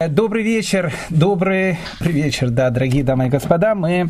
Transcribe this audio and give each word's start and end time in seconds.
Добрый 0.00 0.44
вечер, 0.44 0.92
добрый 1.10 1.76
вечер, 1.98 2.50
да, 2.50 2.70
дорогие 2.70 3.02
дамы 3.02 3.26
и 3.26 3.30
господа. 3.30 3.74
Мы 3.74 4.08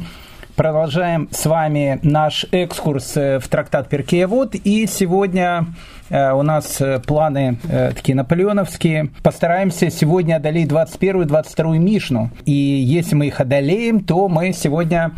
продолжаем 0.59 1.29
с 1.31 1.47
вами 1.47 2.01
наш 2.03 2.45
экскурс 2.51 3.17
э, 3.17 3.39
в 3.39 3.47
трактат 3.47 3.89
Перкеевод. 3.89 4.57
И 4.57 4.89
сегодня 4.89 5.67
э, 6.11 6.33
у 6.33 6.43
нас 6.43 6.81
э, 6.81 6.99
планы 6.99 7.59
такие 7.95 8.17
наполеоновские. 8.17 9.11
Постараемся 9.23 9.89
сегодня 9.89 10.35
одолеть 10.35 10.67
21 10.67 11.23
и 11.23 11.25
22 11.27 11.79
Мишну. 11.79 12.31
И 12.45 12.53
если 12.53 13.15
мы 13.15 13.29
их 13.29 13.41
одолеем, 13.41 14.01
то 14.01 14.29
мы 14.29 14.53
сегодня 14.53 15.13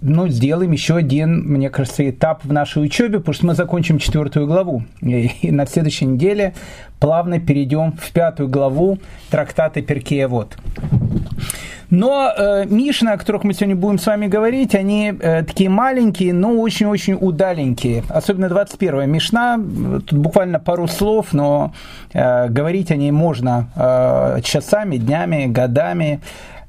ну, 0.00 0.28
сделаем 0.28 0.72
еще 0.72 0.96
один, 0.96 1.46
мне 1.46 1.68
кажется, 1.68 2.08
этап 2.08 2.42
в 2.44 2.52
нашей 2.52 2.82
учебе, 2.82 3.18
потому 3.18 3.34
что 3.34 3.46
мы 3.46 3.54
закончим 3.54 3.98
четвертую 3.98 4.46
главу. 4.46 4.82
И 5.02 5.50
на 5.50 5.66
следующей 5.66 6.06
неделе 6.06 6.54
плавно 7.00 7.38
перейдем 7.38 7.92
в 7.92 8.12
пятую 8.12 8.48
главу 8.48 8.98
трактата 9.30 9.82
Перкея 9.82 10.26
Вот. 10.26 10.56
Но 11.90 12.32
э, 12.36 12.64
Мишны, 12.66 13.10
о 13.10 13.18
которых 13.18 13.44
мы 13.44 13.54
сегодня 13.54 13.76
будем 13.76 13.98
с 13.98 14.06
вами 14.06 14.26
говорить, 14.26 14.74
они 14.74 15.12
э, 15.18 15.42
такие 15.44 15.68
маленькие, 15.68 16.32
но 16.32 16.52
очень-очень 16.52 17.14
удаленькие. 17.20 18.04
Особенно 18.08 18.46
21-я 18.46 19.06
Мишна, 19.06 19.58
тут 20.06 20.18
буквально 20.18 20.58
пару 20.58 20.88
слов, 20.88 21.32
но 21.32 21.72
э, 22.12 22.48
говорить 22.48 22.90
о 22.90 22.96
ней 22.96 23.10
можно 23.10 23.68
э, 23.76 24.40
часами, 24.42 24.96
днями, 24.96 25.46
годами, 25.46 26.20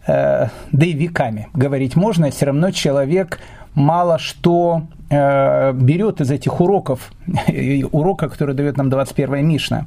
э, 0.08 0.48
да 0.72 0.86
и 0.86 0.94
веками. 0.94 1.48
Говорить 1.54 1.96
можно, 1.96 2.30
все 2.32 2.48
равно 2.48 2.72
человек 2.72 3.40
мало 3.74 4.18
что 4.18 4.84
э, 5.10 5.74
берет 5.74 6.22
из 6.22 6.32
этих 6.32 6.60
уроков, 6.60 7.12
урока, 7.92 8.30
который 8.30 8.56
дает 8.56 8.78
нам 8.78 8.90
21-я 8.90 9.42
Мишна. 9.42 9.86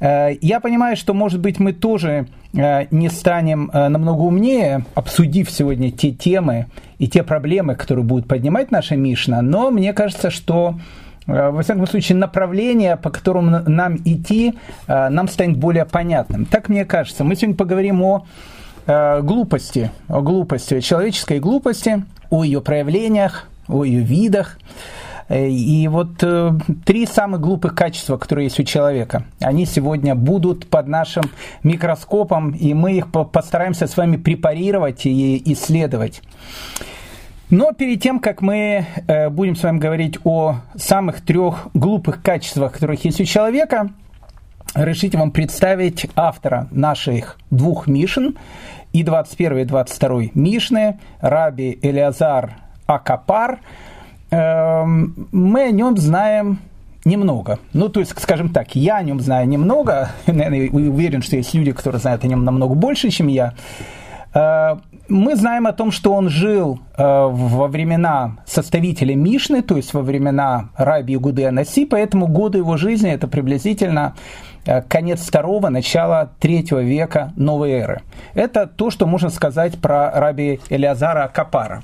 Э, 0.00 0.30
я 0.40 0.60
понимаю, 0.60 0.96
что, 0.96 1.14
может 1.14 1.40
быть, 1.40 1.58
мы 1.58 1.72
тоже 1.72 2.26
э, 2.54 2.86
не 2.90 3.08
станем 3.10 3.70
э, 3.72 3.88
намного 3.88 4.22
умнее, 4.22 4.84
обсудив 4.94 5.50
сегодня 5.50 5.90
те 5.90 6.10
темы 6.10 6.66
и 6.98 7.06
те 7.06 7.22
проблемы, 7.22 7.74
которые 7.74 8.04
будет 8.04 8.26
поднимать 8.26 8.70
наша 8.70 8.96
Мишна, 8.96 9.42
но 9.42 9.70
мне 9.70 9.92
кажется, 9.92 10.30
что 10.30 10.78
во 11.26 11.62
всяком 11.62 11.86
случае, 11.86 12.18
направление, 12.18 12.96
по 12.96 13.10
которому 13.10 13.60
нам 13.64 13.96
идти, 13.98 14.54
нам 14.88 15.28
станет 15.28 15.58
более 15.58 15.84
понятным. 15.84 16.44
Так 16.44 16.68
мне 16.68 16.84
кажется. 16.84 17.22
Мы 17.22 17.36
сегодня 17.36 17.54
поговорим 17.54 18.02
о 18.02 18.26
глупости, 18.86 19.92
о 20.08 20.22
глупости, 20.22 20.80
человеческой 20.80 21.38
глупости, 21.38 22.02
о 22.30 22.42
ее 22.42 22.60
проявлениях, 22.60 23.48
о 23.68 23.84
ее 23.84 24.00
видах. 24.00 24.58
И 25.30 25.86
вот 25.88 26.22
э, 26.22 26.52
три 26.84 27.06
самых 27.06 27.40
глупых 27.40 27.76
качества, 27.76 28.16
которые 28.16 28.46
есть 28.46 28.58
у 28.58 28.64
человека, 28.64 29.24
они 29.40 29.64
сегодня 29.64 30.16
будут 30.16 30.68
под 30.68 30.88
нашим 30.88 31.22
микроскопом, 31.62 32.50
и 32.50 32.74
мы 32.74 32.94
их 32.94 33.12
постараемся 33.12 33.86
с 33.86 33.96
вами 33.96 34.16
препарировать 34.16 35.06
и 35.06 35.40
исследовать. 35.52 36.22
Но 37.48 37.72
перед 37.72 38.02
тем, 38.02 38.18
как 38.18 38.42
мы 38.42 38.86
э, 39.06 39.28
будем 39.28 39.54
с 39.54 39.62
вами 39.62 39.78
говорить 39.78 40.18
о 40.24 40.56
самых 40.74 41.20
трех 41.20 41.68
глупых 41.74 42.22
качествах, 42.22 42.72
которых 42.72 43.04
есть 43.04 43.20
у 43.20 43.24
человека, 43.24 43.90
решите 44.74 45.16
вам 45.16 45.30
представить 45.30 46.08
автора 46.16 46.66
наших 46.72 47.38
двух 47.50 47.86
Мишен, 47.86 48.36
и 48.92 49.04
21 49.04 49.58
и 49.58 49.64
22 49.64 50.22
Мишны, 50.34 50.98
Раби 51.20 51.78
Элиазар 51.82 52.56
Акапар, 52.86 53.60
мы 54.30 55.62
о 55.62 55.70
нем 55.70 55.96
знаем 55.96 56.58
немного. 57.04 57.58
Ну, 57.72 57.88
то 57.88 58.00
есть, 58.00 58.12
скажем 58.20 58.50
так, 58.50 58.74
я 58.74 58.96
о 58.96 59.02
нем 59.02 59.20
знаю 59.20 59.48
немного. 59.48 60.10
Наверное, 60.26 60.70
уверен, 60.70 61.22
что 61.22 61.36
есть 61.36 61.54
люди, 61.54 61.72
которые 61.72 62.00
знают 62.00 62.24
о 62.24 62.26
нем 62.26 62.44
намного 62.44 62.74
больше, 62.74 63.10
чем 63.10 63.26
я. 63.28 63.54
Э, 64.34 64.76
мы 65.08 65.34
знаем 65.34 65.66
о 65.66 65.72
том, 65.72 65.90
что 65.90 66.12
он 66.12 66.28
жил 66.28 66.78
э, 66.96 67.02
во 67.02 67.68
времена 67.68 68.36
составителя 68.46 69.14
Мишны, 69.16 69.62
то 69.62 69.76
есть 69.76 69.94
во 69.94 70.02
времена 70.02 70.68
Раби 70.76 71.16
Гуды 71.16 71.46
Анаси, 71.46 71.86
поэтому 71.86 72.26
годы 72.26 72.58
его 72.58 72.76
жизни 72.76 73.10
это 73.10 73.26
приблизительно 73.26 74.14
Э, 74.66 74.82
конец 74.82 75.20
второго, 75.20 75.68
начало 75.68 76.30
третьего 76.38 76.80
века 76.80 77.32
новой 77.36 77.70
эры. 77.72 78.02
Это 78.34 78.66
то, 78.66 78.90
что 78.90 79.06
можно 79.06 79.30
сказать 79.30 79.78
про 79.80 80.10
раби 80.10 80.60
Элиазара 80.68 81.30
Капара. 81.32 81.82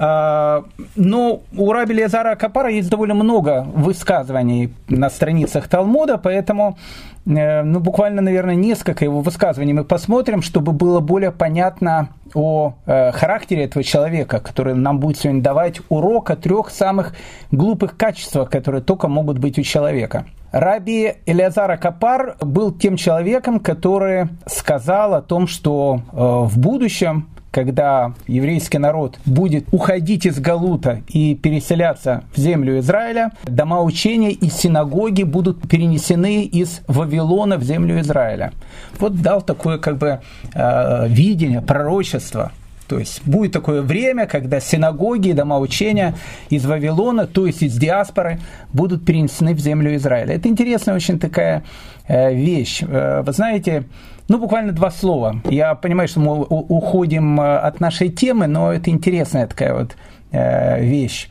Э, 0.00 0.62
но 0.96 1.42
у 1.56 1.72
раби 1.72 1.94
Элиазара 1.94 2.34
Капара 2.34 2.70
есть 2.70 2.88
довольно 2.88 3.14
много 3.14 3.66
высказываний 3.74 4.72
на 4.88 5.10
страницах 5.10 5.68
Талмуда, 5.68 6.16
поэтому 6.16 6.78
э, 7.26 7.62
ну, 7.62 7.80
буквально, 7.80 8.22
наверное, 8.22 8.54
несколько 8.54 9.04
его 9.04 9.20
высказываний 9.20 9.74
мы 9.74 9.84
посмотрим, 9.84 10.40
чтобы 10.40 10.72
было 10.72 11.00
более 11.00 11.32
понятно 11.32 12.08
о 12.32 12.74
характере 12.86 13.64
этого 13.64 13.82
человека, 13.82 14.38
который 14.38 14.74
нам 14.74 15.00
будет 15.00 15.18
сегодня 15.18 15.42
давать 15.42 15.80
урок 15.88 16.30
о 16.30 16.36
трех 16.36 16.70
самых 16.70 17.12
глупых 17.50 17.96
качествах, 17.96 18.48
которые 18.50 18.82
только 18.82 19.08
могут 19.08 19.38
быть 19.38 19.58
у 19.58 19.62
человека– 19.62 20.24
Раби 20.52 21.14
Элиазара 21.26 21.76
Капар 21.76 22.36
был 22.40 22.72
тем 22.72 22.96
человеком, 22.96 23.60
который 23.60 24.28
сказал 24.46 25.14
о 25.14 25.22
том, 25.22 25.46
что 25.46 26.00
э, 26.12 26.16
в 26.16 26.58
будущем 26.58 27.28
когда 27.50 28.14
еврейский 28.26 28.78
народ 28.78 29.18
будет 29.26 29.66
уходить 29.72 30.26
из 30.26 30.38
Галута 30.38 31.02
и 31.08 31.34
переселяться 31.34 32.24
в 32.34 32.38
землю 32.38 32.78
Израиля, 32.78 33.32
дома 33.44 33.82
учения 33.82 34.30
и 34.30 34.48
синагоги 34.48 35.24
будут 35.24 35.68
перенесены 35.68 36.44
из 36.44 36.80
Вавилона 36.86 37.56
в 37.56 37.62
землю 37.62 38.00
Израиля. 38.00 38.52
Вот 38.98 39.20
дал 39.20 39.42
такое 39.42 39.78
как 39.78 39.98
бы 39.98 40.20
э, 40.54 41.08
видение, 41.08 41.60
пророчество 41.60 42.52
то 42.90 42.98
есть 42.98 43.22
будет 43.24 43.52
такое 43.52 43.82
время, 43.82 44.26
когда 44.26 44.58
синагоги 44.58 45.28
и 45.28 45.32
дома 45.32 45.60
учения 45.60 46.16
из 46.48 46.66
Вавилона, 46.66 47.28
то 47.28 47.46
есть 47.46 47.62
из 47.62 47.76
диаспоры, 47.76 48.40
будут 48.72 49.04
перенесены 49.04 49.54
в 49.54 49.60
землю 49.60 49.94
Израиля. 49.94 50.34
Это 50.34 50.48
интересная 50.48 50.96
очень 50.96 51.20
такая 51.20 51.62
э, 52.08 52.34
вещь. 52.34 52.82
Э, 52.82 53.22
вы 53.24 53.32
знаете, 53.32 53.84
ну, 54.30 54.38
буквально 54.38 54.72
два 54.72 54.90
слова. 54.90 55.40
Я 55.44 55.74
понимаю, 55.74 56.08
что 56.08 56.20
мы 56.20 56.44
уходим 56.44 57.40
э, 57.40 57.58
от 57.58 57.80
нашей 57.80 58.10
темы, 58.10 58.46
но 58.46 58.72
это 58.72 58.90
интересная 58.90 59.46
такая 59.46 59.74
вот 59.74 59.96
вещь. 60.32 61.28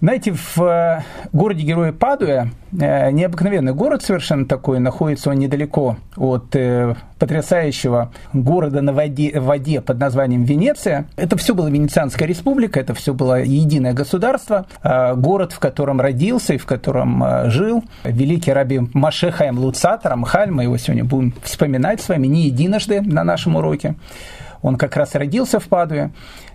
Знаете, 0.00 0.32
в 0.32 0.62
э, 0.62 1.02
городе 1.32 1.64
Героя 1.64 1.90
Падуя, 1.90 2.50
э, 2.70 3.10
необыкновенный 3.10 3.74
город 3.74 4.04
совершенно 4.04 4.46
такой, 4.46 4.78
находится 4.78 5.30
он 5.30 5.40
недалеко 5.40 5.96
от 6.16 6.54
э, 6.54 6.94
потрясающего 7.18 8.12
города 8.32 8.80
на 8.80 8.92
воде, 8.92 9.40
воде 9.40 9.80
под 9.80 9.98
названием 9.98 10.44
Венеция. 10.44 11.06
Это 11.16 11.36
все 11.36 11.52
была 11.52 11.68
Венецианская 11.68 12.28
республика, 12.28 12.78
это 12.78 12.94
все 12.94 13.12
было 13.12 13.42
единое 13.42 13.92
государство, 13.92 14.66
город, 14.84 15.52
в 15.52 15.58
котором 15.58 16.00
родился 16.00 16.54
и 16.54 16.58
в 16.58 16.66
котором 16.66 17.50
жил 17.50 17.82
великий 18.04 18.52
раби 18.52 18.80
Маше 18.94 19.32
Хаим 19.32 19.58
Луцатор, 19.58 20.12
Амхаль, 20.12 20.52
мы 20.52 20.62
его 20.62 20.76
сегодня 20.76 21.04
будем 21.04 21.34
вспоминать 21.42 22.00
с 22.00 22.08
вами 22.08 22.28
не 22.28 22.46
единожды 22.46 23.00
на 23.00 23.24
нашем 23.24 23.56
уроке. 23.56 23.96
Он 24.62 24.76
как 24.76 24.96
раз 24.96 25.14
родился 25.14 25.60
в 25.60 25.68
Падуе. 25.68 26.10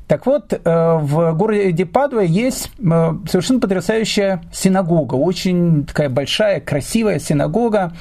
Так 0.08 0.26
вот, 0.26 0.54
э, 0.54 0.60
в 0.64 1.34
городе 1.34 1.86
Падуа 1.86 2.22
есть 2.22 2.72
э, 2.78 3.14
совершенно 3.28 3.60
потрясающая 3.60 4.44
синагога, 4.52 5.16
очень 5.16 5.86
такая 5.86 6.10
большая, 6.10 6.60
красивая 6.60 7.20
синагога, 7.20 7.94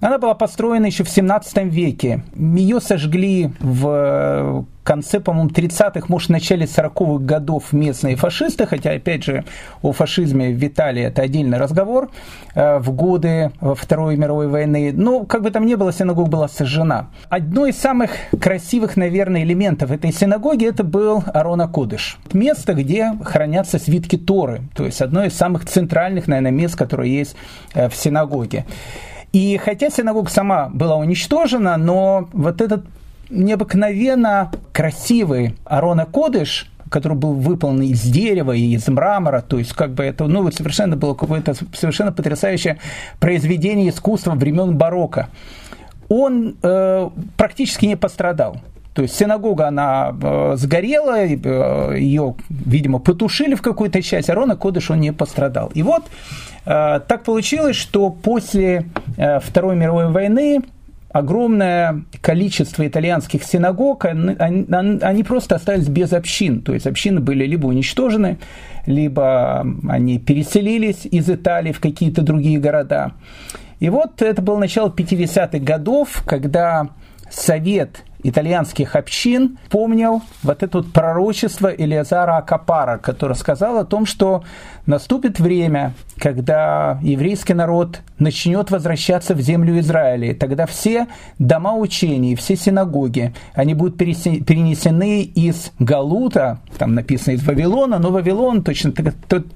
она 0.00 0.18
была 0.18 0.34
построена 0.34 0.86
еще 0.86 1.04
в 1.04 1.08
17 1.08 1.64
веке. 1.64 2.22
Ее 2.34 2.80
сожгли 2.80 3.52
в 3.60 4.66
конце, 4.86 5.20
по-моему, 5.20 5.50
30-х, 5.50 6.06
может, 6.08 6.28
в 6.28 6.32
начале 6.32 6.64
40-х 6.64 7.24
годов 7.24 7.72
местные 7.72 8.14
фашисты, 8.14 8.66
хотя, 8.66 8.92
опять 8.92 9.24
же, 9.24 9.44
о 9.82 9.92
фашизме 9.92 10.52
в 10.52 10.64
Италии 10.64 11.02
это 11.02 11.22
отдельный 11.22 11.58
разговор, 11.58 12.10
э, 12.54 12.78
в 12.78 12.92
годы 12.92 13.50
Второй 13.60 14.16
мировой 14.16 14.46
войны. 14.46 14.92
Но, 14.94 15.24
как 15.24 15.42
бы 15.42 15.50
там 15.50 15.66
ни 15.66 15.74
было, 15.74 15.92
синагога 15.92 16.30
была 16.30 16.48
сожжена. 16.48 17.08
Одно 17.28 17.66
из 17.66 17.76
самых 17.76 18.12
красивых, 18.40 18.96
наверное, 18.96 19.42
элементов 19.42 19.90
этой 19.90 20.12
синагоги 20.12 20.66
это 20.66 20.84
был 20.84 21.24
Арона 21.34 21.66
Кудыш. 21.66 22.18
Место, 22.32 22.74
где 22.74 23.12
хранятся 23.24 23.78
свитки 23.78 24.16
Торы, 24.16 24.62
то 24.76 24.84
есть 24.84 25.02
одно 25.02 25.24
из 25.24 25.34
самых 25.34 25.66
центральных, 25.66 26.28
наверное, 26.28 26.52
мест, 26.52 26.76
которые 26.76 27.12
есть 27.12 27.34
э, 27.74 27.88
в 27.88 27.96
синагоге. 27.96 28.64
И 29.32 29.56
хотя 29.58 29.90
синагога 29.90 30.30
сама 30.30 30.68
была 30.68 30.96
уничтожена, 30.96 31.76
но 31.76 32.28
вот 32.32 32.60
этот 32.60 32.84
необыкновенно 33.28 34.50
красивый 34.72 35.56
Арона 35.64 36.06
Кодыш, 36.06 36.70
который 36.90 37.16
был 37.16 37.34
выполнен 37.34 37.82
из 37.82 38.02
дерева 38.02 38.52
и 38.52 38.74
из 38.74 38.86
мрамора, 38.88 39.42
то 39.42 39.58
есть 39.58 39.72
как 39.72 39.92
бы 39.92 40.04
это, 40.04 40.26
ну, 40.26 40.42
вот 40.42 40.54
совершенно 40.54 40.96
было 40.96 41.14
какое-то 41.14 41.54
совершенно 41.74 42.12
потрясающее 42.12 42.78
произведение 43.18 43.90
искусства 43.90 44.34
времен 44.34 44.76
барокко. 44.76 45.28
Он 46.08 46.56
э, 46.62 47.10
практически 47.36 47.86
не 47.86 47.96
пострадал. 47.96 48.58
То 48.96 49.02
есть 49.02 49.14
синагога, 49.14 49.68
она 49.68 50.12
э, 50.20 50.54
сгорела, 50.56 51.18
э, 51.18 51.98
ее, 51.98 52.34
видимо, 52.48 52.98
потушили 52.98 53.54
в 53.54 53.62
какую-то 53.62 54.02
часть, 54.02 54.30
а 54.30 54.34
Рона 54.34 54.56
Кодыш, 54.56 54.90
он 54.90 55.00
не 55.00 55.12
пострадал. 55.12 55.70
И 55.74 55.82
вот 55.82 56.02
Э, 56.66 57.00
так 57.06 57.22
получилось, 57.22 57.76
что 57.76 58.10
после 58.10 58.86
Второй 59.16 59.76
мировой 59.76 60.10
войны 60.10 60.60
огромное 61.10 62.02
количество 62.20 62.86
итальянских 62.86 63.44
синагог, 63.44 64.04
они, 64.04 64.36
они 65.00 65.22
просто 65.22 65.54
остались 65.54 65.88
без 65.88 66.12
общин. 66.12 66.60
То 66.60 66.74
есть 66.74 66.86
общины 66.86 67.20
были 67.20 67.46
либо 67.46 67.66
уничтожены, 67.66 68.38
либо 68.84 69.64
они 69.88 70.18
переселились 70.18 71.06
из 71.06 71.30
Италии 71.30 71.72
в 71.72 71.80
какие-то 71.80 72.22
другие 72.22 72.58
города. 72.58 73.12
И 73.78 73.88
вот 73.88 74.20
это 74.20 74.42
было 74.42 74.58
начало 74.58 74.90
50-х 74.90 75.58
годов, 75.58 76.22
когда 76.26 76.88
Совет 77.30 78.02
итальянских 78.28 78.96
общин 78.96 79.58
помнил 79.70 80.22
вот 80.42 80.62
это 80.62 80.78
вот 80.78 80.92
пророчество 80.92 81.68
Элиазара 81.68 82.36
Акапара, 82.36 82.98
которое 82.98 83.34
сказал 83.34 83.78
о 83.78 83.84
том, 83.84 84.06
что 84.06 84.42
наступит 84.86 85.38
время, 85.38 85.94
когда 86.18 86.98
еврейский 87.02 87.54
народ 87.54 88.00
начнет 88.18 88.70
возвращаться 88.70 89.34
в 89.34 89.40
землю 89.40 89.78
Израиля. 89.80 90.34
Тогда 90.34 90.66
все 90.66 91.06
дома 91.38 91.74
учений, 91.74 92.34
все 92.36 92.56
синагоги, 92.56 93.34
они 93.54 93.74
будут 93.74 93.98
перенесены 93.98 95.22
из 95.22 95.72
Галута, 95.78 96.58
там 96.78 96.94
написано 96.94 97.34
из 97.34 97.44
Вавилона, 97.44 97.98
но 97.98 98.10
Вавилон 98.10 98.62
точно, 98.62 98.92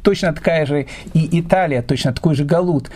точно 0.02 0.32
такая 0.32 0.66
же, 0.66 0.86
и 1.14 1.40
Италия 1.40 1.82
точно 1.82 2.12
такой 2.12 2.34
же 2.34 2.44
Галут, 2.44 2.90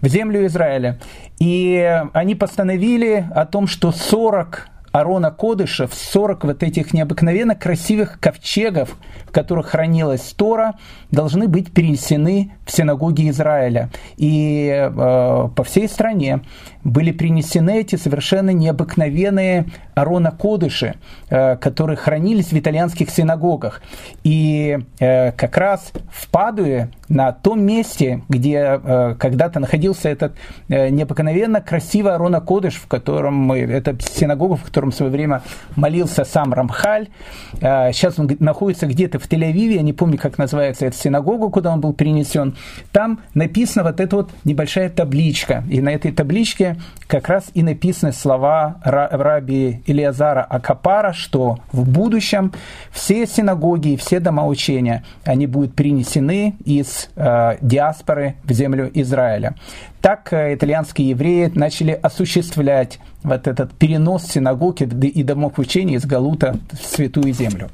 в 0.00 0.08
землю 0.08 0.46
Израиля. 0.46 0.98
И 1.38 2.02
они 2.12 2.34
постановили 2.34 3.26
о 3.34 3.46
том, 3.46 3.66
что 3.66 3.92
40 3.92 4.68
Арона 4.92 5.30
Кодышев 5.30 5.92
40 5.94 6.44
вот 6.44 6.62
этих 6.62 6.94
необыкновенно 6.94 7.54
красивых 7.54 8.18
ковчегов, 8.20 8.96
в 9.26 9.32
которых 9.32 9.68
хранилась 9.68 10.32
Тора, 10.36 10.74
должны 11.10 11.48
быть 11.48 11.72
перенесены 11.72 12.52
в 12.64 12.72
синагоги 12.72 13.28
Израиля. 13.30 13.90
И 14.16 14.68
э, 14.70 15.48
по 15.54 15.64
всей 15.64 15.88
стране 15.88 16.40
были 16.84 17.12
принесены 17.12 17.80
эти 17.80 17.96
совершенно 17.96 18.50
необыкновенные 18.50 19.66
Арона 19.98 20.30
Кодыши, 20.30 20.94
э, 21.28 21.56
которые 21.56 21.96
хранились 21.96 22.52
в 22.52 22.58
итальянских 22.58 23.10
синагогах. 23.10 23.82
И 24.22 24.78
э, 25.00 25.32
как 25.32 25.56
раз 25.56 25.92
в 26.10 26.28
Падуе, 26.30 26.90
на 27.08 27.32
том 27.32 27.62
месте, 27.62 28.22
где 28.28 28.80
э, 28.82 29.14
когда-то 29.18 29.60
находился 29.60 30.08
этот 30.10 30.34
необыкновенно 30.68 31.60
красивый 31.60 32.14
Арона 32.14 32.40
Кодыш, 32.40 32.74
в 32.74 32.86
котором 32.86 33.34
мы, 33.34 33.60
это 33.60 33.96
синагога, 34.00 34.56
в 34.56 34.62
котором 34.62 34.90
в 34.90 34.94
свое 34.94 35.10
время 35.10 35.42
молился 35.74 36.24
сам 36.24 36.52
Рамхаль. 36.52 37.08
Сейчас 37.54 38.18
он 38.18 38.30
находится 38.40 38.86
где-то 38.86 39.18
в 39.18 39.26
Тель-Авиве, 39.26 39.76
я 39.76 39.82
не 39.82 39.94
помню, 39.94 40.18
как 40.18 40.36
называется 40.36 40.86
эта 40.86 40.96
синагога, 40.96 41.48
куда 41.48 41.72
он 41.72 41.80
был 41.80 41.94
перенесен. 41.94 42.56
Там 42.92 43.20
написана 43.34 43.84
вот 43.84 44.00
эта 44.00 44.16
вот 44.16 44.30
небольшая 44.44 44.90
табличка. 44.90 45.64
И 45.70 45.80
на 45.80 45.88
этой 45.88 46.12
табличке 46.12 46.76
как 47.06 47.28
раз 47.28 47.46
и 47.54 47.62
написаны 47.62 48.12
слова 48.12 48.76
раби 48.84 49.82
Илиазара 49.88 50.42
Акапара, 50.42 51.12
что 51.12 51.58
в 51.72 51.88
будущем 51.88 52.52
все 52.90 53.26
синагоги 53.26 53.90
и 53.90 53.96
все 53.96 54.20
дома 54.20 54.46
учения, 54.46 55.04
они 55.24 55.46
будут 55.46 55.74
перенесены 55.74 56.54
из 56.64 57.08
э, 57.16 57.56
диаспоры 57.60 58.36
в 58.44 58.52
землю 58.52 58.90
Израиля. 58.94 59.54
Так 60.00 60.32
э, 60.32 60.54
итальянские 60.54 61.10
евреи 61.10 61.50
начали 61.54 61.92
осуществлять 61.92 63.00
вот 63.22 63.48
этот 63.48 63.72
перенос 63.72 64.26
синагог 64.26 64.80
и 64.80 65.22
домов 65.22 65.58
учения 65.58 65.94
из 65.94 66.06
Галута 66.06 66.56
в 66.72 66.84
Святую 66.84 67.32
Землю. 67.32 67.68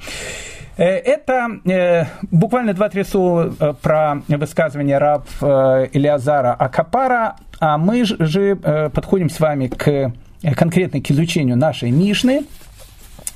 Э, 0.77 0.85
это 0.85 1.49
э, 1.67 2.05
буквально 2.31 2.73
два-три 2.73 3.05
слова 3.05 3.51
про 3.83 4.23
высказывание 4.29 4.99
раб 4.99 5.27
Илиазара 5.41 6.55
Акапара, 6.55 7.37
а 7.61 7.79
мы 7.79 8.05
же 8.05 8.57
подходим 8.57 9.29
с 9.29 9.39
вами 9.39 9.69
к 9.69 10.13
конкретно 10.53 11.01
к 11.01 11.11
изучению 11.11 11.57
нашей 11.57 11.91
Мишны, 11.91 12.45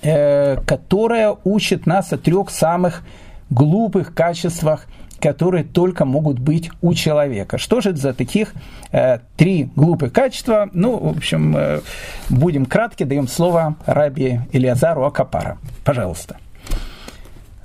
э, 0.02 0.56
которая 0.66 1.36
учит 1.44 1.86
нас 1.86 2.12
о 2.12 2.18
трех 2.18 2.50
самых 2.50 3.02
глупых 3.50 4.14
качествах, 4.14 4.86
которые 5.20 5.64
только 5.64 6.04
могут 6.04 6.38
быть 6.38 6.70
у 6.80 6.94
человека. 6.94 7.58
Что 7.58 7.80
же 7.80 7.90
это 7.90 7.98
за 7.98 8.14
таких 8.14 8.52
э, 8.92 9.18
три 9.36 9.70
глупых 9.74 10.12
качества? 10.12 10.68
Ну, 10.72 10.96
в 10.96 11.16
общем, 11.16 11.56
э, 11.56 11.80
будем 12.28 12.66
кратки, 12.66 13.04
даем 13.04 13.26
слово 13.26 13.76
Раби 13.86 14.40
Илиазару 14.52 15.04
Акапара. 15.04 15.58
Пожалуйста. 15.84 16.36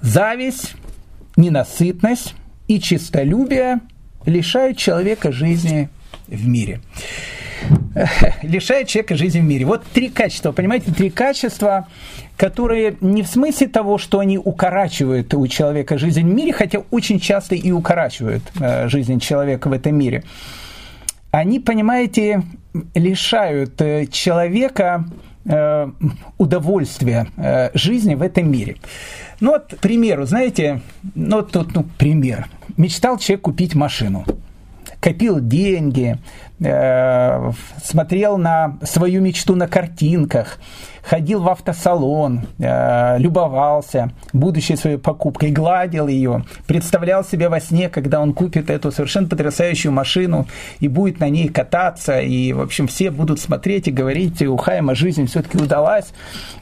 Зависть, 0.02 0.76
ненасытность 1.36 2.36
и 2.68 2.80
чистолюбие 2.80 3.80
лишают 4.26 4.78
человека 4.78 5.32
жизни 5.32 5.90
в 6.28 6.48
мире. 6.48 6.82
Лишает 8.44 8.88
человека 8.88 9.16
жизни 9.16 9.40
в 9.40 9.44
мире. 9.44 9.66
Вот 9.66 9.84
три 9.94 10.10
качества, 10.10 10.52
понимаете, 10.52 10.92
три 10.92 11.10
качества, 11.10 11.88
которые 12.38 12.98
не 13.02 13.22
в 13.22 13.28
смысле 13.28 13.68
того, 13.68 13.98
что 13.98 14.20
они 14.20 14.38
укорачивают 14.38 15.34
у 15.34 15.48
человека 15.48 15.98
жизнь 15.98 16.22
в 16.22 16.34
мире, 16.34 16.54
хотя 16.54 16.80
очень 16.92 17.20
часто 17.20 17.56
и 17.56 17.72
укорачивают 17.72 18.44
э, 18.60 18.88
жизнь 18.88 19.20
человека 19.20 19.70
в 19.70 19.74
этом 19.74 19.96
мире. 19.96 20.24
Они, 21.32 21.60
понимаете, 21.60 22.44
лишают 22.96 23.80
э, 23.82 24.08
человека 24.08 25.06
э, 25.46 25.88
удовольствия 26.38 27.28
жизни 27.74 28.16
в 28.16 28.22
этом 28.22 28.52
мире. 28.52 28.78
Ну 29.40 29.52
вот, 29.52 29.74
к 29.76 29.78
примеру, 29.78 30.26
знаете, 30.26 30.82
ну 31.16 31.44
тут, 31.44 31.76
ну, 31.76 31.86
пример. 31.98 32.48
Мечтал 32.78 33.18
человек 33.18 33.42
купить 33.42 33.76
машину 33.76 34.26
копил 35.04 35.42
деньги, 35.42 36.18
э, 36.62 37.52
смотрел 37.84 38.38
на 38.38 38.78
свою 38.84 39.22
мечту 39.22 39.54
на 39.54 39.68
картинках, 39.68 40.60
ходил 41.04 41.42
в 41.42 41.50
автосалон, 41.50 42.48
э, 42.58 43.18
любовался 43.20 44.14
будущей 44.32 44.78
своей 44.78 44.98
покупкой, 44.98 45.52
гладил 45.52 46.08
ее, 46.08 46.46
представлял 46.68 47.26
себе 47.26 47.50
во 47.50 47.60
сне, 47.60 47.90
когда 47.90 48.22
он 48.22 48.34
купит 48.34 48.70
эту 48.70 48.94
совершенно 48.94 49.28
потрясающую 49.28 49.92
машину 49.92 50.48
и 50.80 50.88
будет 50.88 51.20
на 51.20 51.28
ней 51.28 51.50
кататься, 51.50 52.22
и, 52.22 52.54
в 52.54 52.62
общем, 52.62 52.88
все 52.88 53.12
будут 53.12 53.42
смотреть 53.42 53.90
и 53.90 53.92
говорить, 53.92 54.42
у 54.42 54.56
Хайма 54.56 54.96
жизнь 54.96 55.28
все-таки 55.28 55.58
удалась, 55.58 56.14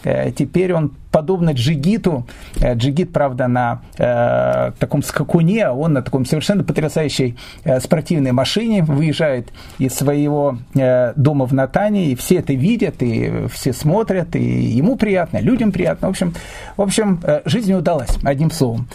э, 0.03 0.31
теперь 0.31 0.73
он 0.73 0.93
подобно 1.11 1.51
Джигиту, 1.51 2.25
э, 2.59 2.75
Джигит, 2.75 3.13
правда, 3.13 3.47
на 3.47 3.81
э, 3.97 4.71
таком 4.79 5.03
скакуне, 5.03 5.65
а 5.65 5.73
он 5.73 5.93
на 5.93 6.01
таком 6.01 6.25
совершенно 6.25 6.63
потрясающей 6.63 7.37
э, 7.63 7.79
спортивной 7.79 8.31
машине 8.31 8.83
выезжает 8.83 9.49
из 9.77 9.93
своего 9.93 10.57
э, 10.73 11.13
дома 11.15 11.45
в 11.45 11.53
Натане, 11.53 12.07
и 12.07 12.15
все 12.15 12.35
это 12.35 12.53
видят, 12.53 13.03
и 13.03 13.47
все 13.51 13.73
смотрят, 13.73 14.35
и 14.35 14.41
ему 14.41 14.95
приятно, 14.95 15.39
людям 15.39 15.71
приятно. 15.71 16.07
В 16.07 16.12
общем, 16.12 16.33
в 16.77 16.81
общем 16.81 17.19
э, 17.24 17.41
жизнь 17.45 17.74
удалась, 17.74 18.17
одним 18.24 18.51
словом. 18.51 18.88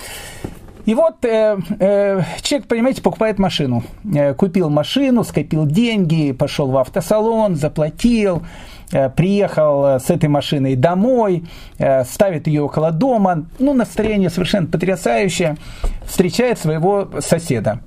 И 0.87 0.95
вот 0.95 1.25
э, 1.25 1.59
э, 1.81 2.23
человек, 2.43 2.69
понимаете, 2.69 3.02
покупает 3.02 3.41
машину. 3.41 3.83
Э, 4.14 4.35
купил 4.35 4.71
машину, 4.71 5.25
скопил 5.25 5.67
деньги, 5.67 6.31
пошел 6.31 6.71
в 6.71 6.76
автосалон, 6.76 7.57
заплатил, 7.57 8.45
приехал 8.90 9.87
э, 9.87 10.00
с 10.00 10.11
этой 10.11 10.28
машиной 10.28 10.76
домой, 10.76 11.45
э, 11.78 12.05
ставит 12.05 12.47
ее 12.47 12.62
около 12.62 12.93
дома, 12.93 13.47
ну, 13.59 13.75
настроение 13.75 14.31
совершенно 14.31 14.66
потрясающее, 14.66 15.57
встречает 16.05 16.59
своего 16.59 17.09
соседа. 17.21 17.81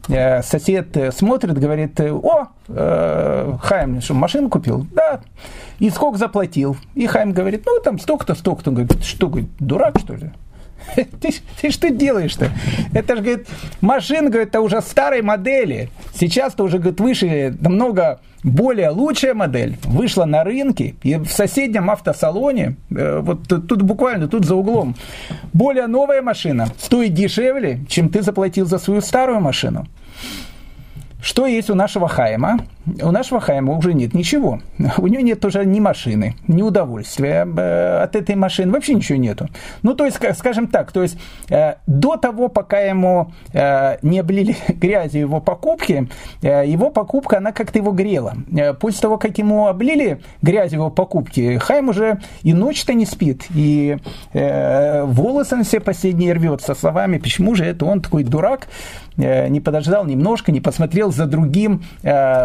Сосед 0.43 0.97
смотрит, 1.15 1.57
говорит, 1.57 1.99
о, 2.01 2.47
Хайм, 2.67 4.01
что, 4.01 4.13
машину 4.13 4.49
купил? 4.49 4.85
Да. 4.93 5.21
И 5.79 5.89
сколько 5.89 6.17
заплатил? 6.17 6.77
И 6.95 7.07
Хайм 7.07 7.31
говорит, 7.31 7.63
ну, 7.65 7.79
там 7.81 7.99
столько-то, 7.99 8.35
столько-то. 8.35 8.71
Он 8.71 8.75
говорит, 8.75 9.03
что, 9.03 9.27
говорит, 9.27 9.49
дурак, 9.59 9.99
что 9.99 10.15
ли? 10.15 10.31
Ты, 10.95 11.33
ты 11.61 11.71
что 11.71 11.89
делаешь-то? 11.89 12.49
Это 12.93 13.15
же, 13.15 13.21
говорит, 13.21 13.47
машина, 13.81 14.29
говорит, 14.29 14.49
это 14.49 14.61
уже 14.61 14.81
старой 14.81 15.21
модели. 15.21 15.89
Сейчас-то 16.15 16.63
уже, 16.63 16.77
говорит, 16.77 16.99
вышли 16.99 17.55
намного 17.59 18.19
более 18.43 18.89
лучшая 18.89 19.33
модель. 19.33 19.77
Вышла 19.83 20.25
на 20.25 20.43
рынке, 20.43 20.95
и 21.03 21.15
в 21.15 21.27
соседнем 21.27 21.89
автосалоне, 21.89 22.75
э, 22.89 23.19
вот 23.19 23.47
тут, 23.47 23.67
тут 23.67 23.81
буквально, 23.81 24.27
тут 24.27 24.45
за 24.45 24.55
углом, 24.55 24.95
более 25.53 25.87
новая 25.87 26.21
машина 26.21 26.67
стоит 26.77 27.13
дешевле, 27.13 27.81
чем 27.87 28.09
ты 28.09 28.21
заплатил 28.21 28.65
за 28.65 28.77
свою 28.77 29.01
старую 29.01 29.41
машину. 29.41 29.87
Что 31.21 31.45
есть 31.45 31.69
у 31.69 31.75
нашего 31.75 32.07
Хайма? 32.07 32.59
У 33.01 33.11
нашего 33.11 33.39
Хайма 33.39 33.73
уже 33.73 33.93
нет 33.93 34.13
ничего. 34.13 34.59
У 34.97 35.07
него 35.07 35.21
нет 35.21 35.43
уже 35.45 35.65
ни 35.65 35.79
машины, 35.79 36.35
ни 36.47 36.61
удовольствия 36.61 37.45
э, 37.45 38.03
от 38.03 38.15
этой 38.15 38.35
машины, 38.35 38.71
вообще 38.71 38.95
ничего 38.95 39.17
нету. 39.17 39.47
Ну, 39.81 39.93
то 39.93 40.05
есть, 40.05 40.17
скажем 40.37 40.67
так, 40.67 40.91
то 40.91 41.03
есть 41.03 41.17
э, 41.49 41.75
до 41.87 42.17
того, 42.17 42.47
пока 42.47 42.79
ему 42.79 43.31
э, 43.53 43.97
не 44.01 44.19
облили 44.19 44.55
грязью 44.67 45.21
его 45.21 45.41
покупки, 45.41 46.09
его 46.41 46.89
покупка, 46.89 47.37
она 47.37 47.51
как-то 47.51 47.79
его 47.79 47.91
грела. 47.91 48.33
После 48.79 49.01
того, 49.01 49.17
как 49.17 49.37
ему 49.37 49.67
облили 49.67 50.21
грязью 50.41 50.79
его 50.79 50.89
покупки, 50.89 51.57
Хайм 51.57 51.89
уже 51.89 52.19
и 52.43 52.53
ночь-то 52.53 52.93
не 52.93 53.05
спит, 53.05 53.45
и 53.53 53.97
волосы 54.33 55.55
на 55.55 55.63
все 55.63 55.79
последние 55.79 56.33
рвет 56.33 56.61
со 56.61 56.75
словами, 56.75 57.17
почему 57.17 57.55
же 57.55 57.65
это 57.65 57.85
он 57.85 58.01
такой 58.01 58.23
дурак, 58.23 58.67
не 59.17 59.59
подождал 59.59 60.05
немножко, 60.05 60.51
не 60.51 60.61
посмотрел 60.61 61.11
за 61.11 61.25
другим, 61.25 61.83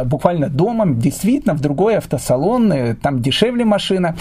буквально 0.05 0.34
буквально 0.35 0.49
домом, 0.49 0.99
действительно, 0.99 1.55
в 1.55 1.61
другой 1.61 1.97
автосалон, 1.97 2.73
э, 2.73 2.95
там 2.95 3.23
дешевле 3.23 3.65
машина. 3.65 4.17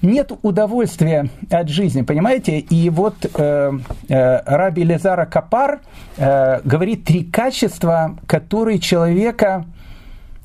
Нет 0.00 0.32
удовольствия 0.42 1.28
от 1.50 1.68
жизни, 1.68 2.02
понимаете? 2.02 2.58
И 2.58 2.90
вот 2.90 3.14
э, 3.24 3.72
э, 4.08 4.40
Раби 4.46 4.82
Лезара 4.82 5.26
Капар 5.26 5.80
э, 6.16 6.60
говорит 6.64 7.04
три 7.04 7.24
качества, 7.24 8.16
которые 8.26 8.78
человека 8.78 9.64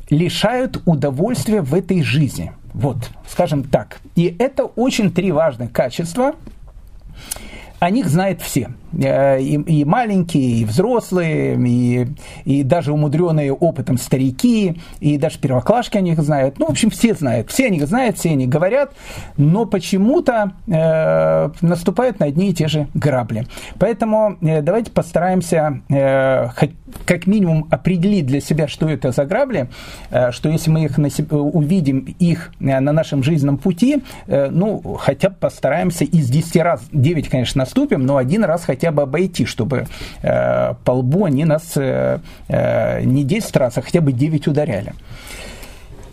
лишают 0.10 0.82
удовольствия 0.86 1.62
в 1.62 1.74
этой 1.74 2.04
жизни. 2.04 2.52
Вот, 2.74 2.98
скажем 3.28 3.64
так. 3.64 4.00
И 4.16 4.36
это 4.38 4.66
очень 4.66 5.12
три 5.12 5.32
важных 5.32 5.72
качества– 5.72 6.36
о 7.79 7.89
них 7.89 8.07
знают 8.07 8.41
все. 8.41 8.69
Э, 8.93 9.39
и, 9.39 9.55
и 9.55 9.86
маленькие, 9.86 10.62
и 10.62 10.65
взрослые, 10.65 11.57
и, 11.57 12.07
и 12.46 12.63
даже 12.63 12.93
умудренные 12.93 13.53
опытом 13.53 13.98
старики, 13.98 14.79
и 15.00 15.17
даже 15.17 15.39
первоклашки 15.39 15.98
о 15.98 16.01
них 16.01 16.19
знают. 16.22 16.57
Ну, 16.57 16.67
в 16.67 16.72
общем, 16.72 16.89
все 16.89 17.13
знают. 17.13 17.51
Все 17.51 17.67
они 17.67 17.79
знают, 17.81 18.17
все 18.17 18.31
они 18.31 18.48
говорят, 18.48 18.93
но 19.38 19.65
почему-то 19.65 20.53
э, 20.67 21.50
наступают 21.62 22.19
на 22.19 22.27
одни 22.27 22.50
и 22.50 22.53
те 22.53 22.67
же 22.67 22.88
грабли. 22.93 23.46
Поэтому 23.77 24.38
э, 24.41 24.62
давайте 24.62 24.91
постараемся 24.91 25.81
э, 25.89 26.48
хоть, 26.57 26.72
как 27.05 27.27
минимум 27.27 27.67
определить 27.69 28.25
для 28.25 28.41
себя, 28.41 28.67
что 28.67 28.89
это 28.89 29.12
за 29.12 29.25
грабли, 29.25 29.69
э, 30.10 30.31
что 30.31 30.50
если 30.50 30.72
мы 30.72 30.86
их 30.86 30.98
на 30.98 31.10
себе, 31.10 31.38
увидим 31.38 32.15
их 32.19 32.51
э, 32.60 32.79
на 32.79 32.91
нашем 32.91 33.22
жизненном 33.22 33.57
пути, 33.57 34.01
э, 34.27 34.50
ну, 34.50 34.81
хотя 35.00 35.29
бы 35.29 35.36
постараемся 35.36 36.05
из 36.05 36.29
10 36.29 36.55
раз, 36.57 36.81
9, 36.91 37.29
конечно, 37.29 37.66
наступим, 37.67 38.05
но 38.05 38.17
один 38.17 38.43
раз 38.43 38.65
хотя 38.65 38.91
бы 38.91 39.03
обойти, 39.03 39.45
чтобы 39.45 39.86
э, 40.24 40.74
по 40.83 40.91
лбу 40.91 41.25
они 41.25 41.45
нас 41.45 41.74
э, 41.75 42.19
э, 42.47 43.01
не 43.03 43.24
10 43.24 43.57
раз, 43.57 43.77
а 43.77 43.81
хотя 43.81 44.01
бы 44.01 44.13
9 44.13 44.47
ударяли. 44.47 44.93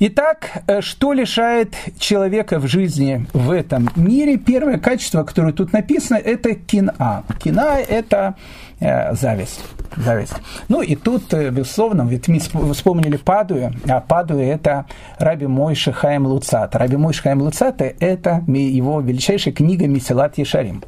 Итак, 0.00 0.50
э, 0.66 0.80
что 0.80 1.12
лишает 1.12 1.74
человека 1.98 2.58
в 2.58 2.66
жизни 2.66 3.26
в 3.32 3.52
этом 3.52 3.88
мире? 3.96 4.36
Первое 4.36 4.78
качество, 4.78 5.22
которое 5.22 5.52
тут 5.52 5.72
написано, 5.72 6.16
это 6.16 6.54
кина. 6.54 7.22
Кина– 7.42 7.78
это 7.88 8.34
э, 8.80 9.14
зависть. 9.14 9.60
Зависть. 9.96 10.34
Ну 10.68 10.82
и 10.82 10.96
тут, 10.96 11.32
э, 11.34 11.50
безусловно, 11.50 12.02
ведь 12.02 12.28
мы 12.28 12.38
вспомнили 12.72 13.16
Падую, 13.16 13.72
а 13.88 14.00
Падуя– 14.00 14.54
это 14.54 14.86
Раби 15.18 15.46
Мойши 15.46 15.92
Хаим 15.92 16.26
Луцата. 16.26 16.78
Раби 16.78 16.96
Мойши 16.96 17.22
Хаим 17.22 17.42
Луцата– 17.42 17.84
это 18.00 18.44
его 18.46 19.00
величайшая 19.00 19.54
книга 19.54 19.86
Месилат 19.86 20.38
Ешарим. 20.38 20.82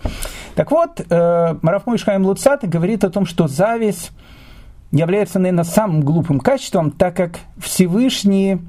Так 0.54 0.70
вот, 0.70 1.00
э, 1.00 1.56
Раф 1.62 1.86
Мойши 1.86 2.04
Хаим 2.04 2.26
Луцата 2.26 2.66
говорит 2.66 3.04
о 3.04 3.10
том, 3.10 3.26
что 3.26 3.48
зависть 3.48 4.10
является, 4.92 5.38
наверное, 5.38 5.64
самым 5.64 6.00
глупым 6.00 6.40
качеством, 6.40 6.90
так 6.90 7.16
как 7.16 7.38
Всевышний– 7.58 8.58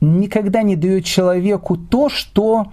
никогда 0.00 0.62
не 0.62 0.76
дает 0.76 1.04
человеку 1.04 1.76
то, 1.76 2.08
что 2.08 2.72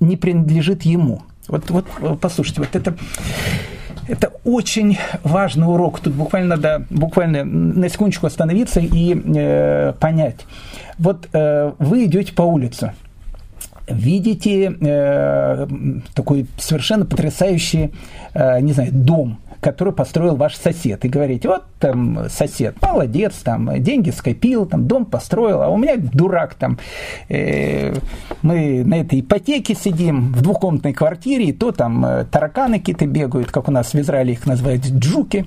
не 0.00 0.16
принадлежит 0.16 0.82
ему. 0.82 1.22
Вот, 1.48 1.70
вот 1.70 1.86
послушайте, 2.20 2.60
вот 2.60 2.74
это, 2.74 2.96
это 4.08 4.32
очень 4.44 4.98
важный 5.22 5.66
урок. 5.66 6.00
Тут 6.00 6.14
буквально 6.14 6.56
надо 6.56 6.84
буквально 6.90 7.44
на 7.44 7.88
секундочку 7.88 8.26
остановиться 8.26 8.80
и 8.80 9.14
э, 9.14 9.92
понять. 9.98 10.46
Вот 10.98 11.28
э, 11.32 11.72
вы 11.78 12.04
идете 12.06 12.32
по 12.32 12.42
улице, 12.42 12.92
видите 13.88 14.76
э, 14.80 15.66
такой 16.14 16.46
совершенно 16.58 17.06
потрясающий, 17.06 17.92
э, 18.34 18.60
не 18.60 18.72
знаю, 18.72 18.90
дом– 18.92 19.38
который 19.62 19.92
построил 19.92 20.34
ваш 20.34 20.56
сосед. 20.56 21.04
И 21.04 21.08
говорите, 21.08 21.46
вот 21.46 21.62
там 21.78 22.28
сосед, 22.28 22.74
молодец, 22.82 23.34
там 23.44 23.80
деньги 23.80 24.10
скопил, 24.10 24.66
там 24.66 24.88
дом 24.88 25.06
построил, 25.06 25.62
а 25.62 25.68
у 25.68 25.78
меня 25.78 25.94
дурак 25.96 26.54
там. 26.54 26.78
Э, 27.28 27.94
мы 28.42 28.82
на 28.84 29.00
этой 29.00 29.20
ипотеке 29.20 29.76
сидим 29.76 30.32
в 30.32 30.42
двухкомнатной 30.42 30.92
квартире, 30.92 31.46
и 31.46 31.52
то 31.52 31.70
там 31.70 32.04
э, 32.04 32.24
тараканы 32.24 32.80
какие-то 32.80 33.06
бегают, 33.06 33.52
как 33.52 33.68
у 33.68 33.70
нас 33.70 33.94
в 33.94 34.00
Израиле 34.00 34.32
их 34.32 34.46
называют 34.46 34.84
джуки, 34.84 35.46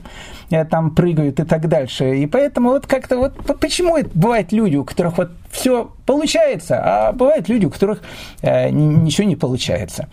э, 0.49 0.63
там 0.63 0.95
прыгают 0.95 1.41
и 1.41 1.43
так 1.43 1.67
дальше. 1.67 2.17
И 2.17 2.25
поэтому 2.25 2.69
вот 2.69 2.87
как-то 2.87 3.17
вот 3.17 3.33
почему 3.59 3.97
это 3.97 4.09
бывают 4.13 4.53
люди, 4.53 4.77
у 4.77 4.85
которых 4.85 5.17
вот 5.17 5.31
все 5.51 5.91
получается, 6.05 6.81
а 6.81 7.11
бывают 7.11 7.49
люди, 7.49 7.65
у 7.65 7.69
которых 7.69 8.01
э, 8.41 8.69
ничего 8.69 9.27
не 9.27 9.35
получается. 9.35 10.07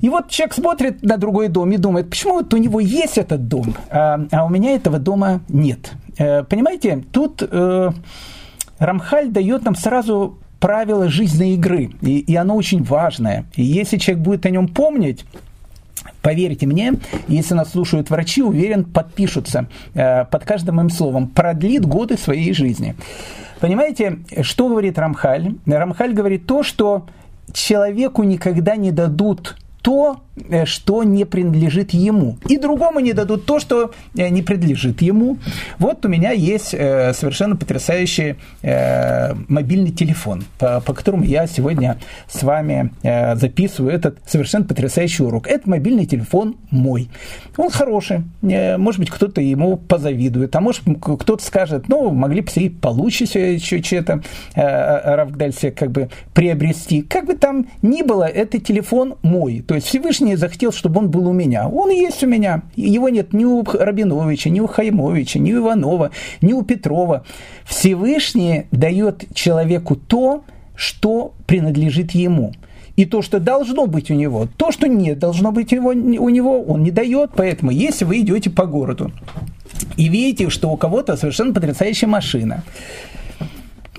И 0.00 0.08
вот 0.08 0.30
человек 0.30 0.54
смотрит 0.54 1.02
на 1.02 1.16
другой 1.16 1.48
дом 1.48 1.72
и 1.72 1.76
думает, 1.76 2.10
почему 2.10 2.34
вот 2.34 2.52
у 2.54 2.56
него 2.56 2.80
есть 2.80 3.18
этот 3.18 3.48
дом, 3.48 3.74
а, 3.90 4.20
а 4.30 4.44
у 4.44 4.48
меня 4.48 4.74
этого 4.74 4.98
дома 4.98 5.40
нет. 5.48 5.92
Э, 6.18 6.44
понимаете, 6.44 7.04
тут 7.12 7.42
э, 7.42 7.90
Рамхаль 8.78 9.30
дает 9.30 9.64
нам 9.64 9.74
сразу 9.74 10.38
правила 10.60 11.08
жизненной 11.08 11.54
игры, 11.54 11.90
и, 12.00 12.18
и 12.18 12.34
оно 12.36 12.56
очень 12.56 12.82
важное. 12.82 13.44
И 13.54 13.62
если 13.62 13.98
человек 13.98 14.24
будет 14.24 14.46
о 14.46 14.50
нем 14.50 14.68
помнить, 14.68 15.24
Поверьте 16.22 16.66
мне, 16.66 16.94
если 17.28 17.54
нас 17.54 17.70
слушают 17.70 18.10
врачи, 18.10 18.42
уверен, 18.42 18.84
подпишутся 18.84 19.68
э, 19.94 20.24
под 20.24 20.44
каждым 20.44 20.76
моим 20.76 20.90
словом, 20.90 21.28
продлит 21.28 21.86
годы 21.86 22.18
своей 22.18 22.52
жизни. 22.52 22.96
Понимаете, 23.60 24.18
что 24.42 24.68
говорит 24.68 24.98
Рамхаль? 24.98 25.54
Рамхаль 25.66 26.14
говорит 26.14 26.46
то, 26.46 26.64
что 26.64 27.06
человеку 27.52 28.24
никогда 28.24 28.74
не 28.74 28.90
дадут 28.90 29.56
то, 29.86 30.16
э, 30.48 30.64
что 30.64 31.04
не 31.04 31.24
принадлежит 31.24 31.92
ему. 31.92 32.38
И 32.48 32.58
другому 32.58 32.98
не 32.98 33.12
дадут 33.12 33.46
то, 33.46 33.60
что 33.60 33.92
э, 34.16 34.28
не 34.30 34.42
принадлежит 34.42 35.00
ему. 35.00 35.38
Вот 35.78 36.04
у 36.04 36.08
меня 36.08 36.32
есть 36.32 36.74
э, 36.74 37.12
совершенно 37.14 37.54
потрясающий 37.54 38.34
мобильный 39.48 39.92
телефон, 39.92 40.42
по, 40.58 40.80
по 40.80 40.92
которому 40.92 41.22
я 41.22 41.46
сегодня 41.46 41.98
с 42.26 42.42
вами 42.42 42.90
записываю 43.36 43.92
этот 43.92 44.18
совершенно 44.26 44.64
потрясающий 44.64 45.22
урок. 45.22 45.46
Это 45.46 45.70
мобильный 45.70 46.06
телефон 46.06 46.56
мой. 46.70 47.08
Он 47.56 47.70
хороший. 47.70 48.24
Может 48.42 48.98
быть, 48.98 49.10
кто-то 49.10 49.40
ему 49.40 49.76
позавидует, 49.76 50.56
а 50.56 50.60
может, 50.60 50.82
кто-то 51.00 51.42
скажет, 51.44 51.88
ну, 51.88 52.10
могли 52.10 52.40
бы 52.40 52.50
себе 52.50 52.70
получше 52.70 53.26
что-то 53.26 54.22
Равгдальсе 54.56 55.70
как 55.70 55.92
бы 55.92 56.08
приобрести. 56.34 57.02
Как 57.02 57.26
бы 57.26 57.34
там 57.34 57.66
ни 57.82 58.02
было, 58.02 58.24
это 58.24 58.58
телефон 58.58 59.14
мой. 59.22 59.60
То 59.66 59.75
есть 59.76 59.86
Всевышний 59.86 60.36
захотел, 60.36 60.72
чтобы 60.72 60.98
он 60.98 61.10
был 61.10 61.28
у 61.28 61.32
меня. 61.32 61.68
Он 61.68 61.90
есть 61.90 62.22
у 62.24 62.26
меня. 62.26 62.62
Его 62.74 63.08
нет 63.08 63.32
ни 63.32 63.44
у 63.44 63.62
Рабиновича, 63.62 64.50
ни 64.50 64.60
у 64.60 64.66
Хаймовича, 64.66 65.38
ни 65.38 65.52
у 65.52 65.58
Иванова, 65.58 66.10
ни 66.40 66.52
у 66.52 66.62
Петрова. 66.62 67.24
Всевышний 67.64 68.66
дает 68.72 69.24
человеку 69.34 69.96
то, 69.96 70.44
что 70.74 71.32
принадлежит 71.46 72.12
ему. 72.12 72.52
И 72.96 73.04
то, 73.04 73.20
что 73.20 73.40
должно 73.40 73.86
быть 73.86 74.10
у 74.10 74.14
него, 74.14 74.48
то, 74.56 74.72
что 74.72 74.86
не 74.86 75.14
должно 75.14 75.52
быть 75.52 75.72
у 75.72 76.28
него 76.30 76.62
он 76.62 76.82
не 76.82 76.90
дает. 76.90 77.30
Поэтому, 77.36 77.70
если 77.70 78.04
вы 78.04 78.20
идете 78.20 78.50
по 78.50 78.64
городу 78.64 79.12
и 79.96 80.08
видите, 80.08 80.48
что 80.48 80.70
у 80.70 80.76
кого-то 80.76 81.16
совершенно 81.16 81.52
потрясающая 81.52 82.08
машина, 82.08 82.64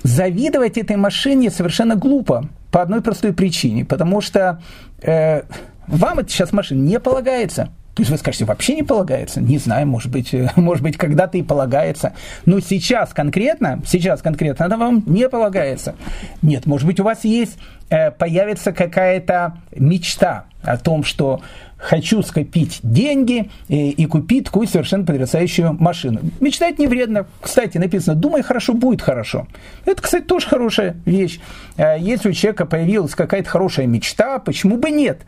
завидовать 0.02 0.78
этой 0.78 0.96
машине 0.96 1.50
совершенно 1.50 1.94
глупо 1.94 2.48
по 2.70 2.82
одной 2.82 3.00
простой 3.00 3.32
причине, 3.32 3.84
потому 3.84 4.20
что 4.20 4.60
э, 5.02 5.42
вам 5.86 6.18
это 6.18 6.30
сейчас 6.30 6.52
машина 6.52 6.82
не 6.82 7.00
полагается. 7.00 7.70
То 7.94 8.02
есть 8.02 8.12
вы 8.12 8.18
скажете, 8.18 8.44
вообще 8.44 8.76
не 8.76 8.84
полагается? 8.84 9.40
Не 9.40 9.58
знаю, 9.58 9.88
может 9.88 10.12
быть, 10.12 10.32
э, 10.32 10.48
может 10.56 10.84
быть, 10.84 10.96
когда-то 10.96 11.36
и 11.36 11.42
полагается. 11.42 12.12
Но 12.46 12.60
сейчас 12.60 13.12
конкретно, 13.12 13.82
сейчас 13.84 14.22
конкретно 14.22 14.64
это 14.64 14.76
вам 14.76 15.02
не 15.06 15.28
полагается. 15.28 15.96
Нет, 16.40 16.66
может 16.66 16.86
быть, 16.86 17.00
у 17.00 17.02
вас 17.02 17.24
есть, 17.24 17.58
э, 17.90 18.12
появится 18.12 18.72
какая-то 18.72 19.58
мечта 19.74 20.44
о 20.62 20.76
том, 20.76 21.02
что 21.02 21.40
хочу 21.78 22.22
скопить 22.22 22.80
деньги 22.82 23.50
и, 23.68 23.90
и 23.90 24.06
купить 24.06 24.46
такую 24.46 24.66
совершенно 24.66 25.04
потрясающую 25.04 25.74
машину. 25.74 26.20
Мечтать 26.40 26.78
не 26.78 26.86
вредно. 26.86 27.26
Кстати, 27.40 27.78
написано, 27.78 28.16
думай 28.16 28.42
хорошо, 28.42 28.74
будет 28.74 29.00
хорошо. 29.00 29.46
Это, 29.84 30.02
кстати, 30.02 30.24
тоже 30.24 30.48
хорошая 30.48 30.96
вещь. 31.06 31.40
А 31.76 31.94
если 31.96 32.30
у 32.30 32.32
человека 32.32 32.66
появилась 32.66 33.14
какая-то 33.14 33.48
хорошая 33.48 33.86
мечта, 33.86 34.38
почему 34.40 34.76
бы 34.76 34.90
нет? 34.90 35.20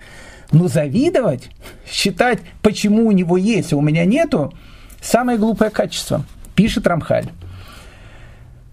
Но 0.50 0.66
завидовать, 0.66 1.50
считать, 1.88 2.40
почему 2.60 3.06
у 3.06 3.12
него 3.12 3.36
есть, 3.36 3.72
а 3.72 3.76
у 3.76 3.80
меня 3.80 4.04
нету, 4.04 4.52
самое 5.00 5.38
глупое 5.38 5.70
качество, 5.70 6.24
пишет 6.56 6.88
Рамхаль. 6.88 7.26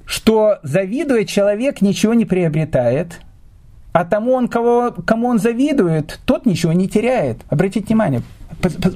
Что 0.03 0.57
завидуя, 0.63 1.25
человек 1.25 1.81
ничего 1.81 2.15
не 2.15 2.25
приобретает– 2.25 3.19
а 3.97 4.05
тому, 4.05 4.33
он, 4.33 4.47
кого, 4.47 4.91
кому 4.91 5.27
он 5.27 5.39
завидует, 5.39 6.19
тот 6.25 6.45
ничего 6.45 6.71
не 6.71 6.87
теряет. 6.87 7.39
Обратите 7.49 7.87
внимание, 7.87 8.21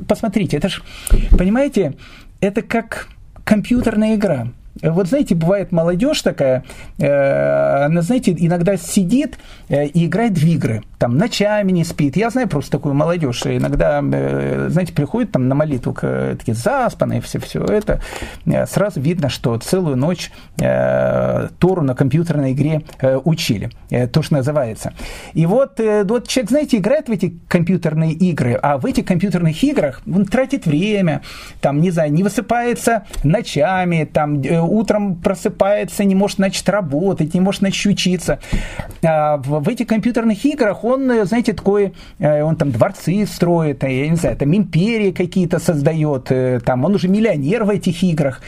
посмотрите, 0.07 0.57
это 0.57 0.69
же, 0.69 0.83
понимаете, 1.31 1.97
это 2.39 2.61
как 2.61 3.07
компьютерная 3.43 4.13
игра. 4.13 4.49
Вот 4.81 5.07
знаете, 5.07 5.35
бывает 5.35 5.71
молодежь 5.71 6.21
такая, 6.21 6.63
э, 6.97 7.85
она, 7.85 8.01
знаете, 8.01 8.35
иногда 8.37 8.77
сидит 8.77 9.37
э, 9.67 9.85
и 9.85 10.05
играет 10.05 10.37
в 10.37 10.45
игры, 10.45 10.83
там 10.97 11.17
ночами 11.17 11.71
не 11.71 11.83
спит. 11.83 12.15
Я 12.15 12.29
знаю 12.29 12.47
просто 12.47 12.71
такую 12.71 12.95
молодежь, 12.95 13.45
иногда, 13.45 14.01
э, 14.01 14.67
знаете, 14.69 14.93
приходит 14.93 15.31
там 15.31 15.47
на 15.47 15.55
молитву, 15.55 15.93
такие 15.93 16.55
заспанные 16.55 17.21
все, 17.21 17.39
все 17.39 17.63
это, 17.63 18.01
сразу 18.67 19.01
видно, 19.01 19.29
что 19.29 19.57
целую 19.57 19.97
ночь 19.97 20.31
Тору 20.57 21.81
на 21.81 21.95
компьютерной 21.95 22.53
игре 22.53 22.83
учили, 23.23 23.69
то, 24.11 24.21
что 24.21 24.35
называется. 24.35 24.93
И 25.33 25.45
вот, 25.45 25.79
вот 25.79 26.27
человек, 26.27 26.49
знаете, 26.49 26.77
играет 26.77 27.09
в 27.09 27.11
эти 27.11 27.37
компьютерные 27.47 28.13
игры, 28.13 28.53
а 28.61 28.77
в 28.77 28.85
этих 28.85 29.05
компьютерных 29.05 29.61
играх 29.63 30.01
он 30.07 30.25
тратит 30.25 30.65
время, 30.65 31.21
там, 31.61 31.81
не 31.81 31.91
знаю, 31.91 32.13
не 32.13 32.23
высыпается 32.23 33.05
ночами, 33.23 34.09
там, 34.11 34.41
утром 34.63 35.15
просыпается, 35.15 36.03
не 36.03 36.15
может, 36.15 36.37
значит, 36.37 36.67
работать, 36.69 37.33
не 37.33 37.41
может, 37.41 37.59
значит, 37.59 37.85
учиться. 37.91 38.39
А 39.03 39.37
в, 39.37 39.67
этих 39.67 39.87
компьютерных 39.87 40.45
играх 40.45 40.83
он, 40.83 41.25
знаете, 41.25 41.53
такой, 41.53 41.93
э, 42.19 42.43
он 42.43 42.55
там 42.55 42.71
дворцы 42.71 43.25
строит, 43.25 43.83
я 43.83 44.09
не 44.09 44.15
знаю, 44.15 44.37
там 44.37 44.55
империи 44.55 45.11
какие-то 45.11 45.59
создает, 45.59 46.31
э, 46.31 46.59
там 46.63 46.85
он 46.85 46.95
уже 46.95 47.07
миллионер 47.07 47.63
в 47.63 47.69
этих 47.69 48.03
играх. 48.03 48.41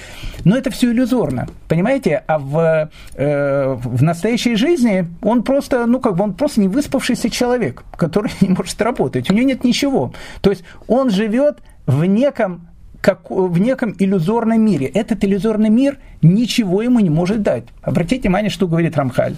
Но 0.46 0.58
это 0.58 0.70
все 0.72 0.92
иллюзорно, 0.92 1.48
понимаете? 1.68 2.24
А 2.28 2.38
в, 2.38 2.90
э, 3.16 3.74
в 3.74 4.04
настоящей 4.04 4.56
жизни 4.56 5.08
он 5.22 5.44
просто, 5.44 5.86
ну, 5.86 6.00
как 6.00 6.16
бы 6.16 6.24
он 6.24 6.34
просто 6.34 6.62
не 6.62 6.68
выспавшийся 6.68 7.30
человек, 7.30 7.84
который 7.98 8.32
не 8.42 8.50
может 8.50 8.82
работать. 8.82 9.30
У 9.30 9.34
него 9.34 9.48
нет 9.48 9.64
ничего. 9.64 10.14
То 10.42 10.50
есть 10.50 10.64
он 10.88 11.10
живет 11.10 11.60
в 11.86 12.06
неком 12.06 12.68
как 13.04 13.30
в 13.30 13.58
неком 13.60 13.94
иллюзорном 14.00 14.62
мире. 14.62 14.88
Этот 14.88 15.26
иллюзорный 15.26 15.70
мир 15.70 15.98
ничего 16.22 16.82
ему 16.82 17.02
не 17.02 17.10
может 17.10 17.42
дать. 17.42 17.66
Обратите 17.82 18.22
внимание, 18.24 18.50
что 18.50 18.68
говорит 18.68 18.98
Рамхаль 18.98 19.36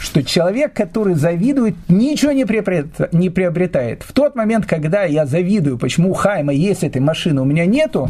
что 0.00 0.22
человек, 0.22 0.74
который 0.74 1.14
завидует, 1.14 1.74
ничего 1.88 2.30
не 2.30 2.44
приобретает. 2.44 4.04
В 4.04 4.12
тот 4.12 4.36
момент, 4.36 4.64
когда 4.64 5.02
я 5.02 5.26
завидую, 5.26 5.76
почему 5.76 6.12
у 6.12 6.14
Хайма 6.14 6.52
есть 6.52 6.84
этой 6.84 7.00
машины, 7.00 7.42
у 7.42 7.44
меня 7.44 7.66
нету, 7.66 8.08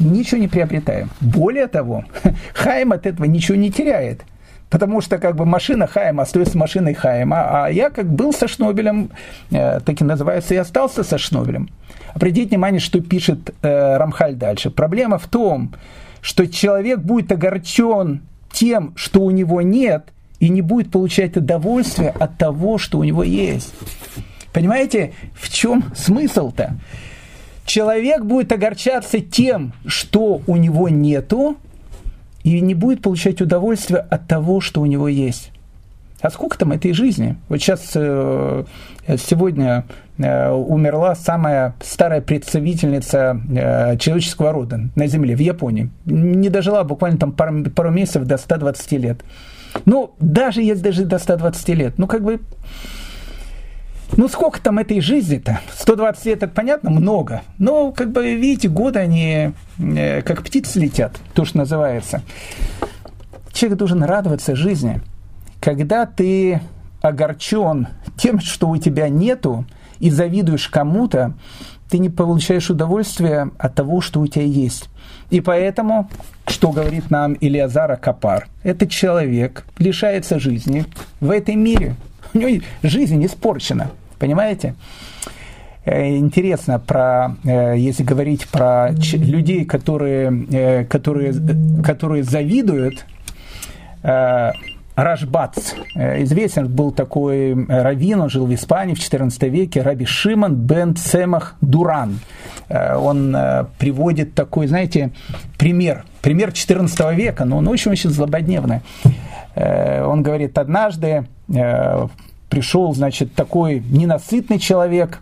ничего 0.00 0.40
не 0.40 0.48
приобретаем. 0.48 1.10
Более 1.20 1.68
того, 1.68 2.04
Хайм 2.54 2.90
от 2.90 3.06
этого 3.06 3.26
ничего 3.26 3.56
не 3.56 3.70
теряет. 3.70 4.22
Потому 4.68 5.00
что 5.00 5.18
как 5.18 5.36
бы 5.36 5.46
машина 5.46 5.86
Хайма 5.86 6.24
остается 6.24 6.58
машиной 6.58 6.94
Хайма, 6.94 7.66
а 7.66 7.68
я 7.68 7.90
как 7.90 8.12
был 8.12 8.32
со 8.32 8.48
Шнобелем, 8.48 9.10
э, 9.52 9.78
так 9.78 10.00
и 10.00 10.04
называется, 10.04 10.54
и 10.54 10.56
остался 10.56 11.04
со 11.04 11.18
Шнобелем. 11.18 11.68
Обратите 12.14 12.48
внимание, 12.48 12.80
что 12.80 13.00
пишет 13.00 13.54
э, 13.62 13.96
Рамхаль 13.96 14.34
дальше. 14.34 14.70
Проблема 14.70 15.18
в 15.18 15.26
том, 15.26 15.74
что 16.20 16.46
человек 16.46 17.00
будет 17.00 17.32
огорчен 17.32 18.22
тем, 18.52 18.92
что 18.96 19.22
у 19.22 19.30
него 19.30 19.62
нет, 19.62 20.08
и 20.40 20.48
не 20.48 20.60
будет 20.60 20.90
получать 20.90 21.36
удовольствие 21.36 22.10
от 22.10 22.36
того, 22.36 22.78
что 22.78 22.98
у 22.98 23.04
него 23.04 23.22
есть. 23.22 23.72
Понимаете, 24.52 25.14
в 25.34 25.48
чем 25.48 25.84
смысл-то? 25.94 26.76
Человек 27.64 28.24
будет 28.24 28.50
огорчаться 28.52 29.20
тем, 29.20 29.72
что 29.86 30.42
у 30.46 30.56
него 30.56 30.88
нету, 30.88 31.56
и 32.42 32.60
не 32.60 32.74
будет 32.74 33.02
получать 33.02 33.40
удовольствие 33.40 34.00
от 34.00 34.26
того, 34.26 34.60
что 34.60 34.80
у 34.80 34.86
него 34.86 35.08
есть. 35.08 35.52
А 36.20 36.30
сколько 36.30 36.58
там 36.58 36.72
этой 36.72 36.92
жизни? 36.92 37.36
Вот 37.48 37.58
сейчас, 37.58 37.92
э, 37.94 38.64
сегодня 39.16 39.84
умерла 40.18 41.14
самая 41.14 41.74
старая 41.80 42.20
представительница 42.20 43.40
э, 43.50 43.96
человеческого 43.96 44.52
рода 44.52 44.90
на 44.94 45.06
Земле, 45.06 45.34
в 45.34 45.40
Японии. 45.40 45.90
Не 46.04 46.48
дожила 46.48 46.84
буквально 46.84 47.18
там 47.18 47.32
пару, 47.32 47.64
пару 47.70 47.90
месяцев 47.90 48.24
до 48.24 48.36
120 48.36 48.92
лет. 48.92 49.20
Ну, 49.84 50.14
даже 50.20 50.62
если 50.62 50.82
дожить 50.82 51.08
до 51.08 51.18
120 51.18 51.68
лет, 51.70 51.98
ну, 51.98 52.06
как 52.06 52.22
бы, 52.22 52.40
ну, 54.16 54.28
сколько 54.28 54.60
там 54.60 54.78
этой 54.78 55.00
жизни-то? 55.00 55.60
120 55.74 56.26
лет, 56.26 56.42
это 56.42 56.52
понятно, 56.52 56.90
много. 56.90 57.42
Но, 57.58 57.92
как 57.92 58.12
бы, 58.12 58.34
видите, 58.34 58.68
годы, 58.68 58.98
они 58.98 59.52
как 60.24 60.42
птицы 60.42 60.78
летят, 60.78 61.16
то, 61.32 61.44
что 61.44 61.58
называется. 61.58 62.22
Человек 63.52 63.78
должен 63.78 64.02
радоваться 64.02 64.54
жизни– 64.54 65.00
когда 65.62 66.06
ты 66.06 66.60
огорчен 67.00 67.86
тем, 68.16 68.40
что 68.40 68.68
у 68.68 68.76
тебя 68.76 69.08
нету, 69.08 69.64
и 70.02 70.10
завидуешь 70.10 70.68
кому-то, 70.68 71.32
ты 71.88 71.98
не 71.98 72.10
получаешь 72.10 72.68
удовольствия 72.70 73.50
от 73.56 73.74
того, 73.74 74.00
что 74.00 74.20
у 74.20 74.26
тебя 74.26 74.44
есть. 74.44 74.90
И 75.30 75.40
поэтому, 75.40 76.10
что 76.48 76.72
говорит 76.72 77.10
нам 77.10 77.34
Илиазара 77.34 77.96
Капар, 77.96 78.48
этот 78.64 78.90
человек 78.90 79.64
лишается 79.78 80.40
жизни 80.40 80.84
в 81.20 81.30
этом 81.30 81.60
мире. 81.60 81.94
У 82.34 82.38
него 82.38 82.62
жизнь 82.82 83.24
испорчена, 83.24 83.92
понимаете? 84.18 84.74
Э, 85.84 86.16
интересно 86.16 86.80
про, 86.80 87.36
э, 87.44 87.78
если 87.78 88.02
говорить 88.02 88.48
про 88.48 88.90
людей, 88.90 89.64
которые, 89.64 90.46
э, 90.50 90.84
которые, 90.84 91.32
которые 91.84 92.24
завидуют, 92.24 93.06
Рашбац. 94.94 95.74
Э, 95.94 96.22
известен 96.22 96.68
был 96.68 96.90
такой 96.90 97.52
э, 97.52 97.82
раввин, 97.82 98.20
он 98.20 98.28
жил 98.28 98.46
в 98.46 98.54
Испании 98.54 98.94
в 98.94 98.98
XIV 98.98 99.48
веке, 99.48 99.82
Раби 99.82 100.04
Шиман 100.04 100.54
бен 100.54 100.96
Цемах 100.96 101.56
Дуран. 101.60 102.20
Э, 102.68 102.96
он 102.96 103.36
приводит 103.78 104.34
такой, 104.34 104.66
знаете, 104.66 105.12
пример, 105.58 106.04
пример 106.20 106.50
XIV 106.50 107.14
века, 107.14 107.44
но 107.44 107.58
он 107.58 107.68
очень-очень 107.68 108.10
злободневный. 108.10 108.80
Он 109.54 110.22
говорит, 110.22 110.56
однажды 110.56 111.26
пришел, 112.48 112.94
значит, 112.94 113.34
такой 113.34 113.80
ненасытный 113.80 114.58
человек 114.58 115.20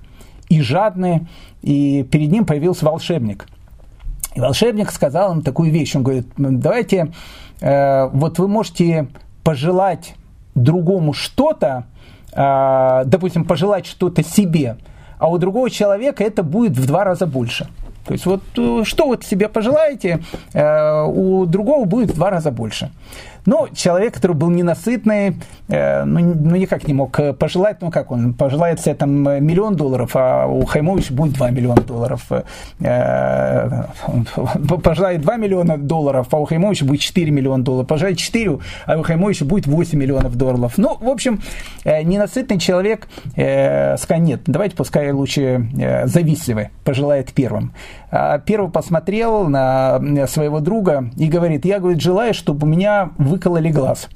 и 0.48 0.60
жадный, 0.60 1.26
и 1.62 2.04
перед 2.04 2.30
ним 2.30 2.44
появился 2.44 2.84
волшебник. 2.84 3.48
И 4.36 4.40
волшебник 4.40 4.92
сказал 4.92 5.32
им 5.32 5.42
такую 5.42 5.72
вещь, 5.72 5.96
он 5.96 6.04
говорит, 6.04 6.28
давайте, 6.36 7.12
вот 7.60 8.38
вы 8.38 8.46
можете 8.46 9.08
пожелать 9.44 10.14
другому 10.54 11.12
что-то, 11.12 11.84
а, 12.32 13.04
допустим, 13.04 13.44
пожелать 13.44 13.86
что-то 13.86 14.22
себе, 14.22 14.76
а 15.18 15.28
у 15.28 15.38
другого 15.38 15.70
человека 15.70 16.24
это 16.24 16.42
будет 16.42 16.72
в 16.72 16.86
два 16.86 17.04
раза 17.04 17.26
больше. 17.26 17.68
То 18.06 18.14
есть 18.14 18.26
вот 18.26 18.42
э, 18.56 18.82
что 18.84 19.06
вот 19.06 19.24
себе 19.24 19.48
пожелаете, 19.48 20.20
э, 20.52 21.04
у 21.04 21.46
другого 21.46 21.84
будет 21.84 22.10
в 22.10 22.14
два 22.14 22.30
раза 22.30 22.50
больше. 22.50 22.90
Но 23.46 23.68
человек, 23.74 24.14
который 24.14 24.36
был 24.36 24.50
ненасытный, 24.50 25.36
э, 25.68 26.04
ну, 26.04 26.20
ну 26.20 26.56
никак 26.56 26.86
не 26.86 26.94
мог 26.94 27.18
пожелать, 27.38 27.78
ну 27.80 27.90
как 27.90 28.10
он, 28.10 28.34
пожелает 28.34 28.80
себе 28.80 28.94
там 28.94 29.10
миллион 29.12 29.76
долларов, 29.76 30.12
а 30.14 30.46
у 30.46 30.64
Хаймовича 30.64 31.14
будет 31.14 31.34
2 31.34 31.50
миллиона 31.50 31.80
долларов. 31.82 32.26
Э, 32.80 33.84
он 34.06 34.26
пожелает 34.82 35.20
2 35.22 35.36
миллиона 35.36 35.78
долларов, 35.78 36.28
а 36.30 36.36
у 36.36 36.44
Хаймовича 36.44 36.84
будет 36.84 37.00
4 37.00 37.30
миллиона 37.30 37.64
долларов. 37.64 37.88
Пожелает 37.88 38.18
4, 38.18 38.58
а 38.86 38.98
у 38.98 39.02
Хаймовича 39.02 39.44
будет 39.44 39.66
8 39.66 39.98
миллионов 39.98 40.36
долларов. 40.36 40.74
Ну, 40.76 40.96
в 41.00 41.08
общем, 41.08 41.40
э, 41.84 42.02
ненасытный 42.02 42.58
человек 42.58 43.08
э, 43.36 43.96
скажет, 43.96 44.24
нет, 44.24 44.40
давайте 44.46 44.76
пускай 44.76 45.10
лучше 45.12 45.68
э, 45.78 46.06
завистливый 46.06 46.70
пожелает 46.84 47.32
первым. 47.32 47.72
А 48.10 48.38
первый 48.38 48.70
посмотрел 48.70 49.48
на 49.48 50.26
своего 50.26 50.60
друга 50.60 51.10
и 51.16 51.28
говорит, 51.28 51.64
я, 51.64 51.78
говорит, 51.78 52.00
желаю, 52.00 52.34
чтобы 52.34 52.66
у 52.66 52.70
меня 52.70 53.10
выкололи 53.30 53.70
глаз. 53.70 54.08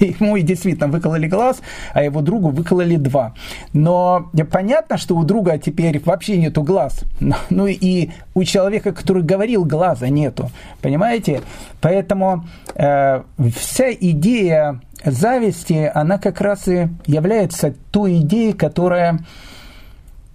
Ему 0.00 0.36
и 0.36 0.42
действительно 0.42 0.88
выкололи 0.88 1.26
глаз, 1.26 1.60
а 1.92 2.02
его 2.02 2.20
другу 2.20 2.48
выкололи 2.50 2.96
два. 2.96 3.34
Но 3.72 4.30
понятно, 4.50 4.98
что 4.98 5.16
у 5.16 5.24
друга 5.24 5.58
теперь 5.58 6.00
вообще 6.04 6.38
нету 6.38 6.62
глаз. 6.62 7.04
Ну 7.50 7.66
и 7.66 8.10
у 8.34 8.44
человека, 8.44 8.92
который 8.92 9.22
говорил, 9.22 9.64
глаза 9.64 10.08
нету. 10.08 10.50
Понимаете? 10.80 11.42
Поэтому 11.80 12.44
э, 12.74 13.22
вся 13.54 13.92
идея 13.92 14.80
зависти, 15.04 15.90
она 15.94 16.18
как 16.18 16.40
раз 16.40 16.68
и 16.68 16.88
является 17.06 17.74
той 17.90 18.20
идеей, 18.20 18.52
которая 18.52 19.18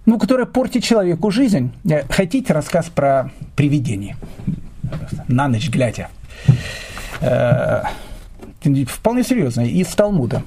ну, 0.06 0.18
которая 0.18 0.46
портит 0.46 0.84
человеку 0.84 1.30
жизнь. 1.30 1.72
Э, 1.84 2.02
хотите 2.08 2.52
рассказ 2.52 2.86
про 2.86 3.30
привидение? 3.56 4.16
На 5.26 5.48
ночь 5.48 5.68
глядя. 5.68 6.08
Э, 7.20 7.82
вполне 8.86 9.22
серьезно, 9.22 9.62
из 9.62 9.88
Талмуда. 9.88 10.42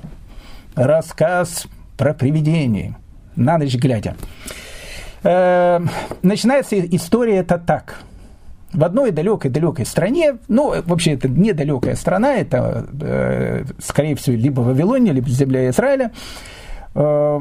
Рассказ 0.76 1.68
про 1.98 2.14
привидение, 2.14 2.96
на 3.36 3.58
ночь 3.58 3.76
глядя. 3.76 4.16
Э, 5.24 5.80
начинается 6.22 6.80
история 6.80 7.38
это 7.38 7.58
так. 7.58 8.00
В 8.74 8.84
одной 8.84 9.12
далекой-далекой 9.12 9.86
стране, 9.86 10.38
ну, 10.48 10.74
вообще 10.84 11.14
это 11.14 11.28
недалекая 11.28 11.96
страна, 11.96 12.36
это, 12.36 12.88
э, 13.02 13.66
скорее 13.80 14.16
всего, 14.16 14.36
либо 14.38 14.62
Вавилония, 14.62 15.12
либо 15.12 15.30
земля 15.30 15.70
Израиля, 15.70 16.12
э, 16.96 17.40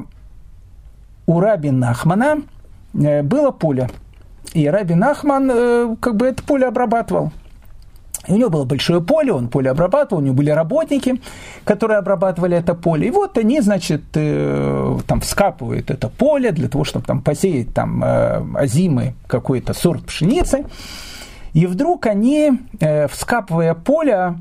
у 1.27 1.41
Раби 1.41 1.71
Нахмана 1.71 2.43
было 2.93 3.53
поле. 3.53 3.89
И 4.53 4.69
Раби 4.69 4.95
Нахман 4.95 5.51
э, 5.53 5.97
как 6.01 6.17
бы 6.17 6.27
это 6.27 6.43
поле 6.43 6.67
обрабатывал. 6.67 7.33
У 8.29 8.37
него 8.37 8.51
было 8.51 8.65
большое 8.65 9.01
поле, 9.01 9.33
он 9.33 9.49
поле 9.49 9.71
обрабатывал, 9.71 10.21
у 10.21 10.25
него 10.25 10.35
были 10.35 10.51
работники, 10.51 11.21
которые 11.65 11.99
обрабатывали 11.99 12.57
это 12.57 12.75
поле. 12.75 13.09
И 13.09 13.11
вот 13.11 13.39
они, 13.39 13.61
значит, 13.61 14.03
э, 14.15 14.99
там 15.07 15.21
вскапывают 15.21 15.91
это 15.91 16.09
поле 16.09 16.53
для 16.53 16.69
того, 16.69 16.85
чтобы 16.85 17.07
там 17.07 17.23
посеять 17.23 17.73
там 17.73 18.03
э, 18.05 19.13
какой-то 19.27 19.73
сорт 19.73 20.05
пшеницы. 20.05 20.67
И 21.55 21.67
вдруг 21.67 22.07
они, 22.07 22.53
э, 22.79 23.09
вскапывая 23.09 23.75
поле, 23.75 24.35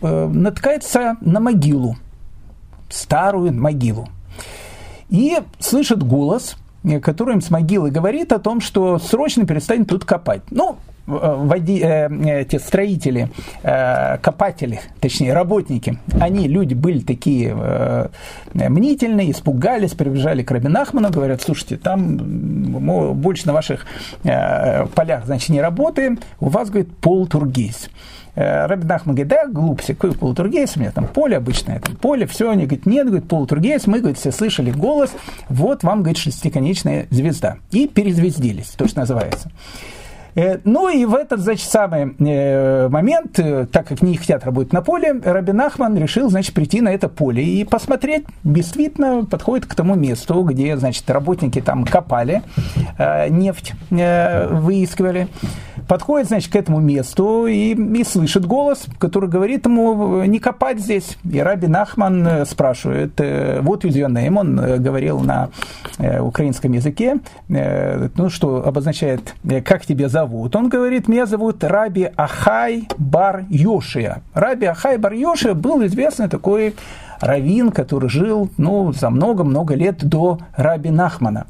натыкаются 0.00 1.16
на 1.20 1.40
могилу, 1.40 1.96
старую 2.88 3.52
могилу. 3.52 4.08
И 5.10 5.36
слышат 5.58 6.04
голос, 6.04 6.56
который 7.02 7.34
им 7.34 7.40
с 7.40 7.50
могилы 7.50 7.90
говорит 7.90 8.30
о 8.32 8.38
том, 8.38 8.60
что 8.60 9.00
срочно 9.00 9.46
перестань 9.46 9.84
тут 9.84 10.04
копать. 10.04 10.42
Ну, 10.50 10.76
Э, 10.76 10.91
води, 11.06 11.80
э, 11.82 12.40
эти 12.40 12.56
строители, 12.56 13.28
э, 13.62 14.18
копатели, 14.18 14.80
точнее 15.00 15.32
работники, 15.32 15.98
они, 16.20 16.48
люди 16.48 16.74
были 16.74 17.00
такие 17.00 17.54
э, 17.56 18.08
мнительные, 18.54 19.30
испугались, 19.32 19.92
прибежали 19.92 20.42
к 20.42 20.50
Рабин 20.50 20.76
Ахману, 20.76 21.10
говорят, 21.10 21.42
слушайте, 21.42 21.76
там 21.76 22.16
мы 22.16 23.14
больше 23.14 23.46
на 23.46 23.52
ваших 23.52 23.86
э, 24.24 24.86
полях, 24.86 25.26
значит, 25.26 25.48
не 25.50 25.60
работаем, 25.60 26.18
у 26.40 26.48
вас, 26.48 26.70
говорит, 26.70 26.96
полтургейс. 26.98 27.90
Э, 28.34 28.66
Рабин 28.66 28.90
Ахман 28.90 29.14
говорит, 29.14 29.28
да, 29.28 29.46
глупся, 29.46 29.94
какой 29.94 30.12
полутургейс, 30.16 30.76
у 30.76 30.80
меня 30.80 30.90
там 30.90 31.06
поле 31.06 31.36
обычное, 31.36 31.80
там 31.80 31.96
поле, 31.96 32.26
все, 32.26 32.50
они 32.50 32.66
говорят, 32.66 32.86
нет, 32.86 33.06
говорит, 33.06 33.28
полутургейс, 33.28 33.86
мы, 33.86 33.98
говорит, 33.98 34.18
все 34.18 34.32
слышали 34.32 34.70
голос, 34.70 35.10
вот 35.48 35.82
вам, 35.82 36.00
говорит, 36.00 36.18
шестиконечная 36.18 37.06
звезда. 37.10 37.56
И 37.70 37.86
перезвездились, 37.86 38.68
то, 38.68 38.88
что 38.88 39.00
называется. 39.00 39.50
Э, 40.34 40.58
ну 40.64 40.88
и 40.88 41.04
в 41.04 41.14
этот, 41.14 41.40
значит, 41.40 41.68
самый 41.68 42.14
э, 42.18 42.88
момент, 42.88 43.38
э, 43.38 43.66
так 43.66 43.86
как 43.86 44.02
не 44.02 44.16
хотят 44.16 44.44
работать 44.44 44.72
на 44.72 44.82
поле, 44.82 45.20
Рабин 45.24 45.60
Ахман 45.60 45.96
решил, 45.96 46.30
значит, 46.30 46.54
прийти 46.54 46.80
на 46.80 46.88
это 46.88 47.08
поле 47.08 47.44
и 47.44 47.64
посмотреть, 47.64 48.24
действительно 48.44 49.24
подходит 49.24 49.66
к 49.66 49.74
тому 49.74 49.94
месту, 49.94 50.42
где, 50.42 50.76
значит, 50.76 51.08
работники 51.10 51.60
там 51.60 51.84
копали, 51.84 52.42
нефть 52.98 53.74
выискивали 53.90 55.28
подходит, 55.88 56.28
значит, 56.28 56.52
к 56.52 56.56
этому 56.56 56.80
месту 56.80 57.46
и, 57.46 57.74
и 57.74 58.04
слышит 58.04 58.46
голос, 58.46 58.86
который 58.98 59.28
говорит 59.28 59.66
ему 59.66 60.24
не 60.24 60.38
копать 60.38 60.80
здесь. 60.80 61.18
И 61.30 61.38
Раби 61.40 61.66
Нахман 61.66 62.46
спрашивает, 62.46 63.12
вот 63.62 63.84
your 63.84 64.08
name, 64.08 64.38
он 64.38 64.82
говорил 64.82 65.20
на 65.20 65.50
украинском 66.20 66.72
языке, 66.72 67.20
ну, 67.48 68.30
что 68.30 68.66
обозначает, 68.66 69.34
как 69.64 69.84
тебя 69.84 70.08
зовут? 70.08 70.56
Он 70.56 70.68
говорит, 70.68 71.08
меня 71.08 71.26
зовут 71.26 71.62
Раби 71.64 72.10
Ахай 72.16 72.88
Бар 72.96 73.44
Йошия. 73.48 74.22
Раби 74.34 74.66
Ахай 74.66 74.98
Бар 74.98 75.12
Йошия 75.12 75.54
был 75.54 75.84
известный 75.86 76.28
такой 76.28 76.74
раввин, 77.20 77.70
который 77.70 78.08
жил 78.08 78.50
ну, 78.56 78.92
за 78.92 79.10
много-много 79.10 79.74
лет 79.74 80.04
до 80.04 80.38
Раби 80.56 80.90
Нахмана. 80.90 81.46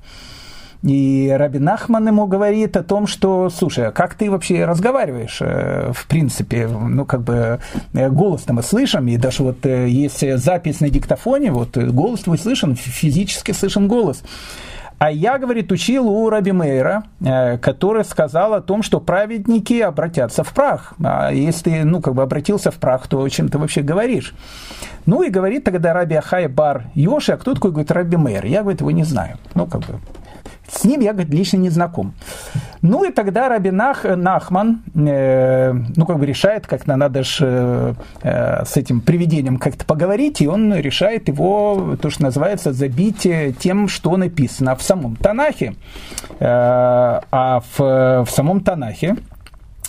И 0.82 1.32
Раби 1.36 1.60
Нахман 1.60 2.08
ему 2.08 2.26
говорит 2.26 2.76
о 2.76 2.82
том, 2.82 3.06
что, 3.06 3.50
слушай, 3.50 3.86
а 3.86 3.92
как 3.92 4.14
ты 4.14 4.30
вообще 4.30 4.64
разговариваешь, 4.64 5.38
э, 5.40 5.92
в 5.94 6.06
принципе, 6.08 6.66
ну, 6.66 7.04
как 7.04 7.22
бы 7.22 7.60
э, 7.94 8.10
голос-то 8.10 8.52
мы 8.52 8.64
слышим, 8.64 9.06
и 9.06 9.16
даже 9.16 9.44
вот 9.44 9.64
э, 9.64 9.88
есть 9.88 10.38
запись 10.38 10.80
на 10.80 10.90
диктофоне, 10.90 11.52
вот 11.52 11.76
голос 11.76 12.20
твой 12.20 12.36
слышен, 12.36 12.74
физически 12.74 13.52
слышен 13.52 13.86
голос. 13.86 14.24
А 14.98 15.10
я, 15.10 15.38
говорит, 15.38 15.70
учил 15.72 16.08
у 16.08 16.30
Раби 16.30 16.52
Мейра, 16.52 17.02
который 17.60 18.04
сказал 18.04 18.54
о 18.54 18.60
том, 18.60 18.84
что 18.84 19.00
праведники 19.00 19.80
обратятся 19.80 20.44
в 20.44 20.54
прах. 20.54 20.94
А 21.02 21.32
если 21.32 21.70
ты, 21.70 21.84
ну, 21.84 22.00
как 22.00 22.14
бы 22.14 22.22
обратился 22.22 22.70
в 22.70 22.76
прах, 22.76 23.08
то 23.08 23.20
о 23.20 23.28
чем 23.28 23.48
ты 23.48 23.58
вообще 23.58 23.82
говоришь? 23.82 24.32
Ну 25.04 25.24
и 25.24 25.28
говорит 25.28 25.64
тогда 25.64 25.92
Раби 25.92 26.14
Ахай 26.14 26.46
Бар 26.46 26.84
Йоши, 26.94 27.32
а 27.32 27.36
кто 27.36 27.54
такой, 27.54 27.72
говорит, 27.72 27.90
Раби 27.90 28.16
Мейр? 28.16 28.46
Я, 28.46 28.60
говорит, 28.60 28.80
его 28.80 28.92
не 28.92 29.02
знаю. 29.02 29.38
Ну, 29.56 29.66
как 29.66 29.80
бы, 29.80 29.98
с 30.68 30.84
ним 30.84 31.00
я, 31.00 31.12
говорит, 31.12 31.32
лично 31.32 31.58
не 31.58 31.70
знаком. 31.70 32.14
Ну 32.80 33.04
и 33.04 33.12
тогда 33.12 33.48
Рабинах 33.48 34.04
Нахман, 34.04 34.82
э, 34.94 35.72
ну 35.72 36.06
как 36.06 36.18
бы 36.18 36.26
решает, 36.26 36.66
как-то 36.66 36.96
надо 36.96 37.22
же 37.22 37.94
э, 38.22 38.64
с 38.64 38.76
этим 38.76 39.00
привидением 39.00 39.58
как-то 39.58 39.84
поговорить, 39.84 40.40
и 40.40 40.48
он 40.48 40.74
решает 40.74 41.28
его, 41.28 41.96
то, 42.00 42.10
что 42.10 42.22
называется, 42.22 42.72
забить 42.72 43.26
тем, 43.58 43.88
что 43.88 44.16
написано 44.16 44.74
в 44.76 44.82
самом 44.82 45.16
Танахе. 45.16 45.74
Э, 46.40 47.20
а 47.30 47.62
в, 47.76 48.24
в 48.24 48.30
самом 48.30 48.60
Танахе 48.60 49.16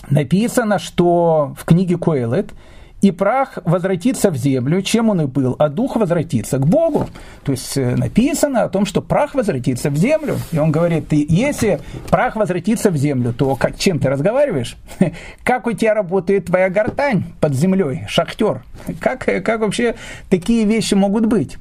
написано, 0.10 0.80
что 0.80 1.56
в 1.58 1.66
книге 1.66 1.98
Коэлет– 1.98 2.52
и 3.04 3.12
прах 3.12 3.60
возвратится 3.66 4.32
в 4.32 4.38
землю, 4.38 4.82
чем 4.82 5.10
он 5.10 5.22
и 5.22 5.26
был, 5.26 5.58
а 5.60 5.68
дух 5.68 5.98
возвратится 5.98 6.58
к 6.58 6.66
Богу. 6.66 7.10
То 7.44 7.52
есть 7.52 7.78
э, 7.78 7.98
написано 7.98 8.64
о 8.64 8.70
том, 8.70 8.86
что 8.86 9.02
прах 9.02 9.36
возвратится 9.36 9.90
в 9.90 9.98
землю. 9.98 10.38
И 10.54 10.58
он 10.58 10.72
говорит, 10.72 11.10
ты, 11.10 11.26
если 11.28 11.82
прах 12.10 12.38
возвратится 12.38 12.92
в 12.92 12.96
землю, 12.96 13.34
то 13.34 13.58
как, 13.58 13.78
чем 13.78 14.00
ты 14.00 14.10
разговариваешь? 14.10 14.78
Как 15.44 15.68
у 15.68 15.74
тебя 15.74 15.94
работает 15.94 16.46
твоя 16.46 16.70
гортань 16.70 17.26
под 17.42 17.54
землей, 17.54 18.06
шахтер? 18.08 18.64
Как, 19.02 19.26
как 19.26 19.60
вообще 19.60 19.96
такие 20.30 20.64
вещи 20.64 20.94
могут 20.94 21.26
быть? 21.26 21.58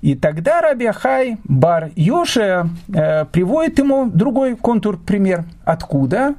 И 0.00 0.14
тогда 0.14 0.60
Раби 0.60 0.86
Ахай 0.86 1.38
Бар 1.42 1.90
Йоша 1.96 2.68
э, 2.94 3.24
приводит 3.24 3.80
ему 3.80 4.08
другой 4.08 4.54
контур 4.54 4.96
пример. 4.96 5.44
Откуда? 5.64 6.36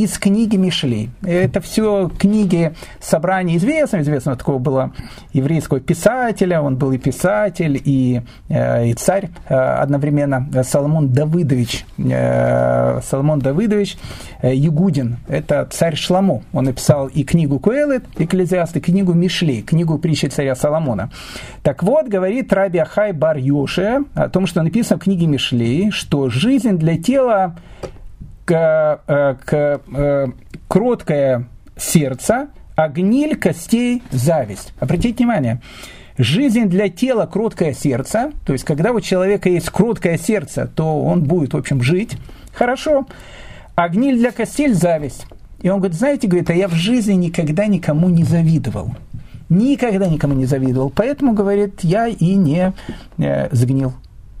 Из 0.00 0.18
книги 0.18 0.56
Мишлей. 0.56 1.10
Это 1.22 1.60
все 1.60 2.10
книги 2.18 2.72
собрания 3.00 3.56
известного, 3.58 4.02
известного 4.02 4.38
такого 4.38 4.58
было 4.58 4.92
еврейского 5.34 5.80
писателя, 5.80 6.62
он 6.62 6.76
был 6.76 6.92
и 6.92 6.98
писатель, 6.98 7.80
и, 7.84 8.22
э, 8.48 8.88
и 8.88 8.94
царь 8.94 9.28
э, 9.48 9.54
одновременно, 9.54 10.48
Соломон 10.64 11.10
Давыдович, 11.10 11.84
э, 11.98 13.00
Соломон 13.02 13.40
Давыдович 13.40 13.98
Ягудин, 14.42 15.18
это 15.28 15.68
царь 15.70 15.96
Шламу, 15.96 16.42
он 16.54 16.64
написал 16.64 17.08
и 17.08 17.22
книгу 17.22 17.58
Куэлет, 17.58 18.04
Экклезиаст, 18.16 18.76
и 18.76 18.80
книгу 18.80 19.12
Мишлей, 19.12 19.60
книгу 19.60 19.98
притчи 19.98 20.26
царя 20.26 20.54
Соломона. 20.54 21.10
Так 21.62 21.82
вот, 21.82 22.08
говорит 22.08 22.52
Раби 22.52 22.78
Ахай 22.78 23.12
Бар 23.12 23.36
Йоше 23.36 24.04
о 24.14 24.30
том, 24.30 24.46
что 24.46 24.62
написано 24.62 24.98
в 24.98 25.02
книге 25.02 25.26
Мишлей, 25.26 25.90
что 25.90 26.30
жизнь 26.30 26.78
для 26.78 26.96
тела 26.96 27.54
к, 28.50 29.00
э, 29.06 29.34
к, 29.44 29.80
э, 29.94 30.26
кроткое 30.66 31.44
сердце, 31.76 32.48
а 32.74 32.88
гниль 32.88 33.36
костей– 33.36 34.02
зависть. 34.10 34.72
Обратите 34.80 35.18
внимание, 35.18 35.60
жизнь 36.18 36.64
для 36.64 36.88
тела– 36.88 37.26
кроткое 37.32 37.74
сердце, 37.74 38.32
то 38.44 38.52
есть 38.52 38.64
когда 38.64 38.90
у 38.90 39.00
человека 39.00 39.48
есть 39.48 39.70
кроткое 39.70 40.18
сердце, 40.18 40.66
то 40.66 41.00
он 41.00 41.22
будет, 41.22 41.54
в 41.54 41.58
общем, 41.58 41.80
жить 41.80 42.16
хорошо, 42.52 43.06
а 43.76 43.88
гниль 43.88 44.18
для 44.18 44.32
костей– 44.32 44.68
зависть. 44.72 45.26
И 45.62 45.68
он 45.68 45.78
говорит, 45.78 45.96
знаете, 45.96 46.26
говорит, 46.26 46.50
а 46.50 46.54
я 46.54 46.66
в 46.66 46.74
жизни 46.74 47.12
никогда 47.12 47.66
никому 47.66 48.08
не 48.08 48.24
завидовал. 48.24 48.96
Никогда 49.48 50.08
никому 50.08 50.34
не 50.34 50.46
завидовал. 50.46 50.90
Поэтому, 50.90 51.34
говорит, 51.34 51.80
я 51.82 52.08
и 52.08 52.34
не 52.34 52.72
э, 53.18 53.48
сгнил 53.54 53.92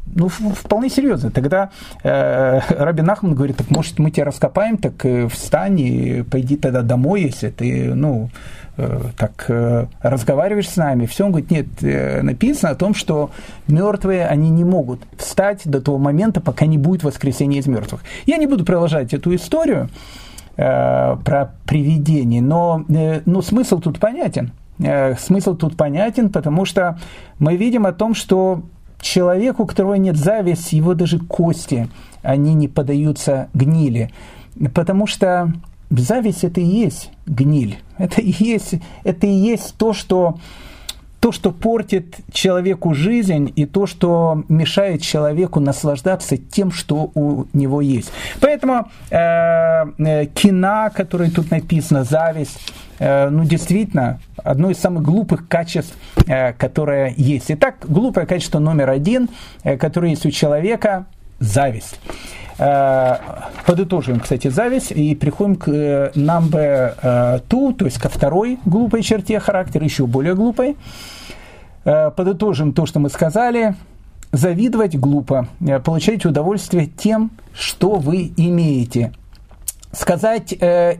ну, 0.06 0.28
вполне 0.28 0.88
серьезно. 0.88 1.30
Тогда 1.30 1.70
э, 2.02 2.60
Рабин 2.70 3.08
Ахман 3.10 3.34
говорит, 3.34 3.56
так 3.56 3.70
может 3.70 3.98
мы 3.98 4.10
тебя 4.10 4.24
раскопаем, 4.24 4.76
так 4.76 5.04
э, 5.04 5.28
встань 5.28 5.80
и 5.80 6.22
пойди 6.22 6.56
тогда 6.56 6.82
домой, 6.82 7.22
если 7.22 7.50
ты, 7.50 7.94
ну, 7.94 8.30
э, 8.76 9.00
так 9.16 9.44
э, 9.48 9.86
разговариваешь 10.02 10.68
с 10.68 10.76
нами. 10.76 11.06
Все, 11.06 11.24
он 11.24 11.32
говорит, 11.32 11.50
нет, 11.50 11.66
э, 11.82 12.22
написано 12.22 12.72
о 12.72 12.74
том, 12.74 12.94
что 12.94 13.30
мертвые, 13.68 14.26
они 14.26 14.50
не 14.50 14.64
могут 14.64 15.00
встать 15.16 15.62
до 15.64 15.80
того 15.80 15.98
момента, 15.98 16.40
пока 16.40 16.66
не 16.66 16.78
будет 16.78 17.04
воскресения 17.04 17.60
из 17.60 17.66
мертвых. 17.66 18.02
Я 18.26 18.36
не 18.36 18.46
буду 18.46 18.64
продолжать 18.64 19.14
эту 19.14 19.34
историю 19.34 19.90
э, 20.56 21.16
про 21.24 21.54
привидение, 21.66 22.42
но, 22.42 22.84
э, 22.88 23.20
но 23.26 23.42
смысл 23.42 23.80
тут 23.80 24.00
понятен. 24.00 24.52
Э, 24.82 25.14
смысл 25.16 25.54
тут 25.54 25.76
понятен, 25.76 26.30
потому 26.30 26.64
что 26.64 26.98
мы 27.38 27.56
видим 27.56 27.86
о 27.86 27.92
том, 27.92 28.14
что 28.14 28.62
человеку, 29.00 29.62
у 29.62 29.66
которого 29.66 29.94
нет 29.94 30.16
зависти, 30.16 30.76
его 30.76 30.94
даже 30.94 31.18
кости, 31.18 31.88
они 32.22 32.54
не 32.54 32.68
поддаются 32.68 33.48
гнили. 33.54 34.10
Потому 34.74 35.06
что 35.06 35.52
зависть 35.90 36.44
это 36.44 36.60
и 36.60 36.64
есть 36.64 37.10
гниль. 37.26 37.78
Это 37.98 38.20
и 38.20 38.32
есть, 38.38 38.74
это 39.04 39.26
и 39.26 39.32
есть 39.32 39.74
то, 39.76 39.92
что 39.92 40.38
то, 41.20 41.32
что 41.32 41.52
портит 41.52 42.16
человеку 42.32 42.94
жизнь, 42.94 43.52
и 43.54 43.66
то, 43.66 43.86
что 43.86 44.42
мешает 44.48 45.02
человеку 45.02 45.60
наслаждаться 45.60 46.38
тем, 46.38 46.72
что 46.72 47.10
у 47.14 47.44
него 47.52 47.82
есть. 47.82 48.10
Поэтому 48.40 48.88
э, 49.10 49.16
э, 49.16 50.26
кина, 50.26 50.90
который 50.94 51.30
тут 51.30 51.50
написано, 51.50 52.04
зависть, 52.04 52.58
э, 52.98 53.28
ну, 53.28 53.44
действительно, 53.44 54.18
одно 54.42 54.70
из 54.70 54.78
самых 54.78 55.02
глупых 55.02 55.46
качеств, 55.46 55.94
э, 56.26 56.54
которое 56.54 57.12
есть. 57.16 57.46
Итак, 57.50 57.76
глупое 57.82 58.26
качество 58.26 58.58
номер 58.58 58.88
один, 58.88 59.28
которое 59.62 60.10
есть 60.10 60.24
у 60.24 60.30
человека, 60.30 61.04
зависть. 61.38 62.00
Э, 62.60 63.16
подытожим, 63.64 64.20
кстати, 64.20 64.48
зависть 64.48 64.92
и 64.92 65.14
приходим 65.14 65.56
к 65.56 65.68
number 66.14 67.40
two, 67.48 67.74
то 67.74 67.86
есть 67.86 67.98
ко 67.98 68.10
второй 68.10 68.58
глупой 68.66 69.02
черте 69.02 69.40
характера, 69.40 69.84
еще 69.84 70.06
более 70.06 70.34
глупой. 70.34 70.76
Подытожим 71.82 72.74
то, 72.74 72.84
что 72.84 73.00
мы 73.00 73.08
сказали. 73.08 73.74
Завидовать 74.32 74.96
глупо, 74.96 75.48
получать 75.82 76.26
удовольствие 76.26 76.86
тем, 76.86 77.30
что 77.54 77.94
вы 77.94 78.30
имеете. 78.36 79.12
Сказать 79.92 80.54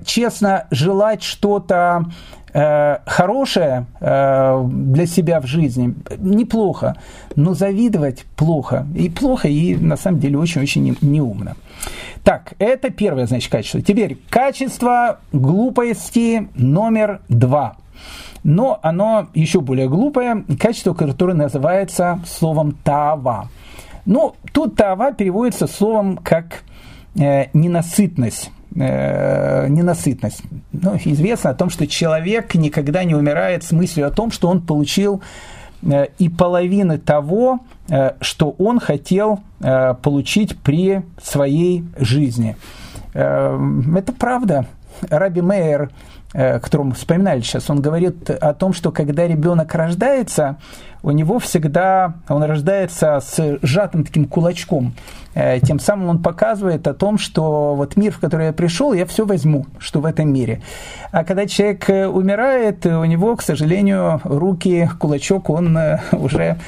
честно, 0.04 0.66
желать 0.70 1.22
что-то 1.22 2.06
Э, 2.52 2.98
хорошее 3.06 3.86
э, 4.00 4.64
для 4.68 5.06
себя 5.06 5.40
в 5.40 5.46
жизни 5.46 5.94
неплохо, 6.18 6.96
но 7.36 7.54
завидовать 7.54 8.24
плохо. 8.36 8.86
И 8.96 9.08
плохо, 9.08 9.46
и 9.46 9.76
на 9.76 9.96
самом 9.96 10.18
деле 10.18 10.38
очень-очень 10.38 10.96
неумно. 11.00 11.56
Так, 12.24 12.54
это 12.58 12.90
первое, 12.90 13.26
значит, 13.26 13.52
качество. 13.52 13.80
Теперь 13.80 14.18
качество 14.30 15.20
глупости 15.32 16.48
номер 16.54 17.20
два. 17.28 17.76
Но 18.42 18.80
оно 18.82 19.28
еще 19.34 19.60
более 19.60 19.88
глупое, 19.88 20.44
качество, 20.58 20.94
которое 20.94 21.34
называется 21.34 22.20
словом 22.26 22.72
«тава». 22.82 23.48
Ну, 24.06 24.34
тут 24.52 24.74
«тава» 24.74 25.12
переводится 25.12 25.68
словом 25.68 26.16
как 26.16 26.64
э, 27.16 27.46
«ненасытность» 27.52 28.50
э, 28.74 29.68
ненасытность. 29.68 30.42
Ну, 30.72 30.96
известно 31.04 31.50
о 31.50 31.54
том, 31.54 31.70
что 31.70 31.86
человек 31.86 32.54
никогда 32.54 33.04
не 33.04 33.14
умирает 33.14 33.64
с 33.64 33.72
мыслью 33.72 34.06
о 34.06 34.10
том, 34.10 34.30
что 34.30 34.48
он 34.48 34.60
получил 34.60 35.22
э, 35.82 36.06
и 36.18 36.28
половины 36.28 36.98
того, 36.98 37.60
э, 37.88 38.12
что 38.20 38.50
он 38.58 38.80
хотел 38.80 39.40
получить 40.02 40.56
при 40.58 41.02
своей 41.22 41.84
жизни. 41.98 42.56
Э, 43.14 43.58
это 43.96 44.12
правда. 44.12 44.66
Раби 45.10 45.40
Мейер 45.40 45.90
Э, 46.32 46.60
которому 46.60 46.92
вспоминали 46.92 47.40
сейчас, 47.40 47.68
он 47.70 47.82
говорит 47.82 48.30
о 48.30 48.54
том, 48.54 48.72
что 48.72 48.92
когда 48.92 49.26
ребенок 49.26 49.74
рождается, 49.74 50.58
у 51.02 51.10
него 51.10 51.38
всегда, 51.38 52.14
он 52.28 52.42
рождается 52.42 53.20
с 53.20 53.58
сжатым 53.62 54.04
таким 54.04 54.26
кулачком. 54.26 54.94
Э, 55.34 55.60
тем 55.60 55.78
самым 55.78 56.08
он 56.08 56.22
показывает 56.22 56.86
о 56.86 56.94
том, 56.94 57.18
что 57.18 57.74
вот 57.74 57.96
мир, 57.96 58.12
в 58.12 58.18
который 58.18 58.46
я 58.46 58.52
пришел, 58.52 58.92
я 58.92 59.06
все 59.06 59.24
возьму, 59.24 59.66
что 59.78 60.00
в 60.00 60.06
этом 60.06 60.32
мире. 60.32 60.60
А 61.12 61.24
когда 61.24 61.46
человек 61.46 61.88
э, 61.88 62.06
умирает, 62.06 62.84
у 62.86 63.04
него, 63.04 63.36
к 63.36 63.42
сожалению, 63.42 64.20
руки, 64.24 64.90
кулачок, 64.98 65.50
он 65.50 65.78
уже 66.12 66.58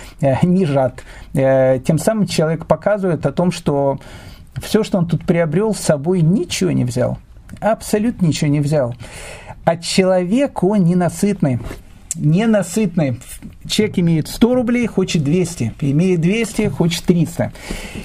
не 0.42 0.64
сжат. 0.64 1.02
Тем 1.32 1.98
самым 1.98 2.26
человек 2.26 2.66
показывает 2.66 3.26
о 3.26 3.32
том, 3.32 3.52
что 3.52 3.98
все, 4.60 4.82
что 4.82 4.98
он 4.98 5.06
тут 5.06 5.24
приобрел, 5.24 5.74
с 5.74 5.80
собой 5.80 6.20
ничего 6.20 6.70
не 6.70 6.84
взял. 6.84 7.18
Абсолютно 7.60 8.26
ничего 8.26 8.50
не 8.50 8.60
взял. 8.60 8.94
А 9.64 9.76
человек, 9.76 10.62
он 10.62 10.84
ненасытный. 10.84 11.60
Ненасытный. 12.16 13.18
Человек 13.66 13.98
имеет 13.98 14.28
100 14.28 14.54
рублей, 14.54 14.86
хочет 14.86 15.24
200. 15.24 15.74
Имеет 15.80 16.20
200, 16.20 16.68
хочет 16.68 17.04
300. 17.04 17.52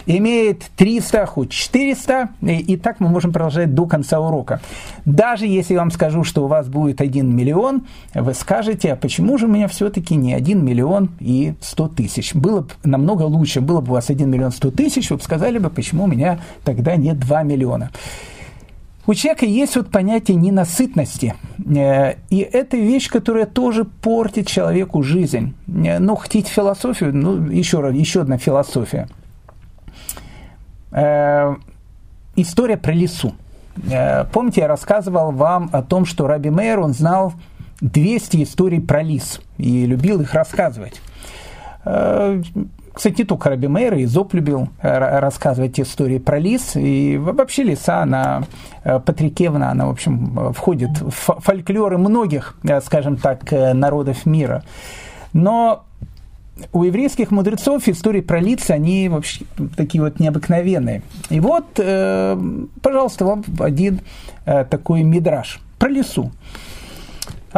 Имеет 0.06 0.64
300, 0.76 1.26
хочет 1.26 1.52
400. 1.52 2.30
И, 2.42 2.58
и 2.60 2.78
так 2.78 3.00
мы 3.00 3.10
можем 3.10 3.34
продолжать 3.34 3.74
до 3.74 3.86
конца 3.86 4.20
урока. 4.20 4.62
Даже 5.06 5.46
если 5.46 5.74
я 5.74 5.80
вам 5.80 5.92
скажу, 5.92 6.24
что 6.24 6.46
у 6.46 6.48
вас 6.48 6.68
будет 6.68 7.02
1 7.02 7.36
миллион, 7.36 7.86
вы 8.14 8.34
скажете, 8.34 8.94
а 8.94 8.96
почему 8.96 9.38
же 9.38 9.46
у 9.46 9.50
меня 9.50 9.68
все-таки 9.68 10.16
не 10.16 10.34
1 10.34 10.64
миллион 10.64 11.10
и 11.20 11.56
100 11.62 11.88
тысяч? 11.90 12.34
Было 12.34 12.62
бы 12.62 12.70
намного 12.84 13.24
лучше, 13.24 13.62
было 13.62 13.82
бы 13.82 13.92
у 13.92 13.94
вас 13.96 14.10
1 14.10 14.30
миллион 14.30 14.52
100 14.52 14.72
тысяч, 14.72 15.10
вы 15.10 15.18
бы 15.18 15.24
сказали 15.24 15.58
бы, 15.58 15.70
почему 15.70 16.06
у 16.06 16.08
меня 16.08 16.40
тогда 16.64 16.96
нет 16.96 17.20
2 17.20 17.44
миллиона. 17.44 17.92
У 19.08 19.14
человека 19.14 19.46
есть 19.46 19.78
вот 19.78 19.90
понятие 19.90 20.36
ненасытности. 20.36 21.34
Э, 21.66 22.16
и 22.30 22.40
это 22.40 22.76
вещь, 22.76 23.10
которая 23.10 23.46
тоже 23.46 23.86
портит 23.86 24.48
человеку 24.48 25.02
жизнь. 25.02 25.56
Э, 25.68 26.00
ну, 26.00 26.18
хотите 26.18 26.52
философию? 26.52 27.16
Ну, 27.16 27.50
еще, 27.50 27.80
раз, 27.80 27.96
еще 27.96 28.22
одна 28.22 28.38
философия. 28.38 29.08
Э, 30.92 31.56
история 32.36 32.78
про 32.78 32.92
лесу. 32.92 33.34
Помните, 34.34 34.62
я 34.62 34.68
рассказывал 34.68 35.32
вам 35.32 35.70
о 35.72 35.84
том, 35.84 36.06
что 36.06 36.26
Раби 36.26 36.50
Мейер, 36.50 36.80
он 36.80 36.94
знал 36.94 37.34
200 37.82 38.42
историй 38.42 38.82
про 38.82 39.04
лис 39.04 39.40
и 39.60 39.86
любил 39.86 40.20
их 40.20 40.34
рассказывать. 40.34 41.00
Кстати, 42.98 43.20
не 43.20 43.26
только 43.26 43.52
Раби 43.52 43.68
Мейер, 43.68 43.94
и 43.94 44.06
Зоп 44.06 44.34
любил 44.34 44.70
э, 44.82 45.20
рассказывать 45.20 45.80
истории 45.80 46.18
про 46.18 46.40
лис. 46.40 46.76
И 46.76 47.16
вообще 47.16 47.62
лиса, 47.62 48.02
она 48.02 48.42
э, 48.84 49.00
Патрикевна, 49.00 49.70
она, 49.70 49.86
в 49.86 49.92
общем, 49.92 50.52
входит 50.52 51.00
в 51.00 51.12
фольклоры 51.12 52.00
многих, 52.00 52.56
э, 52.64 52.82
скажем 52.82 53.18
так, 53.18 53.52
народов 53.52 54.26
мира. 54.26 54.64
Но 55.32 55.86
у 56.74 56.86
еврейских 56.86 57.30
мудрецов 57.30 57.88
истории 57.88 58.22
про 58.22 58.40
лица, 58.40 58.74
они 58.74 59.10
вообще 59.10 59.46
такие 59.76 60.04
вот 60.04 60.20
необыкновенные. 60.20 61.04
И 61.30 61.40
вот, 61.40 61.66
пожалуйста, 61.76 63.26
вам 63.26 63.44
один 63.60 64.02
такой 64.44 65.04
мидраж 65.04 65.60
про 65.78 65.90
лесу. 65.90 66.32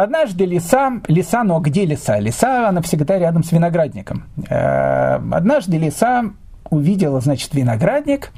Однажды 0.00 0.46
лиса, 0.46 1.02
лиса, 1.08 1.44
но 1.44 1.60
где 1.60 1.84
лиса? 1.84 2.18
Лиса, 2.18 2.70
она 2.70 2.80
всегда 2.80 3.18
рядом 3.18 3.44
с 3.44 3.52
виноградником. 3.52 4.24
Э, 4.48 5.16
однажды 5.16 5.76
лиса 5.76 6.30
увидела, 6.70 7.20
значит, 7.20 7.52
виноградник 7.52 8.30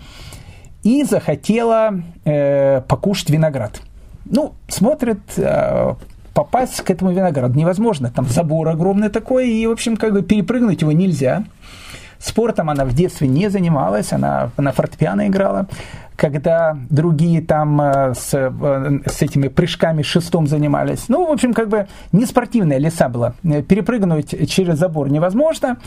и 0.82 1.04
захотела 1.04 2.02
э, 2.24 2.80
покушать 2.80 3.30
виноград. 3.30 3.80
Ну, 4.24 4.54
смотрит, 4.66 5.20
э, 5.36 5.94
попасть 6.34 6.80
к 6.80 6.90
этому 6.90 7.12
винограду 7.12 7.56
невозможно. 7.56 8.10
Там 8.10 8.26
забор 8.26 8.68
огромный 8.68 9.08
такой, 9.08 9.48
и, 9.48 9.64
в 9.68 9.70
общем, 9.70 9.96
как 9.96 10.14
бы 10.14 10.22
перепрыгнуть 10.22 10.82
его 10.82 10.90
нельзя. 10.90 11.44
Спортом 12.22 12.70
она 12.70 12.84
в 12.84 12.94
детстве 12.94 13.26
не 13.26 13.48
занималась, 13.50 14.12
она 14.12 14.50
на 14.56 14.72
фортепиано 14.72 15.26
играла. 15.26 15.66
Когда 16.14 16.76
другие 16.88 17.42
там 17.42 17.80
э, 17.80 18.14
с, 18.14 18.32
э, 18.32 19.00
с 19.06 19.22
этими 19.22 19.48
прыжками 19.48 20.02
шестом 20.02 20.46
занимались. 20.46 21.08
Ну, 21.08 21.26
в 21.26 21.32
общем, 21.32 21.52
как 21.52 21.68
бы 21.68 21.88
не 22.12 22.26
спортивная 22.26 22.78
леса 22.78 23.08
была. 23.08 23.34
Э, 23.42 23.62
перепрыгнуть 23.62 24.48
через 24.48 24.78
забор 24.78 25.10
невозможно, 25.10 25.78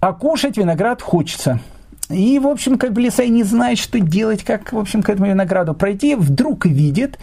а 0.00 0.14
кушать 0.14 0.56
виноград 0.56 1.02
хочется. 1.02 1.60
И, 2.08 2.38
в 2.38 2.46
общем, 2.46 2.78
как 2.78 2.92
бы 2.92 3.00
лиса 3.00 3.22
и 3.22 3.28
не 3.28 3.42
знает, 3.42 3.78
что 3.78 4.00
делать, 4.00 4.44
как, 4.44 4.72
в 4.72 4.78
общем, 4.78 5.02
к 5.02 5.08
этому 5.10 5.28
винограду 5.28 5.74
пройти. 5.74 6.14
Вдруг 6.14 6.64
видит, 6.64 7.18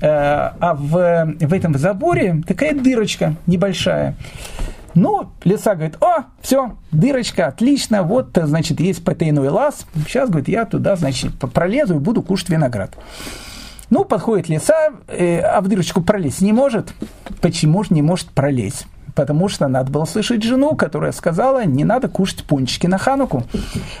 э, 0.00 0.06
а 0.08 0.74
в, 0.74 1.36
в 1.40 1.52
этом 1.52 1.76
заборе 1.76 2.42
такая 2.46 2.74
дырочка 2.74 3.34
небольшая. 3.46 4.14
Ну, 4.96 5.28
лиса 5.44 5.74
говорит, 5.74 6.02
о, 6.02 6.24
все, 6.40 6.74
дырочка, 6.90 7.48
отлично, 7.48 8.02
вот, 8.02 8.30
значит, 8.34 8.80
есть 8.80 9.04
потайной 9.04 9.50
лаз, 9.50 9.86
сейчас, 10.06 10.30
говорит, 10.30 10.48
я 10.48 10.64
туда, 10.64 10.96
значит, 10.96 11.38
пролезу 11.38 11.96
и 11.96 11.98
буду 11.98 12.22
кушать 12.22 12.48
виноград. 12.48 12.96
Ну, 13.90 14.06
подходит 14.06 14.48
лиса, 14.48 14.88
э, 15.06 15.40
а 15.40 15.60
в 15.60 15.68
дырочку 15.68 16.00
пролезть 16.00 16.40
не 16.40 16.54
может. 16.54 16.94
Почему 17.42 17.84
же 17.84 17.92
не 17.92 18.00
может 18.00 18.30
пролезть? 18.30 18.86
Потому 19.14 19.48
что 19.48 19.68
надо 19.68 19.92
было 19.92 20.06
слышать 20.06 20.42
жену, 20.42 20.74
которая 20.74 21.12
сказала, 21.12 21.66
не 21.66 21.84
надо 21.84 22.08
кушать 22.08 22.44
пончики 22.44 22.86
на 22.86 22.96
хануку. 22.96 23.44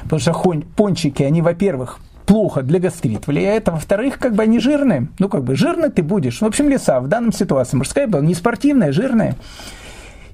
Потому 0.04 0.18
что 0.18 0.32
пончики, 0.76 1.22
они, 1.22 1.42
во-первых, 1.42 2.00
плохо 2.24 2.62
для 2.62 2.80
гастрита 2.80 3.30
влияет, 3.30 3.68
а 3.68 3.72
во-вторых, 3.72 4.18
как 4.18 4.34
бы 4.34 4.42
они 4.42 4.60
жирные. 4.60 5.08
Ну, 5.18 5.28
как 5.28 5.44
бы 5.44 5.56
жирный 5.56 5.90
ты 5.90 6.02
будешь. 6.02 6.40
В 6.40 6.44
общем, 6.44 6.70
лиса 6.70 7.00
в 7.00 7.08
данном 7.08 7.32
ситуации 7.32 7.76
мужская 7.76 8.06
была 8.06 8.22
не 8.22 8.34
спортивная, 8.34 8.92
жирная. 8.92 9.36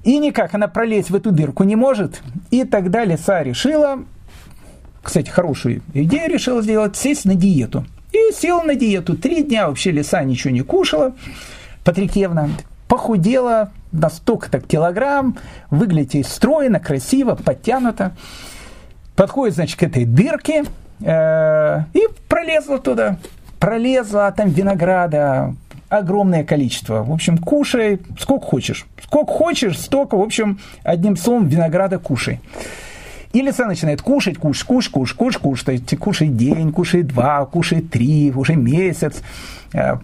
И 0.03 0.19
никак 0.19 0.53
она 0.53 0.67
пролезть 0.67 1.09
в 1.09 1.15
эту 1.15 1.31
дырку 1.31 1.63
не 1.63 1.75
может. 1.75 2.21
И 2.51 2.65
тогда 2.65 3.05
лиса 3.05 3.41
решила, 3.41 3.99
кстати, 5.01 5.29
хорошую 5.29 5.81
идею 5.93 6.29
решила 6.29 6.61
сделать, 6.61 6.95
сесть 6.95 7.25
на 7.25 7.35
диету. 7.35 7.85
И 8.11 8.33
села 8.33 8.63
на 8.63 8.75
диету. 8.75 9.17
Три 9.17 9.43
дня 9.43 9.67
вообще 9.67 9.91
лиса 9.91 10.23
ничего 10.23 10.53
не 10.53 10.61
кушала. 10.61 11.13
Патрикевна 11.83 12.49
похудела 12.87 13.71
на 13.91 14.09
столько-то 14.09 14.59
килограмм, 14.59 15.37
выглядит 15.69 16.27
стройно, 16.27 16.79
красиво, 16.79 17.35
подтянуто. 17.35 18.15
Подходит, 19.15 19.55
значит, 19.55 19.79
к 19.79 19.83
этой 19.83 20.05
дырке 20.05 20.63
э, 21.01 21.79
и 21.93 22.07
пролезла 22.27 22.79
туда. 22.79 23.17
Пролезла, 23.59 24.27
а 24.27 24.31
там 24.31 24.49
винограда, 24.49 25.55
огромное 25.97 26.43
количество. 26.43 27.03
В 27.03 27.11
общем, 27.11 27.37
кушай 27.37 27.99
сколько 28.19 28.45
хочешь. 28.45 28.85
Сколько 29.01 29.31
хочешь, 29.31 29.77
столько, 29.77 30.17
в 30.17 30.21
общем, 30.21 30.59
одним 30.83 31.17
словом, 31.17 31.47
винограда 31.47 31.99
кушай. 31.99 32.39
И 33.33 33.41
лиса 33.41 33.65
начинает 33.65 34.01
кушать, 34.01 34.37
кушать, 34.37 34.65
кушать, 34.65 34.91
кушать, 34.91 35.15
кушать, 35.17 35.41
кушать, 35.41 35.99
кушать 35.99 36.37
день, 36.37 36.71
кушать 36.71 37.07
два, 37.07 37.45
кушать 37.45 37.89
три, 37.89 38.31
уже 38.31 38.55
месяц, 38.55 39.23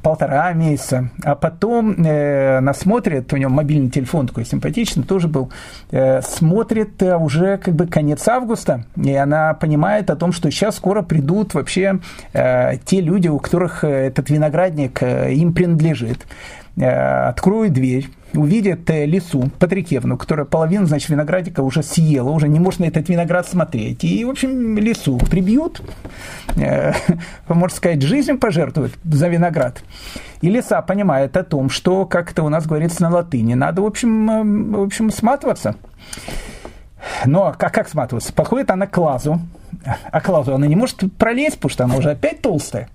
полтора 0.02 0.54
месяца. 0.54 1.10
А 1.24 1.36
потом 1.36 2.04
э, 2.04 2.58
она 2.58 2.74
смотрит, 2.74 3.32
у 3.34 3.38
нее 3.38 3.50
мобильный 3.50 3.90
телефон 3.90 4.28
такой 4.28 4.46
симпатичный, 4.46 5.04
тоже 5.04 5.28
был, 5.28 5.52
э, 5.92 6.22
смотрит 6.22 7.02
э, 7.04 7.16
уже 7.16 7.58
как 7.58 7.76
бы 7.76 7.88
конец 7.88 8.28
августа, 8.28 8.86
и 8.96 9.14
она 9.14 9.54
понимает 9.54 10.10
о 10.10 10.16
том, 10.16 10.32
что 10.32 10.50
сейчас 10.50 10.76
скоро 10.76 11.02
придут 11.02 11.54
вообще 11.54 12.00
э, 12.34 12.78
те 12.86 13.02
люди, 13.02 13.28
у 13.28 13.40
которых 13.40 13.84
э, 13.84 14.08
этот 14.08 14.30
виноградник 14.30 15.04
э, 15.04 15.34
им 15.34 15.54
принадлежит. 15.54 16.26
Э, 16.78 17.30
откроют 17.30 17.74
дверь, 17.74 18.10
увидят 18.34 18.90
э, 18.90 19.06
лису 19.06 19.50
Патрикевну, 19.60 20.18
которая 20.18 20.46
половину, 20.46 20.86
значит, 20.86 21.10
виноградика 21.10 21.62
уже 21.62 21.84
съела, 21.84 22.30
уже 22.30 22.48
не 22.48 22.60
может 22.60 22.80
на 22.80 22.86
этот 22.86 23.10
виноград 23.10 23.48
смотреть. 23.48 24.04
И, 24.04 24.24
в 24.24 24.30
общем, 24.30 24.78
лису 24.78 25.18
прибьют, 25.18 25.82
э, 26.56 26.94
можно 27.48 27.76
сказать, 27.76 28.02
жизнь 28.02 28.38
пожертвуют 28.38 28.94
за 29.04 29.28
виноград. 29.28 29.82
И 30.42 30.50
лиса 30.50 30.82
понимает 30.82 31.36
о 31.36 31.44
том, 31.44 31.70
что, 31.70 32.06
как 32.06 32.32
это 32.32 32.44
у 32.44 32.50
нас 32.50 32.66
говорится 32.66 33.02
на 33.02 33.10
латыни, 33.10 33.56
надо, 33.56 33.82
в 33.82 33.86
общем, 33.86 34.74
в 34.74 34.84
общем 34.84 35.12
сматываться. 35.12 35.76
Но 37.26 37.54
как, 37.58 37.74
как 37.74 37.90
сматываться? 37.90 38.32
Подходит 38.32 38.72
она 38.72 38.88
к 38.88 38.98
лазу, 38.98 39.42
а 40.12 40.22
к 40.22 40.30
лазу 40.30 40.54
она 40.54 40.68
не 40.68 40.76
может 40.76 41.04
пролезть, 41.18 41.56
потому 41.56 41.70
что 41.72 41.84
она 41.86 41.96
уже 41.96 42.12
опять 42.12 42.42
толстая. 42.42 42.90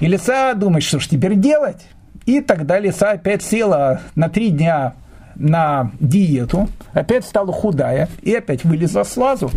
И 0.00 0.06
лиса 0.06 0.54
думает, 0.54 0.84
что 0.84 1.00
же 1.00 1.08
теперь 1.08 1.34
делать? 1.34 1.84
И 2.28 2.42
тогда 2.42 2.78
лиса 2.78 3.12
опять 3.12 3.42
села 3.42 4.02
на 4.14 4.28
три 4.28 4.50
дня 4.50 4.92
на 5.34 5.92
диету, 5.98 6.68
опять 6.92 7.24
стала 7.24 7.54
худая 7.54 8.10
и 8.20 8.34
опять 8.34 8.64
вылезла 8.64 9.04
с 9.04 9.16
лазу. 9.16 9.50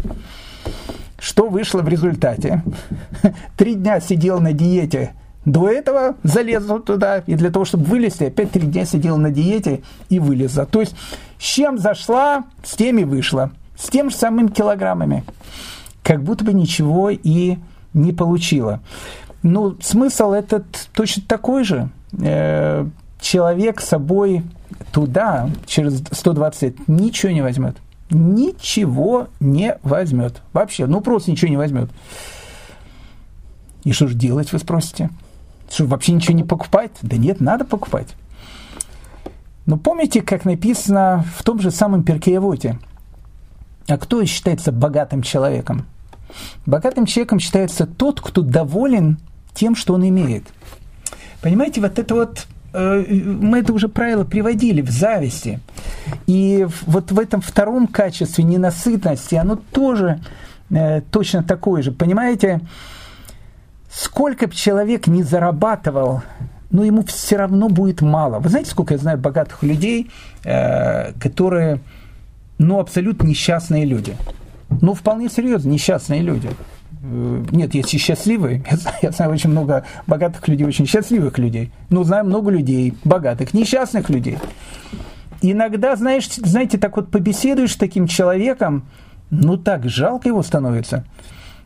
Что 1.19 1.49
вышло 1.49 1.81
в 1.81 1.89
результате? 1.89 2.63
Три 3.57 3.75
дня 3.75 3.99
сидела 3.99 4.39
на 4.39 4.53
диете, 4.53 5.11
до 5.43 5.69
этого 5.69 6.15
залезла 6.23 6.79
туда, 6.79 7.17
и 7.27 7.35
для 7.35 7.51
того, 7.51 7.65
чтобы 7.65 7.83
вылезти, 7.83 8.23
опять 8.23 8.51
три 8.51 8.61
дня 8.61 8.85
сидела 8.85 9.17
на 9.17 9.31
диете 9.31 9.81
и 10.07 10.19
вылезла. 10.19 10.65
То 10.65 10.79
есть, 10.79 10.95
с 11.39 11.43
чем 11.43 11.77
зашла, 11.77 12.45
с 12.63 12.77
тем 12.77 12.99
и 12.99 13.03
вышла. 13.03 13.51
С 13.77 13.89
тем 13.89 14.09
же 14.09 14.15
самым 14.15 14.47
килограммами. 14.47 15.25
Как 16.03 16.23
будто 16.23 16.45
бы 16.45 16.53
ничего 16.53 17.09
и 17.09 17.57
не 17.93 18.13
получила. 18.13 18.79
Ну, 19.43 19.75
смысл 19.81 20.31
этот 20.31 20.87
точно 20.93 21.23
такой 21.27 21.65
же– 21.65 21.89
Э, 22.19 22.85
человек 23.19 23.79
с 23.79 23.85
собой 23.85 24.43
туда, 24.91 25.49
через 25.65 26.03
120 26.11 26.61
лет, 26.63 26.87
ничего 26.87 27.31
не 27.31 27.41
возьмет. 27.41 27.77
Ничего 28.09 29.27
не 29.39 29.77
возьмет. 29.83 30.41
Вообще, 30.51 30.85
ну 30.85 31.01
просто 31.01 31.31
ничего 31.31 31.49
не 31.49 31.57
возьмет. 31.57 31.89
И 33.83 33.93
что 33.93 34.07
же 34.07 34.15
делать, 34.15 34.51
вы 34.51 34.59
спросите? 34.59 35.09
Что, 35.69 35.85
вообще 35.85 36.11
ничего 36.11 36.33
не 36.33 36.43
покупать? 36.43 36.91
Да 37.01 37.15
нет, 37.15 37.39
надо 37.39 37.63
покупать. 37.63 38.09
Но 39.65 39.77
помните, 39.77 40.21
как 40.21 40.43
написано 40.43 41.23
в 41.37 41.43
том 41.43 41.59
же 41.59 41.71
самом 41.71 42.03
Перкеевоте? 42.03 42.79
А 43.87 43.97
кто 43.97 44.23
считается 44.25 44.71
богатым 44.71 45.21
человеком? 45.21 45.85
Богатым 46.65 47.05
человеком 47.05 47.39
считается 47.39 47.85
тот, 47.85 48.19
кто 48.19 48.41
доволен 48.41 49.19
тем, 49.53 49.75
что 49.75 49.93
он 49.93 50.07
имеет– 50.07 50.43
Понимаете, 51.41 51.81
вот 51.81 51.97
это 51.97 52.13
вот 52.15 52.47
э, 52.73 53.05
мы 53.09 53.59
это 53.59 53.73
уже 53.73 53.89
правило 53.89 54.23
приводили 54.23 54.81
в 54.81 54.89
зависти. 54.89 55.59
И 56.27 56.67
вот 56.85 57.11
в 57.11 57.19
этом 57.19 57.41
втором 57.41 57.87
качестве 57.87 58.43
ненасытности, 58.43 59.35
оно 59.35 59.55
тоже 59.55 60.21
э, 60.69 61.01
точно 61.01 61.43
такое 61.43 61.81
же. 61.81 61.91
Понимаете, 61.91 62.61
сколько 63.91 64.47
бы 64.47 64.53
человек 64.53 65.07
не 65.07 65.23
зарабатывал, 65.23 66.21
но 66.69 66.83
ему 66.83 67.03
все 67.03 67.37
равно 67.37 67.69
будет 67.69 68.01
мало. 68.01 68.39
Вы 68.39 68.49
знаете, 68.49 68.71
сколько 68.71 68.93
я 68.93 68.99
знаю 68.99 69.17
богатых 69.17 69.63
людей, 69.63 70.09
э, 70.43 71.13
которые, 71.13 71.79
ну, 72.57 72.79
абсолютно 72.79 73.27
несчастные 73.27 73.85
люди. 73.85 74.15
Ну, 74.81 74.93
вполне 74.93 75.29
серьезно, 75.29 75.69
несчастные 75.69 76.21
люди. 76.21 76.49
Э, 77.03 77.43
нет, 77.51 77.73
есть 77.73 77.93
и 77.93 77.97
счастливые. 77.97 78.63
Я 78.71 78.77
знаю, 78.77 78.97
я 79.01 79.11
знаю 79.11 79.31
очень 79.31 79.49
много 79.49 79.85
богатых 80.07 80.47
людей, 80.47 80.65
очень 80.65 80.85
счастливых 80.85 81.37
людей. 81.37 81.71
Но 81.89 82.03
знаю 82.03 82.25
много 82.25 82.51
людей, 82.51 82.93
богатых, 83.03 83.53
несчастных 83.53 84.09
людей. 84.09 84.37
Иногда, 85.41 85.95
знаешь, 85.95 86.29
знаете, 86.29 86.77
так 86.77 86.95
вот 86.95 87.09
побеседуешь 87.09 87.73
с 87.73 87.77
таким 87.77 88.07
человеком, 88.07 88.85
ну 89.31 89.57
так 89.57 89.89
жалко 89.89 90.27
его 90.27 90.43
становится. 90.43 91.03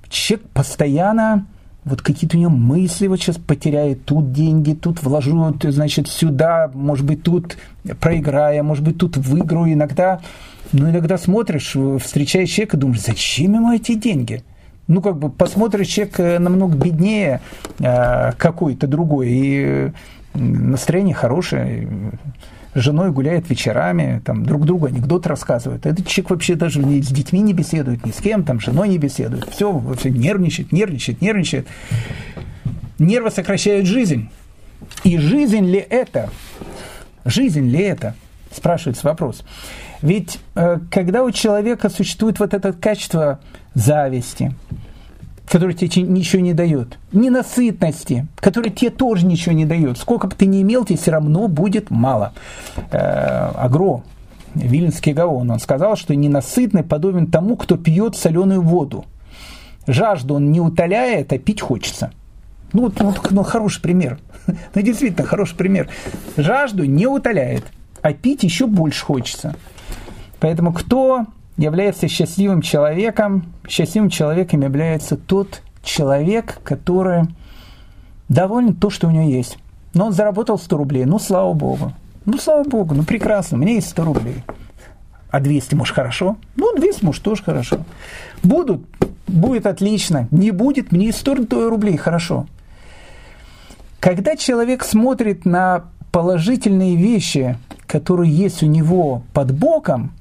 Человек 0.07 0.47
постоянно 0.53 1.45
вот 1.83 2.01
какие-то 2.01 2.37
у 2.37 2.39
него 2.39 2.51
мысли 2.51 3.07
вот 3.07 3.19
сейчас 3.19 3.37
потеряет, 3.37 4.05
тут 4.05 4.31
деньги, 4.31 4.73
тут 4.73 5.03
вложу, 5.03 5.55
значит, 5.61 6.07
сюда, 6.07 6.71
может 6.73 7.05
быть, 7.05 7.21
тут 7.21 7.57
проиграю, 7.99 8.63
может 8.63 8.83
быть, 8.83 8.97
тут 8.97 9.17
выиграю. 9.17 9.73
Иногда, 9.73 10.19
ну, 10.71 10.89
иногда 10.89 11.17
смотришь, 11.17 11.75
встречаешь 12.01 12.49
человека, 12.49 12.77
думаешь, 12.77 13.01
зачем 13.01 13.53
ему 13.53 13.71
эти 13.71 13.93
деньги? 13.93 14.43
Ну, 14.87 15.01
как 15.01 15.17
бы 15.17 15.29
посмотришь, 15.29 15.87
человек 15.87 16.19
э, 16.19 16.39
намного 16.39 16.75
беднее 16.75 17.41
э, 17.79 18.31
какой-то 18.33 18.87
другой, 18.87 19.29
и 19.29 19.91
настроение 20.33 21.15
хорошее, 21.15 21.87
женой 22.75 23.11
гуляет 23.11 23.49
вечерами, 23.49 24.21
там 24.23 24.45
друг 24.45 24.65
другу 24.65 24.85
анекдот 24.87 25.25
рассказывают. 25.27 25.85
Этот 25.85 26.07
человек 26.07 26.31
вообще 26.31 26.55
даже 26.55 26.79
ни 26.79 27.01
с 27.01 27.07
детьми 27.07 27.39
не 27.39 27.53
беседует, 27.53 28.05
ни 28.05 28.11
с 28.11 28.17
кем, 28.17 28.43
там, 28.43 28.59
женой 28.59 28.89
не 28.89 28.97
беседует. 28.97 29.49
Все, 29.49 29.81
все 29.97 30.09
нервничает, 30.09 30.71
нервничает, 30.71 31.21
нервничает. 31.21 31.67
Нервы 32.99 33.31
сокращают 33.31 33.87
жизнь. 33.87 34.29
И 35.03 35.17
жизнь 35.17 35.65
ли 35.65 35.79
это? 35.79 36.29
Жизнь 37.23 37.67
ли 37.67 37.79
это? 37.79 38.13
Спрашивается 38.55 39.05
вопрос. 39.05 39.43
Ведь 40.01 40.39
э, 40.55 40.79
когда 40.89 41.23
у 41.23 41.31
человека 41.31 41.89
существует 41.89 42.39
вот 42.39 42.53
это 42.53 42.71
качество 42.71 43.39
зависти, 43.73 44.53
которое 45.45 45.73
тебе 45.73 46.03
ничего 46.03 46.41
не 46.41 46.53
дает, 46.53 46.97
ненасытности, 47.11 48.27
которое 48.37 48.69
тебе 48.69 48.91
тоже 48.91 49.25
ничего 49.25 49.53
не 49.53 49.65
дает, 49.65 49.97
сколько 49.97 50.27
бы 50.27 50.35
ты 50.35 50.45
ни 50.45 50.61
имел, 50.61 50.85
тебе 50.85 50.97
все 50.97 51.11
равно 51.11 51.47
будет 51.49 51.89
мало. 51.89 52.33
Э, 52.91 53.51
Агро, 53.55 54.03
Виленский 54.53 55.11
Гаон, 55.11 55.51
он 55.51 55.59
сказал, 55.59 55.97
что 55.97 56.15
ненасытный 56.15 56.83
подобен 56.83 57.27
тому, 57.27 57.57
кто 57.57 57.75
пьет 57.75 58.15
соленую 58.15 58.61
воду. 58.61 59.05
Жажду 59.85 60.35
он 60.35 60.51
не 60.51 60.61
утоляет, 60.61 61.33
а 61.33 61.37
пить 61.37 61.59
хочется. 61.59 62.11
Ну, 62.71 62.83
вот, 62.83 62.99
ну, 62.99 63.13
ну 63.31 63.43
хороший 63.43 63.81
пример. 63.81 64.17
Ну, 64.75 64.81
действительно, 64.81 65.27
хороший 65.27 65.55
пример. 65.55 65.89
Жажду 66.37 66.85
не 66.85 67.07
утоляет, 67.07 67.63
а 68.05 68.13
пить 68.13 68.43
еще 68.43 68.67
больше 68.67 69.03
хочется. 69.03 69.55
Поэтому 70.39 70.71
кто 70.73 71.25
является 71.57 72.07
счастливым 72.07 72.61
человеком? 72.61 73.51
Счастливым 73.67 74.11
человеком 74.11 74.61
является 74.61 75.17
тот 75.17 75.63
человек, 75.81 76.59
который 76.63 77.23
доволен 78.29 78.75
то, 78.75 78.91
что 78.91 79.07
у 79.07 79.09
него 79.09 79.27
есть. 79.27 79.57
Но 79.95 80.05
он 80.05 80.13
заработал 80.13 80.59
100 80.59 80.77
рублей, 80.77 81.05
ну, 81.05 81.17
слава 81.17 81.51
богу. 81.53 81.93
Ну, 82.25 82.37
слава 82.37 82.63
богу, 82.63 82.93
ну, 82.93 83.01
прекрасно, 83.01 83.55
меня 83.55 83.73
есть 83.73 83.89
100 83.89 84.03
рублей. 84.03 84.43
А 85.31 85.39
200, 85.39 85.73
может, 85.73 85.95
хорошо? 85.95 86.37
Ну, 86.57 86.75
200, 86.75 87.03
может, 87.03 87.23
тоже 87.23 87.41
хорошо. 87.41 87.79
Будут, 88.43 88.85
будет 89.25 89.65
отлично. 89.65 90.27
Не 90.29 90.51
будет, 90.51 90.91
мне 90.91 91.11
100 91.11 91.33
рублей, 91.69 91.97
хорошо. 91.97 92.45
Когда 93.99 94.35
человек 94.35 94.83
смотрит 94.83 95.43
на 95.43 95.85
положительные 96.15 96.95
вещи, 96.95 97.57
которые 97.87 98.31
есть 98.31 98.63
у 98.63 98.67
него 98.67 99.23
под 99.33 99.51
боком, 99.51 100.13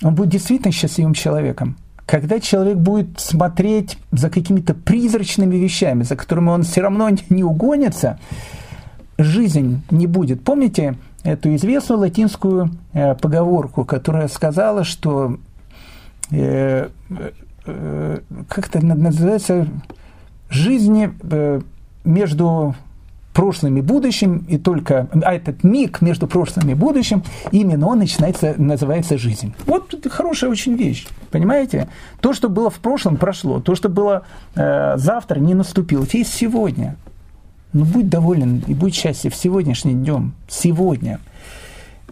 он 0.00 0.14
будет 0.14 0.28
действительно 0.28 0.70
счастливым 0.70 1.12
человеком. 1.12 1.76
Когда 2.06 2.38
человек 2.38 2.76
будет 2.76 3.18
смотреть 3.18 3.98
за 4.12 4.30
какими-то 4.30 4.74
призрачными 4.74 5.56
вещами, 5.56 6.04
за 6.04 6.14
которыми 6.14 6.50
он 6.50 6.62
все 6.62 6.82
равно 6.82 7.10
не 7.30 7.42
угонится, 7.42 8.20
жизнь 9.18 9.82
не 9.90 10.06
будет. 10.06 10.44
Помните 10.44 10.98
эту 11.24 11.52
известную 11.56 11.98
латинскую 11.98 12.70
э, 12.92 13.16
поговорку, 13.16 13.84
которая 13.84 14.28
сказала, 14.28 14.84
что 14.84 15.36
э, 16.30 16.90
э, 17.66 18.18
как 18.48 18.68
это 18.68 18.86
называется, 18.86 19.66
жизни 20.48 21.10
между 22.04 22.76
прошлым 23.34 23.76
и 23.76 23.80
будущим, 23.82 24.46
и 24.48 24.56
только 24.56 25.08
а 25.22 25.34
этот 25.34 25.64
миг 25.64 26.00
между 26.00 26.26
прошлым 26.26 26.70
и 26.70 26.74
будущим, 26.74 27.22
именно 27.50 27.88
он 27.88 27.98
начинается, 27.98 28.54
называется 28.56 29.18
жизнь. 29.18 29.52
Вот 29.66 29.92
это 29.92 30.08
хорошая 30.08 30.50
очень 30.50 30.76
вещь, 30.76 31.06
понимаете? 31.30 31.88
То, 32.20 32.32
что 32.32 32.48
было 32.48 32.70
в 32.70 32.78
прошлом, 32.78 33.16
прошло, 33.16 33.60
то, 33.60 33.74
что 33.74 33.88
было 33.88 34.22
э, 34.54 34.94
завтра, 34.96 35.40
не 35.40 35.54
наступило, 35.54 36.06
есть 36.10 36.32
сегодня. 36.32 36.96
Ну, 37.72 37.84
будь 37.84 38.08
доволен 38.08 38.62
и 38.68 38.72
будь 38.72 38.94
счастлив 38.94 39.34
сегодняшним 39.34 40.04
днем, 40.04 40.34
сегодня. 40.48 41.18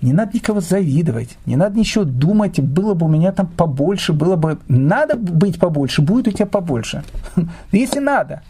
не 0.00 0.12
надо 0.12 0.32
никого 0.34 0.60
завидовать, 0.60 1.38
не 1.46 1.54
надо 1.54 1.78
ничего 1.78 2.02
думать, 2.02 2.58
было 2.58 2.94
бы 2.94 3.06
у 3.06 3.08
меня 3.08 3.30
там 3.30 3.46
побольше, 3.46 4.12
было 4.12 4.34
бы... 4.34 4.58
Надо 4.66 5.14
быть 5.14 5.60
побольше, 5.60 6.02
будет 6.02 6.26
у 6.26 6.32
тебя 6.32 6.46
побольше. 6.46 7.04
Если 7.72 8.00
надо. 8.00 8.42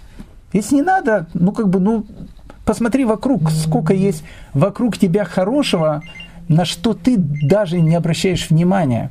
Если 0.54 0.76
не 0.76 0.82
надо, 0.82 1.26
ну 1.34 1.52
как 1.52 1.68
бы, 1.68 1.80
ну, 1.80 2.06
посмотри 2.64 3.04
вокруг, 3.04 3.50
сколько 3.50 3.94
есть 3.94 4.24
вокруг 4.54 4.98
тебя 4.98 5.24
хорошего, 5.24 6.02
на 6.48 6.64
что 6.64 6.94
ты 6.94 7.16
даже 7.16 7.80
не 7.80 7.94
обращаешь 7.94 8.50
внимания. 8.50 9.10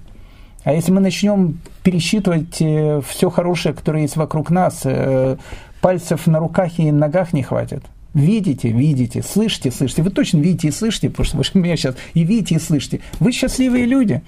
А 0.64 0.74
если 0.74 0.92
мы 0.92 1.02
начнем 1.02 1.60
пересчитывать 1.84 2.62
э, 2.62 3.02
все 3.08 3.30
хорошее, 3.30 3.74
которое 3.74 4.04
есть 4.04 4.16
вокруг 4.16 4.52
нас, 4.52 4.82
э, 4.84 5.38
пальцев 5.82 6.28
на 6.28 6.40
руках 6.40 6.78
и 6.78 6.92
ногах 6.92 7.34
не 7.34 7.42
хватит. 7.42 7.84
Видите, 8.14 8.70
видите, 8.70 9.24
слышите, 9.24 9.72
слышите. 9.72 10.04
Вы 10.04 10.12
точно 10.12 10.40
видите 10.40 10.68
и 10.68 10.72
слышите, 10.72 11.10
потому 11.10 11.26
что 11.26 11.38
вы 11.38 11.44
меня 11.62 11.76
сейчас 11.78 11.96
и 12.14 12.24
видите, 12.24 12.56
и 12.56 12.60
слышите. 12.60 13.00
Вы 13.20 13.32
счастливые 13.32 13.86
люди. 13.86 14.22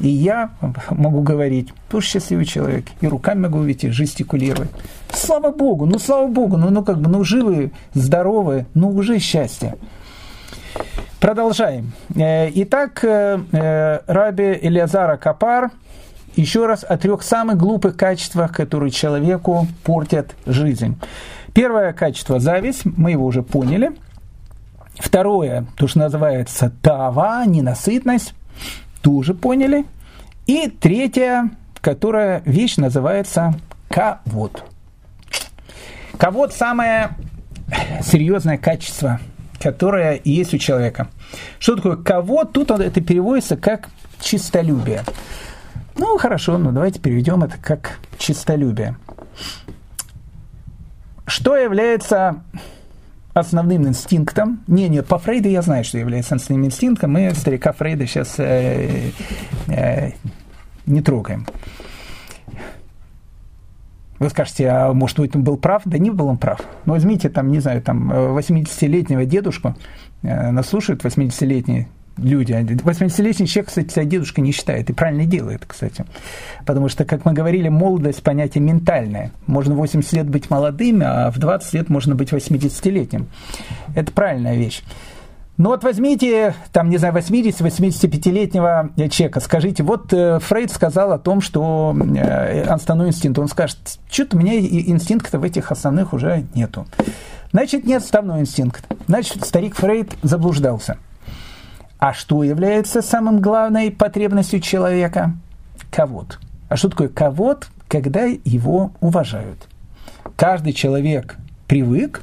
И 0.00 0.08
я 0.08 0.50
могу 0.90 1.22
говорить, 1.22 1.72
тоже 1.90 2.06
счастливый 2.06 2.44
человек, 2.44 2.86
и 3.00 3.08
руками 3.08 3.40
могу 3.40 3.64
и 3.64 3.90
жестикулировать. 3.90 4.70
Слава 5.12 5.50
Богу, 5.50 5.86
ну 5.86 5.98
слава 5.98 6.28
Богу, 6.28 6.56
ну, 6.56 6.70
ну 6.70 6.84
как 6.84 7.00
бы, 7.00 7.10
ну 7.10 7.24
живы, 7.24 7.72
здоровы, 7.94 8.66
ну 8.74 8.90
уже 8.90 9.18
счастье. 9.18 9.74
Продолжаем. 11.20 11.92
Э, 12.14 12.48
итак, 12.54 13.02
э, 13.02 13.40
э, 13.50 14.00
Раби 14.06 14.56
Элиазара 14.62 15.16
Капар 15.16 15.72
еще 16.36 16.66
раз 16.66 16.84
о 16.88 16.96
трех 16.96 17.22
самых 17.24 17.56
глупых 17.56 17.96
качествах, 17.96 18.52
которые 18.52 18.92
человеку 18.92 19.66
портят 19.82 20.36
жизнь. 20.46 20.96
Первое 21.54 21.92
качество– 21.92 22.38
зависть, 22.40 22.84
мы 22.84 23.10
его 23.10 23.26
уже 23.26 23.42
поняли. 23.42 23.90
Второе, 24.94 25.66
то, 25.76 25.88
что 25.88 25.98
называется 25.98 26.72
тава, 26.82 27.44
ненасытность, 27.46 28.34
тоже 29.02 29.34
поняли. 29.34 29.84
И 30.46 30.68
третье, 30.68 31.50
которая 31.80 32.42
вещь 32.44 32.76
называется 32.76 33.54
кавод. 33.88 34.64
Кавод– 36.16 36.52
самое 36.54 37.10
серьезное 38.02 38.58
качество, 38.58 39.20
которое 39.60 40.20
есть 40.24 40.54
у 40.54 40.58
человека. 40.58 41.08
Что 41.58 41.76
такое 41.76 41.96
кавод? 41.96 42.52
Тут 42.52 42.70
это 42.70 43.00
переводится 43.00 43.56
как 43.56 43.88
чистолюбие. 44.20 45.04
Ну, 45.96 46.16
хорошо, 46.18 46.58
ну 46.58 46.72
давайте 46.72 47.00
переведем 47.00 47.42
это 47.42 47.56
как 47.60 47.98
чистолюбие. 48.18 48.96
Что 51.26 51.56
является 51.56 52.42
основным 53.38 53.86
инстинктом. 53.86 54.60
Не, 54.66 54.88
нет, 54.88 55.06
по 55.06 55.18
Фрейду 55.18 55.48
я 55.48 55.62
знаю, 55.62 55.84
что 55.84 55.98
является 55.98 56.34
основным 56.34 56.66
инстинктом. 56.66 57.12
Мы 57.12 57.34
старика 57.34 57.72
Фрейда 57.72 58.06
сейчас 58.06 58.34
э, 58.38 59.10
э, 59.68 60.10
не 60.86 61.02
трогаем. 61.02 61.46
Вы 64.18 64.30
скажете, 64.30 64.68
а 64.68 64.92
может 64.92 65.18
быть 65.18 65.36
он 65.36 65.44
был 65.44 65.56
прав? 65.56 65.82
Да 65.84 65.98
не 65.98 66.10
был 66.10 66.26
он 66.26 66.38
прав. 66.38 66.60
Но 66.86 66.94
возьмите 66.94 67.28
там, 67.28 67.52
не 67.52 67.60
знаю, 67.60 67.82
там 67.82 68.10
80-летнего 68.12 69.24
дедушку, 69.24 69.76
э, 70.22 70.50
нас 70.50 70.68
слушают 70.68 71.04
80-летний 71.04 71.88
люди. 72.18 72.52
80-летний 72.52 73.46
человек, 73.46 73.68
кстати, 73.68 73.92
себя 73.92 74.04
дедушка 74.04 74.40
не 74.40 74.52
считает. 74.52 74.90
И 74.90 74.92
правильно 74.92 75.24
делает, 75.24 75.64
кстати. 75.66 76.04
Потому 76.66 76.88
что, 76.88 77.04
как 77.04 77.24
мы 77.24 77.32
говорили, 77.32 77.68
молодость– 77.68 78.22
понятие 78.24 78.62
ментальное. 78.62 79.30
Можно 79.46 79.74
80 79.74 80.12
лет 80.12 80.28
быть 80.28 80.50
молодым, 80.50 81.02
а 81.04 81.30
в 81.30 81.38
20 81.38 81.74
лет 81.74 81.88
можно 81.88 82.14
быть 82.14 82.32
80-летним. 82.32 83.26
Это 83.94 84.12
правильная 84.12 84.56
вещь. 84.56 84.82
Ну 85.56 85.70
вот 85.70 85.82
возьмите, 85.82 86.54
там, 86.72 86.88
не 86.88 86.98
знаю, 86.98 87.12
80-85-летнего 87.14 88.90
человека, 89.10 89.40
скажите, 89.40 89.82
вот 89.82 90.12
э, 90.12 90.38
Фрейд 90.38 90.70
сказал 90.70 91.10
о 91.10 91.18
том, 91.18 91.40
что 91.40 91.96
э, 91.98 92.62
основной 92.62 93.08
инстинкт, 93.08 93.40
он 93.40 93.48
скажет, 93.48 93.98
что-то 94.08 94.36
у 94.36 94.40
меня 94.40 94.56
инстинкта 94.56 95.40
в 95.40 95.42
этих 95.42 95.72
основных 95.72 96.12
уже 96.12 96.46
нету. 96.54 96.86
Значит, 97.50 97.84
нет 97.86 98.04
основной 98.04 98.42
инстинкт. 98.42 98.84
Значит, 99.08 99.44
старик 99.44 99.74
Фрейд 99.74 100.12
заблуждался– 100.22 100.96
а 101.98 102.12
что 102.12 102.44
является 102.44 103.02
самым 103.02 103.40
главной 103.40 103.90
потребностью 103.90 104.60
человека? 104.60 105.32
Ковод. 105.90 106.38
А 106.68 106.76
что 106.76 106.90
такое 106.90 107.08
ковод? 107.08 107.68
Когда 107.88 108.24
его 108.24 108.92
уважают. 109.00 109.66
Каждый 110.36 110.74
человек 110.74 111.36
привык 111.66 112.22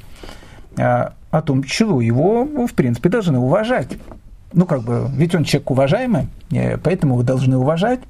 а, 0.78 1.12
о 1.30 1.42
том, 1.42 1.64
чего 1.64 2.00
его, 2.00 2.66
в 2.66 2.72
принципе, 2.72 3.08
должны 3.08 3.38
уважать. 3.38 3.98
Ну, 4.52 4.64
как 4.64 4.82
бы, 4.82 5.08
ведь 5.12 5.34
он 5.34 5.44
человек 5.44 5.70
уважаемый, 5.70 6.28
э, 6.50 6.78
поэтому 6.78 7.14
его 7.14 7.22
должны 7.22 7.56
уважать. 7.56 8.00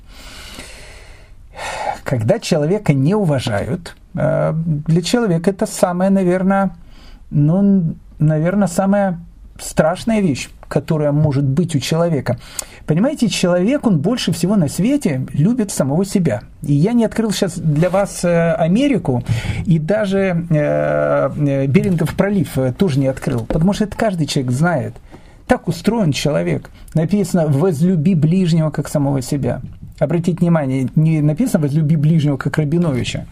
Когда 2.04 2.38
человека 2.38 2.92
не 2.92 3.14
уважают, 3.14 3.96
а, 4.14 4.52
для 4.54 5.02
человека 5.02 5.50
это 5.50 5.66
самое, 5.66 6.10
наверное, 6.10 6.76
ну, 7.30 7.94
наверное, 8.18 8.68
самое 8.68 9.18
страшная 9.58 10.20
вещь, 10.20 10.50
которая 10.68 11.12
может 11.12 11.44
быть 11.44 11.74
у 11.76 11.78
человека. 11.78 12.38
Понимаете, 12.86 13.28
человек, 13.28 13.86
он 13.86 13.98
больше 13.98 14.32
всего 14.32 14.56
на 14.56 14.68
свете 14.68 15.26
любит 15.32 15.70
самого 15.70 16.04
себя. 16.04 16.42
И 16.62 16.72
я 16.72 16.92
не 16.92 17.04
открыл 17.04 17.32
сейчас 17.32 17.58
для 17.58 17.90
вас 17.90 18.24
э, 18.24 18.52
Америку, 18.52 19.24
и 19.64 19.78
даже 19.78 20.46
э, 20.50 21.30
э, 21.36 21.66
Берингов 21.66 22.14
пролив 22.14 22.56
тоже 22.78 22.98
не 22.98 23.06
открыл, 23.06 23.44
потому 23.46 23.72
что 23.72 23.84
это 23.84 23.96
каждый 23.96 24.26
человек 24.26 24.52
знает. 24.52 24.94
Так 25.46 25.68
устроен 25.68 26.12
человек. 26.12 26.70
Написано 26.94 27.46
«возлюби 27.46 28.14
ближнего, 28.14 28.70
как 28.70 28.88
самого 28.88 29.22
себя». 29.22 29.60
Обратите 29.98 30.38
внимание, 30.38 30.88
не 30.96 31.20
написано 31.20 31.62
«возлюби 31.62 31.96
ближнего, 31.96 32.36
как 32.36 32.58
Рабиновича», 32.58 33.26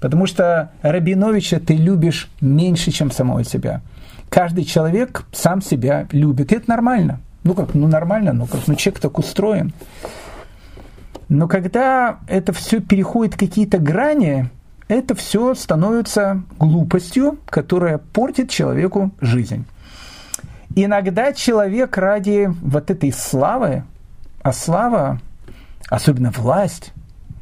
потому 0.00 0.26
что 0.26 0.70
Рабиновича 0.82 1.60
ты 1.60 1.74
любишь 1.74 2.28
меньше, 2.40 2.90
чем 2.90 3.10
самого 3.10 3.44
себя 3.44 3.80
каждый 4.32 4.64
человек 4.64 5.24
сам 5.30 5.60
себя 5.60 6.08
любит. 6.10 6.52
И 6.52 6.56
это 6.56 6.70
нормально. 6.70 7.20
Ну 7.44 7.54
как, 7.54 7.74
ну 7.74 7.86
нормально, 7.86 8.32
ну 8.32 8.46
как, 8.46 8.66
ну 8.66 8.74
человек 8.76 9.00
так 9.00 9.18
устроен. 9.18 9.74
Но 11.28 11.48
когда 11.48 12.20
это 12.28 12.54
все 12.54 12.80
переходит 12.80 13.36
какие-то 13.36 13.78
грани, 13.78 14.48
это 14.88 15.14
все 15.14 15.54
становится 15.54 16.42
глупостью, 16.58 17.38
которая 17.44 17.98
портит 17.98 18.48
человеку 18.48 19.10
жизнь. 19.20 19.66
Иногда 20.74 21.34
человек 21.34 21.98
ради 21.98 22.50
вот 22.62 22.90
этой 22.90 23.12
славы, 23.12 23.84
а 24.42 24.52
слава, 24.54 25.20
особенно 25.90 26.30
власть, 26.30 26.94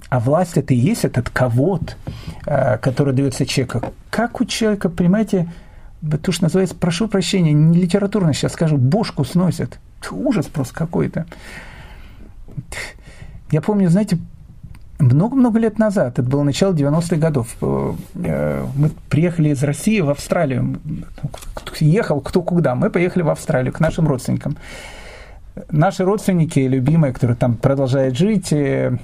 а 0.09 0.18
власть 0.18 0.57
это 0.57 0.74
и 0.74 0.76
есть 0.76 1.05
этот 1.05 1.30
ковод, 1.30 1.97
э, 2.47 2.78
который 2.78 3.14
дается 3.14 3.47
человеку. 3.47 3.93
Как 4.11 4.41
у 4.41 4.45
человека, 4.45 4.88
понимаете, 4.88 5.49
то, 6.22 6.32
что 6.32 6.44
называется, 6.44 6.74
прошу 6.74 7.09
прощения, 7.09 7.53
не 7.53 7.78
литературно 7.78 8.32
сейчас 8.32 8.53
скажу, 8.53 8.76
бошку 8.76 9.24
сносят. 9.24 9.78
Ужас 10.11 10.46
просто 10.46 10.74
какой-то. 10.74 11.26
Я 13.51 13.61
помню, 13.61 13.90
знаете, 13.90 14.18
много-много 14.98 15.59
лет 15.59 15.78
назад, 15.78 16.18
это 16.18 16.28
было 16.28 16.42
начало 16.42 16.72
90-х 16.72 17.16
годов, 17.16 17.57
э, 17.61 18.66
мы 18.76 18.90
приехали 19.09 19.51
из 19.51 19.62
России 19.62 20.01
в 20.01 20.11
Австралию. 20.11 20.80
Ехал 21.80 22.20
кто 22.20 22.42
куда. 22.42 22.74
Мы 22.74 22.90
поехали 22.90 23.22
в 23.22 23.30
Австралию 23.30 23.72
к 23.72 23.80
нашим 23.80 24.07
родственникам. 24.07 24.57
Наши 25.70 26.05
родственники, 26.05 26.61
любимые, 26.61 27.12
которые 27.12 27.36
там 27.36 27.57
продолжают 27.57 28.16
жить, 28.16 28.53
э, 28.53 28.98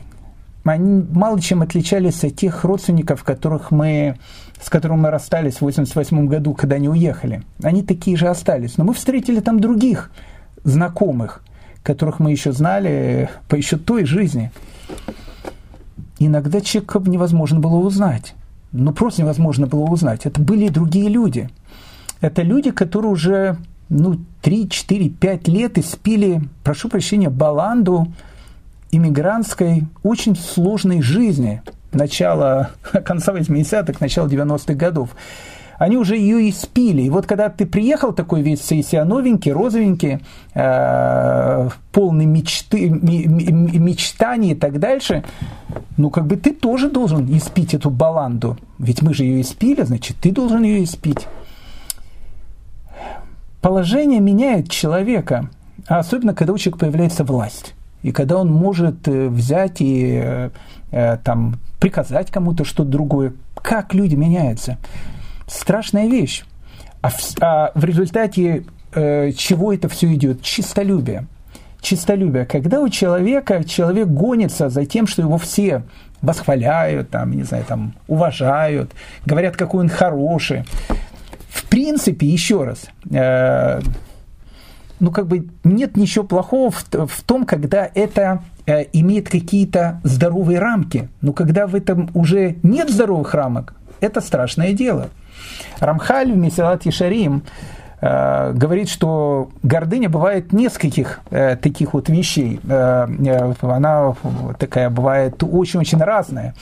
они 0.65 1.07
мало 1.13 1.41
чем 1.41 1.63
отличались 1.63 2.25
от 2.25 2.37
тех 2.37 2.65
родственников, 2.65 3.25
которых 3.25 3.71
мы 3.71 4.17
с 4.61 4.71
которым 4.71 5.01
мы 5.01 5.11
расстались 5.11 5.55
в 5.55 5.59
1988 5.59 6.27
году, 6.27 6.55
когда 6.55 6.77
они 6.77 6.89
уехали, 6.89 7.43
они 7.63 7.83
такие 7.83 8.17
же 8.17 8.29
остались. 8.29 8.79
Но 8.79 8.85
мы 8.85 8.95
встретили 8.95 9.41
там 9.41 9.61
других 9.61 10.11
знакомых, 10.65 11.43
которых 11.83 12.19
мы 12.19 12.31
еще 12.31 12.53
знали 12.53 13.31
по 13.49 13.55
еще 13.55 13.77
той 13.77 14.05
жизни. 14.05 14.51
Иногда 16.19 16.61
человека 16.61 17.01
невозможно 17.07 17.61
было 17.61 17.77
узнать. 17.77 18.35
Ну, 18.73 18.93
просто 18.93 19.23
невозможно 19.23 19.67
было 19.67 19.85
узнать. 19.85 20.27
Это 20.27 20.41
были 20.41 20.69
другие 20.69 21.09
люди. 21.09 21.51
Это 22.21 22.43
люди, 22.43 22.71
которые 22.71 23.13
уже 23.13 23.59
ну, 23.89 24.19
3, 24.43 24.69
4, 24.69 25.11
5 25.11 25.49
лет 25.49 25.79
испили, 25.79 26.43
прошу 26.65 26.89
прощения, 26.89 27.31
баланду 27.31 28.09
иммигрантской, 28.91 29.85
очень 30.03 30.35
сложной 30.35 31.03
жизни– 31.03 31.63
начала, 31.93 32.71
конца 33.05 33.33
80-х, 33.33 33.95
начала 34.01 34.27
90-х 34.29 34.75
годов, 34.75 35.11
они 35.79 35.97
уже 35.97 36.17
ее 36.17 36.49
испили. 36.49 37.03
И 37.03 37.11
вот 37.11 37.27
когда 37.27 37.49
ты 37.49 37.67
приехал 37.67 38.13
такой 38.13 38.43
весь 38.43 38.63
себя 38.63 39.05
новенький, 39.05 39.53
розовенький, 39.53 40.21
э, 40.55 41.69
полный 41.93 42.25
мечты, 42.25 42.89
мечтаний 42.89 44.53
и 44.53 44.55
так 44.55 44.79
дальше, 44.79 45.25
ну 45.97 46.11
как 46.11 46.27
бы 46.27 46.37
ты 46.37 46.53
тоже 46.53 46.91
должен 46.91 47.27
испить 47.37 47.75
эту 47.75 47.91
баланду. 47.91 48.57
Ведь 48.79 49.03
мы 49.03 49.15
же 49.15 49.25
ее 49.25 49.41
испили, 49.43 49.83
значит, 49.83 50.17
ты 50.21 50.33
должен 50.33 50.63
ее 50.63 50.85
испить. 50.85 51.27
Положение 53.61 54.21
меняет 54.21 54.71
человека. 54.71 55.51
а 55.89 55.99
особенно 55.99 56.35
когда 56.35 56.53
у 56.53 56.59
человека 56.59 56.79
появляется 56.79 57.25
власть. 57.25 57.75
И 58.03 58.13
когда 58.13 58.39
он 58.39 58.51
может 58.51 59.09
э, 59.09 59.29
взять 59.29 59.81
и 59.81 60.51
э, 60.93 61.19
там, 61.25 61.57
приказать 61.81 62.31
кому-то 62.31 62.65
что-то 62.65 62.91
другое, 62.91 63.33
как 63.63 63.95
люди 63.95 64.15
меняются. 64.15 64.79
Страшная 65.47 66.07
вещь. 66.07 66.45
А 67.03 67.11
в, 67.11 67.21
а 67.41 67.73
в 67.75 67.85
результате 67.85 68.65
э, 68.95 69.33
чего 69.33 69.73
это 69.73 69.89
все 69.89 70.13
идет? 70.15 70.43
Чистолюбие. 70.43 71.27
Чистолюбие. 71.81 72.47
Когда 72.47 72.81
у 72.81 72.89
человека, 72.89 73.63
человек 73.65 74.09
гонится 74.09 74.71
за 74.71 74.87
тем, 74.87 75.07
что 75.07 75.23
его 75.23 75.39
все 75.39 75.83
восхваляют, 76.23 77.11
там, 77.11 77.33
не 77.33 77.45
знаю, 77.45 77.65
там, 77.65 77.95
уважают, 78.09 78.93
говорят, 79.25 79.57
какой 79.57 79.81
он 79.81 79.89
хороший. 79.89 80.65
В 81.49 81.65
принципе, 81.69 82.27
еще 82.27 82.65
раз, 82.65 82.87
э, 83.11 83.81
ну, 84.99 85.11
как 85.11 85.27
бы 85.27 85.49
нет 85.63 85.97
ничего 85.97 86.25
плохого 86.25 86.71
в, 86.71 86.85
в 86.91 87.23
том, 87.23 87.45
когда 87.45 87.89
это 87.95 88.43
имеет 88.67 89.29
какие-то 89.29 90.01
здоровые 90.03 90.59
рамки. 90.59 91.09
Но 91.21 91.33
когда 91.33 91.67
в 91.67 91.75
этом 91.75 92.11
уже 92.15 92.57
нет 92.63 92.91
здоровых 92.91 93.35
рамок, 93.35 93.75
это 94.01 94.21
страшное 94.21 94.73
дело. 94.73 95.09
Рамхаль 95.81 96.33
в 96.33 96.37
Месилат 96.37 96.87
Ишарим 96.87 97.43
э, 98.01 98.53
говорит, 98.53 98.89
что 98.89 99.51
гордыня 99.63 100.09
бывает 100.09 100.53
нескольких 100.53 101.21
э, 101.31 101.57
таких 101.57 101.95
вот 101.95 102.09
вещей. 102.09 102.61
Э, 102.65 103.07
э 103.09 103.55
она 103.61 104.15
такая 104.59 104.91
бывает 104.91 105.43
очень-очень 105.43 105.99
разная. 105.99 106.55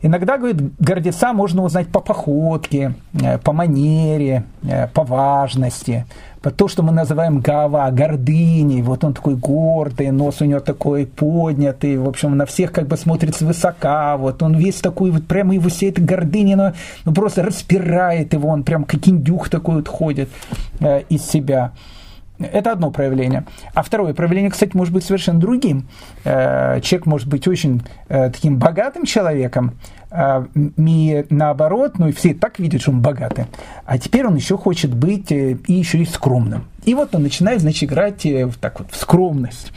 Иногда, 0.00 0.38
говорит, 0.38 0.58
гордеца 0.78 1.32
можно 1.32 1.62
узнать 1.64 1.88
по 1.88 2.00
походке, 2.00 2.94
э, 3.14 3.38
по 3.38 3.52
манере, 3.52 4.44
э, 4.62 4.86
по 4.86 5.02
важности, 5.02 6.06
по 6.40 6.52
то, 6.52 6.68
что 6.68 6.84
мы 6.84 6.92
называем 6.92 7.40
гава, 7.40 7.90
гордыней. 7.90 8.82
Вот 8.82 9.02
он 9.02 9.12
такой 9.12 9.34
гордый, 9.34 10.12
нос 10.12 10.40
у 10.40 10.44
него 10.44 10.60
такой 10.60 11.04
поднятый, 11.04 11.98
в 11.98 12.08
общем, 12.08 12.36
на 12.36 12.46
всех 12.46 12.70
как 12.70 12.86
бы 12.86 12.96
смотрит 12.96 13.34
свысока. 13.34 14.16
Вот 14.16 14.40
он 14.42 14.54
весь 14.54 14.76
такой, 14.76 15.10
вот 15.10 15.26
прямо 15.26 15.54
его 15.54 15.68
вся 15.68 15.88
эта 15.88 16.00
гордыня, 16.00 16.56
ну, 16.56 16.72
ну 17.04 17.12
просто 17.12 17.42
распирает 17.42 18.32
его, 18.32 18.50
он 18.50 18.62
прям 18.62 18.84
как 18.84 19.08
индюх 19.08 19.48
такой 19.48 19.76
вот 19.76 19.88
ходит 19.88 20.28
э, 20.78 21.02
из 21.08 21.24
себя. 21.24 21.72
Это 22.38 22.72
одно 22.72 22.90
проявление. 22.90 23.44
А 23.74 23.82
второе 23.82 24.14
проявление, 24.14 24.50
кстати, 24.50 24.76
может 24.76 24.94
быть 24.94 25.04
совершенно 25.04 25.40
другим. 25.40 25.88
Э, 26.24 26.80
человек 26.82 27.06
может 27.06 27.28
быть 27.28 27.48
очень 27.48 27.82
э, 28.08 28.30
таким 28.30 28.58
богатым 28.58 29.04
человеком, 29.04 29.74
э, 30.10 30.46
и 30.76 31.26
наоборот, 31.30 31.98
ну 31.98 32.08
и 32.08 32.12
все 32.12 32.34
так 32.34 32.60
видят, 32.60 32.82
что 32.82 32.92
он 32.92 33.02
богатый. 33.02 33.46
А 33.84 33.98
теперь 33.98 34.26
он 34.26 34.36
еще 34.36 34.56
хочет 34.56 34.94
быть 34.94 35.32
и 35.32 35.58
еще 35.66 35.98
и 35.98 36.04
скромным. 36.04 36.66
И 36.84 36.94
вот 36.94 37.14
он 37.14 37.24
начинает, 37.24 37.60
значит, 37.60 37.90
играть 37.90 38.24
в, 38.24 38.52
так 38.58 38.78
вот, 38.78 38.92
в 38.92 38.96
скромность. 38.96 39.72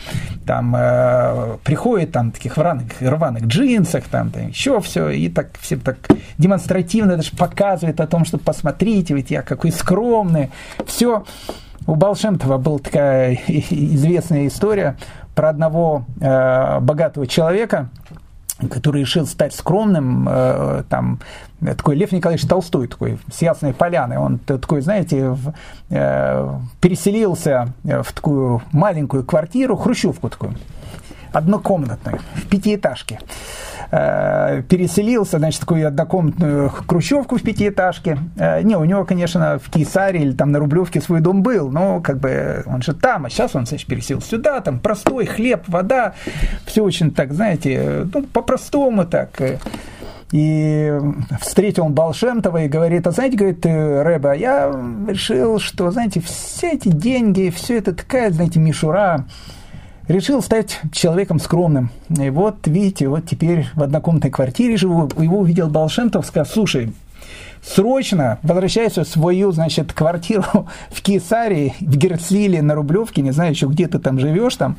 Там 0.46 0.76
э, 0.78 1.58
приходит 1.64 2.12
там 2.12 2.32
таких 2.32 2.58
рваных, 2.58 3.02
рваных 3.02 3.46
джинсах, 3.46 4.04
там, 4.04 4.30
там 4.30 4.50
еще 4.50 4.80
все, 4.82 5.10
и 5.10 5.30
так 5.30 5.50
все 5.60 5.78
так 5.78 5.98
демонстративно 6.38 7.18
даже 7.18 7.36
показывает 7.36 8.00
о 8.00 8.08
том, 8.08 8.24
что 8.24 8.38
посмотрите, 8.38 9.16
ведь 9.16 9.32
я 9.32 9.42
какой 9.42 9.72
скромный. 9.72 10.52
Все. 10.86 11.26
У 11.92 11.96
Балшемтова 11.96 12.58
была 12.58 12.80
такая 12.80 13.38
известная 13.48 14.48
история 14.48 14.96
про 15.36 15.50
одного 15.50 16.06
э, 16.22 16.80
богатого 16.80 17.28
человека, 17.28 17.90
который 18.70 19.02
решил 19.02 19.28
стать 19.28 19.54
скромным, 19.54 20.26
э, 20.32 20.84
там, 20.88 21.20
такой 21.60 21.98
Лев 21.98 22.14
Николаевич 22.14 22.48
Толстой, 22.48 22.88
такой, 22.88 23.20
с 23.30 23.42
Ясной 23.42 23.74
Поляны, 23.74 24.20
он 24.20 24.40
такой, 24.40 24.80
знаете, 24.80 25.32
в, 25.32 25.54
э, 25.90 26.60
переселился 26.80 27.74
в 27.84 28.14
такую 28.14 28.62
маленькую 28.72 29.26
квартиру, 29.26 29.76
хрущевку 29.76 30.30
такую, 30.30 30.54
однокомнатную, 31.32 32.20
в 32.36 32.48
пятиэтажке. 32.48 33.20
Э, 33.94 34.62
переселился, 34.70 35.38
значит, 35.38 35.60
такую 35.60 35.86
однокомнатную 35.86 36.70
хрущевку 36.70 37.38
в 37.38 37.42
пятиэтажке. 37.42 38.18
Э, 38.38 38.62
не, 38.62 38.78
у 38.78 38.86
него, 38.86 39.04
конечно, 39.04 39.60
в 39.60 39.70
Киесаре 39.70 40.22
или 40.22 40.32
там 40.32 40.54
на 40.54 40.60
Рублевке 40.60 41.02
свой 41.02 41.20
дом 41.20 41.44
был, 41.44 41.70
но 41.70 42.00
как 42.00 42.20
бы 42.20 42.64
он 42.68 42.82
же 42.82 42.94
там, 42.94 43.26
а 43.26 43.30
сейчас 43.30 43.54
он, 43.54 43.66
значит, 43.66 43.88
переселился 43.88 44.30
сюда, 44.30 44.62
там 44.62 44.80
простой 44.80 45.26
хлеб, 45.26 45.64
вода, 45.68 46.14
все 46.66 46.84
очень 46.84 47.12
так, 47.12 47.34
знаете, 47.34 48.08
ну, 48.14 48.24
по-простому 48.24 49.06
так. 49.06 49.42
И 50.32 50.98
встретил 51.42 51.88
он 51.88 51.94
Балшемтова 51.94 52.64
и 52.64 52.70
говорит, 52.70 53.06
а 53.08 53.12
знаете, 53.12 53.36
говорит, 53.36 53.66
Рэба, 53.66 54.32
я 54.34 54.72
решил, 55.10 55.60
что, 55.60 55.92
знаете, 55.92 56.22
все 56.22 56.72
эти 56.72 56.88
деньги, 56.88 57.52
все 57.54 57.78
это 57.78 57.94
такая, 57.94 58.32
знаете, 58.32 58.60
мишура, 58.60 59.26
решил 60.08 60.42
стать 60.42 60.80
человеком 60.92 61.40
скромным. 61.40 61.92
И 62.10 62.30
вот, 62.30 62.68
видите, 62.68 63.08
вот 63.08 63.26
теперь 63.26 63.68
в 63.76 63.84
однокомнатной 63.84 64.32
квартире 64.32 64.78
живу, 64.78 65.10
его 65.18 65.40
увидел 65.40 65.68
Балшемтов, 65.68 66.26
сказал, 66.26 66.46
слушай, 66.46 66.94
срочно 67.62 68.40
возвращайся 68.44 69.04
в 69.04 69.08
свою, 69.08 69.52
значит, 69.52 69.94
квартиру 69.94 70.68
в 70.90 71.02
Кесарии, 71.02 71.76
в 71.80 71.96
Герцлиле, 71.96 72.62
на 72.62 72.76
Рублевке, 72.76 73.22
не 73.22 73.32
знаю 73.32 73.52
еще, 73.52 73.68
где 73.68 73.88
ты 73.88 74.00
там 74.00 74.20
живешь, 74.20 74.56
там, 74.56 74.78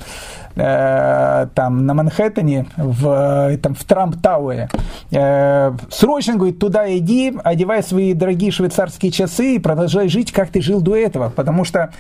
э, 0.57 1.47
там 1.55 1.87
на 1.87 1.95
Манхэттене, 1.95 2.67
в, 2.77 3.57
там, 3.63 3.75
в 3.75 3.85
Трамп-Тауэре. 3.85 4.69
Э, 5.13 5.73
срочно, 5.91 6.37
говорит, 6.37 6.59
туда 6.59 6.95
иди, 6.97 7.35
одевай 7.43 7.83
свои 7.83 8.15
дорогие 8.15 8.51
швейцарские 8.51 9.13
часы 9.13 9.57
и 9.57 9.59
продолжай 9.59 10.09
жить, 10.09 10.33
как 10.33 10.49
ты 10.51 10.61
жил 10.61 10.81
до 10.81 10.97
этого, 10.97 11.31
потому 11.31 11.65
что 11.65 11.93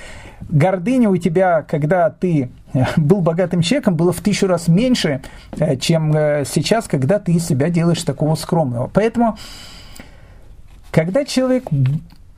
гордыня 0.48 1.08
у 1.08 1.16
тебя, 1.16 1.62
когда 1.62 2.10
ты 2.10 2.50
был 2.96 3.20
богатым 3.20 3.62
человеком, 3.62 3.96
было 3.96 4.12
в 4.12 4.20
тысячу 4.20 4.46
раз 4.46 4.68
меньше, 4.68 5.22
э, 5.58 5.76
чем 5.76 6.14
э, 6.14 6.44
сейчас, 6.46 6.88
когда 6.88 7.18
ты 7.18 7.38
себя 7.38 7.68
делаешь 7.68 8.02
такого 8.02 8.34
скромного. 8.34 8.90
Поэтому 8.92 9.36
когда 10.92 11.24
человек 11.24 11.64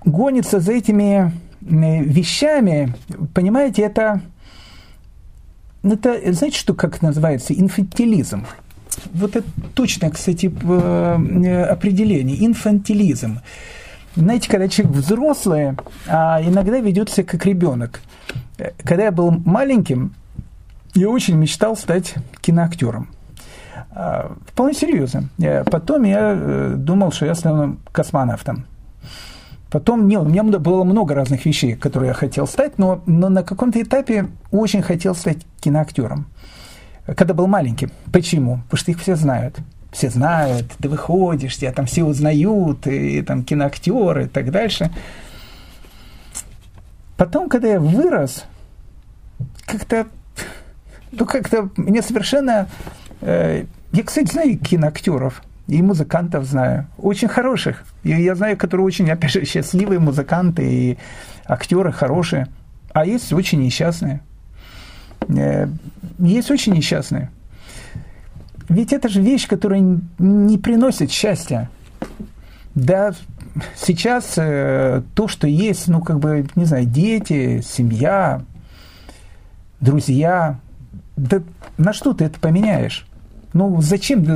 гонится 0.05 0.61
за 0.61 0.72
этими 0.72 1.32
вещами, 1.61 2.94
понимаете, 3.34 3.82
это, 3.82 4.22
это 5.82 6.32
знаете, 6.32 6.59
что 6.59 6.72
как 6.72 7.02
называется, 7.02 7.52
инфантилизм. 7.52 8.46
Вот 9.12 9.34
это 9.34 9.46
точно, 9.74 10.11
кстати, 10.11 10.46
э, 10.46 11.62
определение. 11.64 12.46
Инфантилизм. 12.46 13.40
Знаете, 14.14 14.48
когда 14.48 14.68
человек 14.68 14.96
взрослый, 14.96 15.72
а 16.07 16.40
иногда 16.40 16.78
ведет 16.78 17.11
себя 17.11 17.24
как 17.24 17.44
ребенок. 17.44 18.00
Когда 18.84 19.05
я 19.05 19.11
был 19.11 19.32
маленьким, 19.32 20.14
я 20.94 21.09
очень 21.09 21.34
мечтал 21.34 21.76
стать 21.76 22.14
киноактером. 22.40 23.09
А, 23.95 24.36
вполне 24.47 24.74
серьезно. 24.74 25.28
Потом 25.70 26.03
я 26.03 26.34
э, 26.34 26.74
думал, 26.76 27.12
что 27.12 27.26
я 27.26 27.34
стану 27.34 27.78
космонавтом. 27.92 28.66
Потом, 29.70 30.09
не, 30.09 30.18
у 30.18 30.24
меня 30.24 30.42
было 30.42 30.84
много 30.84 31.14
разных 31.14 31.47
вещей, 31.47 31.74
которые 31.74 32.09
я 32.09 32.14
хотел 32.14 32.47
стать, 32.47 32.78
но, 32.78 33.03
но 33.07 33.28
на 33.28 33.42
каком-то 33.42 33.80
этапе 33.80 34.28
очень 34.51 34.82
хотел 34.82 35.14
стать 35.14 35.38
киноактером. 35.61 36.26
Когда 37.16 37.34
был 37.34 37.47
маленьким. 37.47 37.90
Почему? 38.12 38.61
Потому 38.64 38.78
что 38.78 38.90
их 38.90 39.01
все 39.01 39.16
знают. 39.16 39.59
Все 39.92 40.11
знают, 40.11 40.72
ты 40.80 40.88
выходишь, 40.88 41.57
тебя 41.57 41.72
там 41.72 41.86
все 41.86 42.03
узнают, 42.03 42.86
и, 42.86 43.18
и 43.18 43.22
там 43.22 43.45
киноактеры 43.45 44.24
и 44.24 44.28
так 44.28 44.51
дальше. 44.51 44.90
Потом, 47.16 47.49
когда 47.49 47.68
я 47.68 47.80
вырос, 47.80 48.45
как-то, 49.66 50.07
ну 51.12 51.26
как-то 51.26 51.68
мне 51.76 52.03
совершенно 52.03 52.68
э, 53.20 53.66
я, 53.95 54.03
кстати, 54.03 54.32
знаю 54.32 54.59
киноактеров 54.59 55.42
и 55.68 55.80
музыкантов 55.80 56.45
знаю, 56.45 56.88
очень 56.99 57.28
хороших. 57.28 57.84
И 58.03 58.11
я 58.11 58.34
знаю, 58.34 58.57
которые 58.57 58.84
очень, 58.84 59.09
опять 59.09 59.30
же, 59.30 59.45
счастливые 59.45 60.01
музыканты 60.01 60.64
и 60.64 60.99
актеры 61.47 61.92
хорошие. 61.92 62.49
А 62.92 63.07
есть 63.07 63.32
очень 63.32 63.62
несчастные. 63.62 64.20
Э, 65.28 65.68
есть 66.18 66.51
очень 66.51 66.72
несчастные. 66.74 67.30
Ведь 68.68 68.92
это 68.92 69.09
же 69.09 69.22
вещь, 69.22 69.47
которая 69.47 70.01
не 70.18 70.59
приносит 70.59 71.12
счастья. 71.12 71.70
Да, 72.74 73.14
сейчас 73.76 74.34
э, 74.36 75.03
то, 75.14 75.28
что 75.28 75.47
есть, 75.47 75.86
ну, 75.86 76.01
как 76.01 76.18
бы, 76.18 76.47
не 76.57 76.64
знаю, 76.64 76.84
дети, 76.84 77.61
семья, 77.61 78.42
друзья, 79.80 80.59
да 81.16 81.42
на 81.78 81.92
что 81.92 82.12
ты 82.12 82.24
это 82.24 82.40
поменяешь? 82.40 83.07
Ну, 83.55 83.80
зачем? 83.80 84.26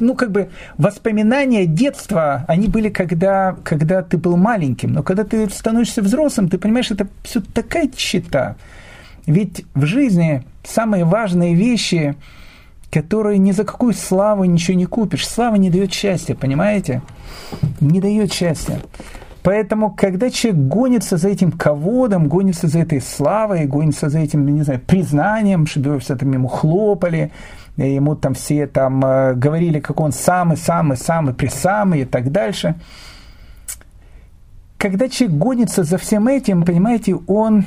Ну, 0.00 0.14
как 0.14 0.30
бы 0.30 0.50
воспоминания 0.76 1.64
детства, 1.64 2.44
они 2.46 2.68
были, 2.68 2.90
когда, 2.90 3.56
когда 3.64 4.02
ты 4.02 4.18
был 4.18 4.36
маленьким. 4.36 4.92
Но 4.92 5.02
когда 5.02 5.24
ты 5.24 5.48
становишься 5.48 6.02
взрослым, 6.02 6.50
ты 6.50 6.58
понимаешь, 6.58 6.90
это 6.90 7.08
все 7.22 7.40
такая 7.40 7.88
чита. 7.88 8.56
Ведь 9.26 9.64
в 9.74 9.86
жизни 9.86 10.44
самые 10.62 11.04
важные 11.04 11.54
вещи, 11.54 12.16
которые 12.90 13.38
ни 13.38 13.52
за 13.52 13.64
какую 13.64 13.94
славу 13.94 14.44
ничего 14.44 14.76
не 14.76 14.86
купишь. 14.86 15.26
Слава 15.26 15.56
не 15.56 15.70
дает 15.70 15.92
счастья, 15.92 16.34
понимаете? 16.34 17.00
Не 17.80 18.00
дает 18.00 18.30
счастья. 18.30 18.78
Поэтому, 19.42 19.90
когда 19.90 20.28
человек 20.28 20.60
гонится 20.60 21.16
за 21.16 21.30
этим 21.30 21.50
ководом, 21.50 22.28
гонится 22.28 22.68
за 22.68 22.80
этой 22.80 23.00
славой, 23.00 23.64
гонится 23.64 24.10
за 24.10 24.18
этим, 24.18 24.46
не 24.46 24.62
знаю, 24.62 24.80
признанием, 24.80 25.66
чтобы 25.66 25.98
все 25.98 26.14
там 26.14 26.30
ему 26.32 26.48
хлопали, 26.48 27.32
ему 27.88 28.14
там 28.14 28.34
все 28.34 28.66
там 28.66 29.04
э, 29.04 29.34
говорили, 29.34 29.80
как 29.80 30.00
он 30.00 30.12
самый-самый-самый, 30.12 31.34
присамый 31.34 32.00
и 32.00 32.04
так 32.04 32.30
дальше. 32.30 32.74
Когда 34.76 35.08
человек 35.08 35.36
гонится 35.36 35.84
за 35.84 35.98
всем 35.98 36.28
этим, 36.28 36.64
понимаете, 36.64 37.14
он 37.26 37.64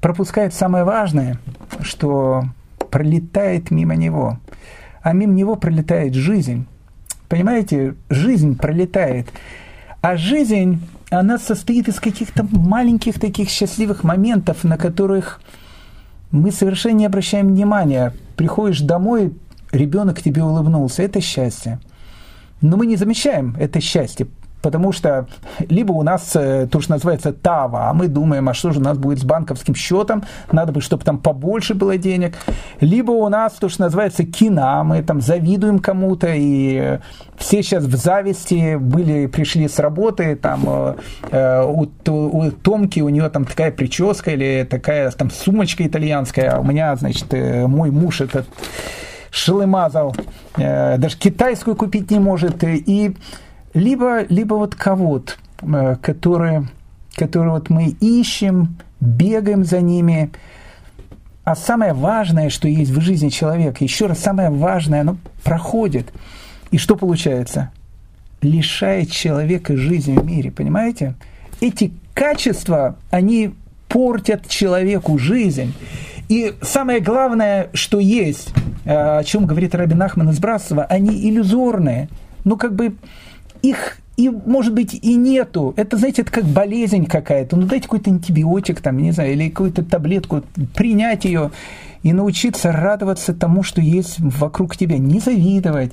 пропускает 0.00 0.54
самое 0.54 0.84
важное, 0.84 1.38
что 1.80 2.44
пролетает 2.90 3.70
мимо 3.70 3.96
него. 3.96 4.38
А 5.02 5.12
мимо 5.12 5.32
него 5.32 5.56
пролетает 5.56 6.14
жизнь. 6.14 6.66
Понимаете, 7.28 7.94
жизнь 8.08 8.56
пролетает. 8.56 9.28
А 10.00 10.16
жизнь, 10.16 10.80
она 11.10 11.38
состоит 11.38 11.88
из 11.88 12.00
каких-то 12.00 12.46
маленьких 12.50 13.18
таких 13.18 13.48
счастливых 13.48 14.04
моментов, 14.04 14.64
на 14.64 14.76
которых 14.76 15.40
мы 16.30 16.52
совершенно 16.52 16.98
не 16.98 17.06
обращаем 17.06 17.48
внимания. 17.48 18.12
Приходишь 18.36 18.80
домой, 18.80 19.34
ребенок 19.72 20.22
тебе 20.22 20.42
улыбнулся, 20.42 21.02
это 21.02 21.20
счастье. 21.20 21.80
Но 22.60 22.76
мы 22.76 22.86
не 22.86 22.96
замечаем 22.96 23.54
это 23.58 23.80
счастье, 23.80 24.26
потому 24.62 24.92
что 24.92 25.26
либо 25.68 25.92
у 25.92 26.02
нас 26.02 26.34
э, 26.34 26.66
то, 26.70 26.80
что 26.80 26.92
называется 26.92 27.32
ТАВА, 27.32 27.90
а 27.90 27.94
мы 27.94 28.08
думаем, 28.08 28.48
а 28.48 28.54
что 28.54 28.72
же 28.72 28.80
у 28.80 28.82
нас 28.82 28.98
будет 28.98 29.20
с 29.20 29.24
банковским 29.24 29.74
счетом, 29.74 30.24
надо 30.50 30.72
бы, 30.72 30.80
чтобы 30.80 31.04
там 31.04 31.18
побольше 31.18 31.74
было 31.74 31.96
денег, 31.96 32.34
либо 32.80 33.12
у 33.12 33.28
нас 33.28 33.52
то, 33.54 33.68
что 33.68 33.82
называется 33.82 34.24
кина, 34.24 34.82
мы 34.82 35.02
там 35.02 35.20
завидуем 35.20 35.78
кому-то, 35.78 36.28
и 36.34 36.98
все 37.36 37.62
сейчас 37.62 37.84
в 37.84 37.94
зависти 37.96 38.76
были, 38.76 39.26
пришли 39.26 39.68
с 39.68 39.78
работы, 39.78 40.36
там 40.36 40.64
э, 40.66 40.94
э, 41.30 41.64
у, 41.64 41.88
у 42.10 42.50
Томки, 42.50 43.00
у 43.00 43.08
нее 43.08 43.28
там 43.28 43.44
такая 43.44 43.70
прическа 43.70 44.32
или 44.32 44.66
такая 44.68 45.10
там 45.12 45.30
сумочка 45.30 45.86
итальянская, 45.86 46.56
а 46.56 46.60
у 46.60 46.64
меня, 46.64 46.96
значит, 46.96 47.32
мой 47.32 47.90
муж 47.90 48.20
этот 48.20 48.46
шелымазал, 49.30 50.16
даже 50.56 51.18
китайскую 51.18 51.76
купить 51.76 52.10
не 52.10 52.18
может, 52.18 52.64
и 52.64 53.14
либо, 53.76 54.24
либо 54.30 54.54
вот 54.54 54.74
кого-то, 54.74 55.34
э, 55.60 55.96
которые, 56.00 56.68
которые 57.14 57.52
вот 57.52 57.68
мы 57.68 57.88
ищем, 58.00 58.78
бегаем 59.00 59.64
за 59.64 59.82
ними. 59.82 60.30
А 61.44 61.54
самое 61.54 61.92
важное, 61.92 62.48
что 62.48 62.68
есть 62.68 62.90
в 62.90 63.00
жизни 63.00 63.28
человека, 63.28 63.84
еще 63.84 64.06
раз, 64.06 64.18
самое 64.18 64.50
важное, 64.50 65.02
оно 65.02 65.18
проходит. 65.44 66.10
И 66.70 66.78
что 66.78 66.96
получается? 66.96 67.70
Лишает 68.40 69.10
человека 69.10 69.76
жизни 69.76 70.16
в 70.16 70.24
мире, 70.24 70.50
понимаете? 70.50 71.14
Эти 71.60 71.92
качества, 72.14 72.96
они 73.10 73.54
портят 73.88 74.48
человеку 74.48 75.18
жизнь. 75.18 75.74
И 76.30 76.54
самое 76.62 77.00
главное, 77.00 77.68
что 77.74 78.00
есть, 78.00 78.54
э, 78.86 79.18
о 79.18 79.22
чем 79.22 79.44
говорит 79.44 79.74
Рабин 79.74 80.02
Ахман 80.02 80.30
из 80.30 80.38
Брасова, 80.38 80.84
они 80.84 81.28
иллюзорные. 81.28 82.08
Ну, 82.44 82.56
как 82.56 82.74
бы 82.74 82.94
их 83.68 83.98
и, 84.16 84.30
может 84.30 84.72
быть, 84.72 84.94
и 84.94 85.14
нету. 85.14 85.74
Это, 85.76 85.98
знаете, 85.98 86.22
это 86.22 86.32
как 86.32 86.44
болезнь 86.44 87.06
какая-то. 87.06 87.56
Ну, 87.56 87.66
дайте 87.66 87.84
какой-то 87.84 88.10
антибиотик, 88.10 88.80
там, 88.80 88.96
не 88.96 89.12
знаю, 89.12 89.32
или 89.32 89.50
какую-то 89.50 89.84
таблетку, 89.84 90.42
принять 90.74 91.24
ее 91.26 91.50
и 92.02 92.12
научиться 92.12 92.72
радоваться 92.72 93.34
тому, 93.34 93.62
что 93.62 93.80
есть 93.82 94.16
вокруг 94.18 94.76
тебя. 94.76 94.96
Не 94.96 95.20
завидовать, 95.20 95.92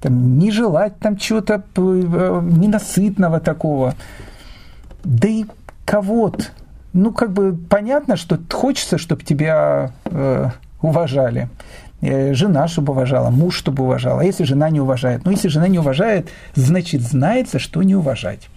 там, 0.00 0.38
не 0.38 0.52
желать 0.52 0.98
там 1.00 1.16
чего-то 1.16 1.64
э, 1.76 2.40
ненасытного 2.42 3.40
такого. 3.40 3.94
Да 5.02 5.26
и 5.26 5.44
кого-то. 5.84 6.44
Ну, 6.92 7.12
как 7.12 7.32
бы 7.32 7.58
понятно, 7.68 8.16
что 8.16 8.38
хочется, 8.50 8.96
чтобы 8.96 9.22
тебя 9.22 9.92
э, 10.04 10.50
уважали. 10.82 11.48
Э, 12.02 12.34
жена, 12.34 12.68
чтобы 12.68 12.92
уважала, 12.92 13.30
муж, 13.30 13.56
чтобы 13.56 13.84
уважал. 13.84 14.18
А 14.18 14.24
если 14.24 14.44
жена 14.44 14.68
не 14.68 14.80
уважает? 14.80 15.24
Ну, 15.24 15.30
если 15.30 15.48
жена 15.48 15.66
не 15.68 15.78
уважает, 15.78 16.28
значит, 16.54 17.00
знается, 17.00 17.58
что 17.58 17.82
не 17.82 17.94
уважать. 17.94 18.48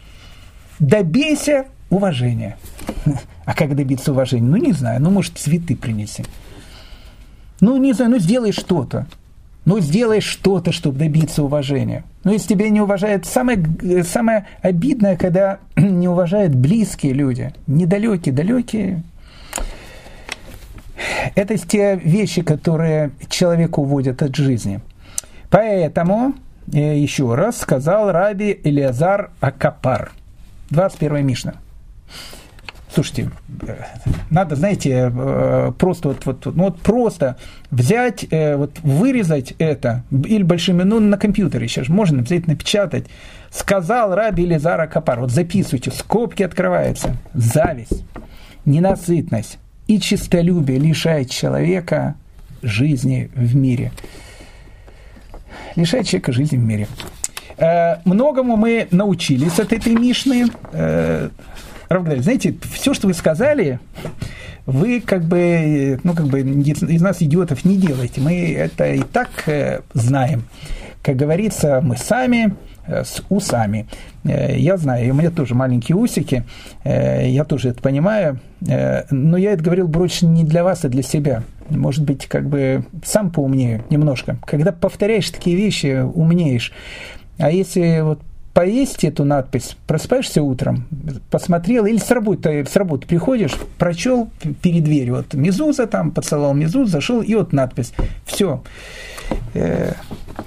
Добейся 0.79 1.65
уважения. 1.89 2.57
А 3.45 3.53
как 3.53 3.75
добиться 3.75 4.11
уважения? 4.11 4.47
Ну, 4.47 4.57
не 4.57 4.73
знаю. 4.73 5.01
Ну, 5.01 5.09
может, 5.09 5.37
цветы 5.37 5.75
принеси. 5.75 6.25
Ну, 7.61 7.77
не 7.77 7.93
знаю, 7.93 8.11
ну, 8.11 8.19
сделай 8.19 8.51
что-то. 8.51 9.07
Ну, 9.65 9.79
сделай 9.79 10.19
что-то, 10.19 10.71
чтобы 10.71 10.99
добиться 10.99 11.43
уважения. 11.43 12.03
Но 12.23 12.31
если 12.31 12.49
тебя 12.49 12.69
не 12.69 12.81
уважают, 12.81 13.25
самое, 13.25 13.63
самое 14.03 14.47
обидное, 14.61 15.15
когда 15.15 15.59
не 15.77 16.07
уважают 16.07 16.55
близкие 16.55 17.13
люди, 17.13 17.53
недалекие, 17.67 18.33
далекие, 18.33 19.03
это 21.35 21.57
те 21.57 21.95
вещи, 21.95 22.41
которые 22.41 23.11
человека 23.29 23.79
уводят 23.79 24.21
от 24.21 24.35
жизни. 24.35 24.81
Поэтому, 25.49 26.33
э, 26.71 26.97
еще 26.97 27.33
раз, 27.35 27.59
сказал 27.59 28.11
раби 28.11 28.59
Элиазар 28.63 29.31
Акапар. 29.39 30.11
21 30.69 31.25
Мишна. 31.25 31.55
Слушайте, 32.93 33.31
э, 33.67 33.75
надо, 34.29 34.55
знаете, 34.55 35.11
э, 35.13 35.71
просто 35.77 36.09
вот, 36.09 36.25
вот, 36.25 36.45
ну 36.45 36.63
вот 36.65 36.79
просто 36.81 37.37
взять, 37.71 38.25
вот 38.31 38.79
вырезать 38.81 39.53
это, 39.59 40.03
или 40.11 40.43
большими, 40.43 40.83
ну 40.83 40.99
на 40.99 41.17
компьютере 41.17 41.67
сейчас 41.67 41.87
можно 41.87 42.21
взять, 42.21 42.47
напечатать. 42.47 43.05
Сказал 43.51 44.13
раби 44.13 44.43
Елизар 44.43 44.79
Акапар, 44.81 45.19
вот 45.19 45.31
записывайте, 45.31 45.91
скобки 45.91 46.43
открываются, 46.43 47.15
зависть, 47.33 48.03
ненасытность, 48.65 49.57
и 49.89 49.99
чистолюбие 49.99 50.77
лишает 50.77 51.31
человека 51.31 52.13
жизни 52.61 53.31
в 53.33 53.55
мире. 53.55 53.91
Лишает 55.75 56.05
человека 56.05 56.31
жизни 56.31 56.57
в 56.57 56.63
мире. 56.63 56.87
Э, 57.57 57.95
многому 58.05 58.55
мы 58.55 58.87
научились 58.91 59.59
от 59.59 59.73
этой 59.73 59.93
Мишны. 59.95 60.45
Э, 60.73 61.29
знаете, 61.89 62.55
все, 62.71 62.93
что 62.93 63.07
вы 63.07 63.15
сказали, 63.15 63.79
вы 64.67 65.01
как 65.01 65.23
бы, 65.23 65.99
ну, 66.03 66.13
как 66.13 66.27
бы 66.27 66.41
из 66.41 67.01
нас 67.01 67.23
идиотов 67.23 67.65
не 67.65 67.75
делаете. 67.75 68.21
Мы 68.21 68.53
это 68.53 68.93
и 68.93 69.01
так 69.01 69.29
э, 69.47 69.81
знаем. 69.95 70.43
Как 71.01 71.15
говорится, 71.15 71.81
мы 71.81 71.97
сами 71.97 72.53
с 72.89 73.23
усами. 73.29 73.87
Э, 74.23 74.57
я 74.57 74.77
знаю, 74.77 75.11
у 75.11 75.15
меня 75.15 75.31
тоже 75.31 75.55
маленькие 75.55 75.95
усики, 75.95 76.43
э, 76.83 77.29
я 77.29 77.43
тоже 77.45 77.69
это 77.69 77.81
понимаю, 77.81 78.39
но 78.61 79.37
я 79.37 79.53
это 79.53 79.63
говорил 79.63 79.87
больше 79.87 80.25
не 80.25 80.43
для 80.43 80.63
вас, 80.63 80.83
а 80.83 80.89
для 80.89 81.03
себя. 81.03 81.43
Может 81.69 82.03
быть, 82.03 82.27
как 82.27 82.47
бы 82.49 82.83
сам 83.05 83.31
поумнее 83.31 83.83
немножко. 83.89 84.37
Когда 84.45 84.71
повторяешь 84.71 85.29
такие 85.29 85.55
вещи, 85.55 86.01
умнеешь. 86.01 86.73
А 87.37 87.51
если 87.51 88.01
вот 88.01 88.19
повесить 88.53 89.05
эту 89.05 89.23
надпись, 89.23 89.77
просыпаешься 89.87 90.43
утром, 90.43 90.87
посмотрел, 91.29 91.85
или 91.85 91.97
с 91.97 92.11
работы, 92.11 92.65
с 92.65 92.75
работы 92.75 93.07
приходишь, 93.07 93.55
прочел 93.77 94.29
перед 94.61 94.83
дверью, 94.83 95.17
вот 95.17 95.33
Мизуза 95.33 95.87
там, 95.87 96.11
поцеловал 96.11 96.53
Мизуз, 96.53 96.89
зашел, 96.89 97.21
и 97.21 97.35
вот 97.35 97.53
надпись. 97.53 97.93
Все. 98.25 98.61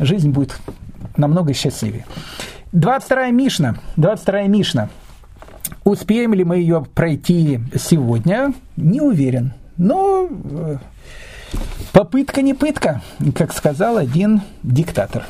Жизнь 0.00 0.30
будет 0.30 0.60
намного 1.16 1.52
счастливее. 1.54 2.06
22 2.72 3.30
Мишна. 3.30 3.76
22 3.96 4.42
Мишна. 4.42 4.88
Успеем 5.84 6.34
ли 6.34 6.44
мы 6.44 6.56
ее 6.56 6.84
пройти 6.94 7.60
сегодня? 7.76 8.54
Не 8.76 9.00
уверен. 9.00 9.52
Но 9.76 10.28
э, 10.30 10.76
попытка 11.92 12.40
не 12.42 12.54
пытка, 12.54 13.02
как 13.34 13.52
сказал 13.52 13.96
один 13.96 14.42
диктатор. 14.62 15.24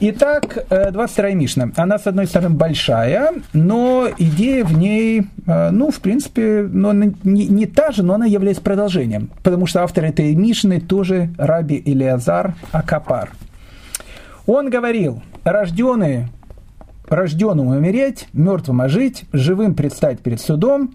Итак, 0.00 0.66
22 0.68 1.28
э, 1.28 1.34
Мишна. 1.34 1.70
Она, 1.76 1.98
с 1.98 2.06
одной 2.06 2.26
стороны, 2.26 2.54
большая, 2.54 3.32
но 3.52 4.08
идея 4.16 4.64
в 4.64 4.78
ней, 4.78 5.26
э, 5.46 5.70
ну, 5.70 5.90
в 5.90 6.00
принципе, 6.00 6.68
но 6.70 6.92
не, 6.92 7.46
не 7.46 7.66
та 7.66 7.90
же, 7.90 8.04
но 8.04 8.14
она 8.14 8.26
является 8.26 8.62
продолжением. 8.62 9.30
Потому 9.42 9.66
что 9.66 9.82
автор 9.82 10.04
этой 10.04 10.34
Мишны 10.36 10.80
тоже 10.80 11.30
Раби 11.36 11.76
Илиазар 11.76 12.54
Акапар. 12.70 13.30
Он 14.48 14.70
говорил, 14.70 15.22
рожденные, 15.44 16.30
рожденным 17.06 17.66
умереть, 17.66 18.28
мертвым 18.32 18.80
ожить, 18.80 19.24
живым 19.30 19.74
предстать 19.74 20.20
перед 20.20 20.40
судом 20.40 20.94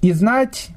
и 0.00 0.12
знать, 0.12 0.68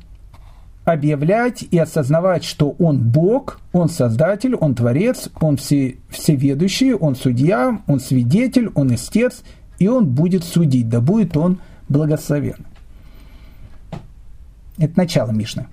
объявлять 0.84 1.64
и 1.64 1.78
осознавать, 1.78 2.44
что 2.44 2.72
Он 2.78 3.00
Бог, 3.10 3.62
Он 3.72 3.88
Создатель, 3.88 4.54
Он 4.54 4.76
Творец, 4.76 5.30
Он 5.40 5.56
все, 5.56 5.96
всеведущий, 6.10 6.94
Он 6.94 7.16
Судья, 7.16 7.82
Он 7.88 8.02
Свидетель, 8.02 8.70
Он 8.76 8.94
Истец, 8.94 9.42
и 9.78 9.88
Он 9.88 10.08
будет 10.08 10.44
судить, 10.44 10.90
да 10.90 11.00
будет 11.00 11.38
Он 11.38 11.62
благословен. 11.88 12.68
Это 14.78 14.92
начало 14.98 15.32
Мишны. 15.32 15.68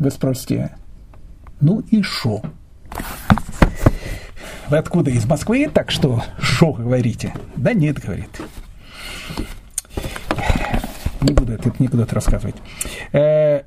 Вы 0.00 0.10
спросите, 0.10 0.74
ну 1.60 1.78
и 1.92 2.02
шо? 2.02 2.42
Вы 4.70 4.78
откуда? 4.78 5.10
Из 5.10 5.26
Москвы? 5.26 5.68
Так 5.72 5.90
что, 5.90 6.22
что 6.38 6.72
говорите? 6.72 7.34
Да 7.56 7.72
нет, 7.72 7.98
говорит. 7.98 8.30
Не 11.20 11.32
буду 11.32 11.52
этот 11.52 11.80
анекдот 11.80 12.12
рассказывать. 12.12 12.56
Э, 13.12 13.62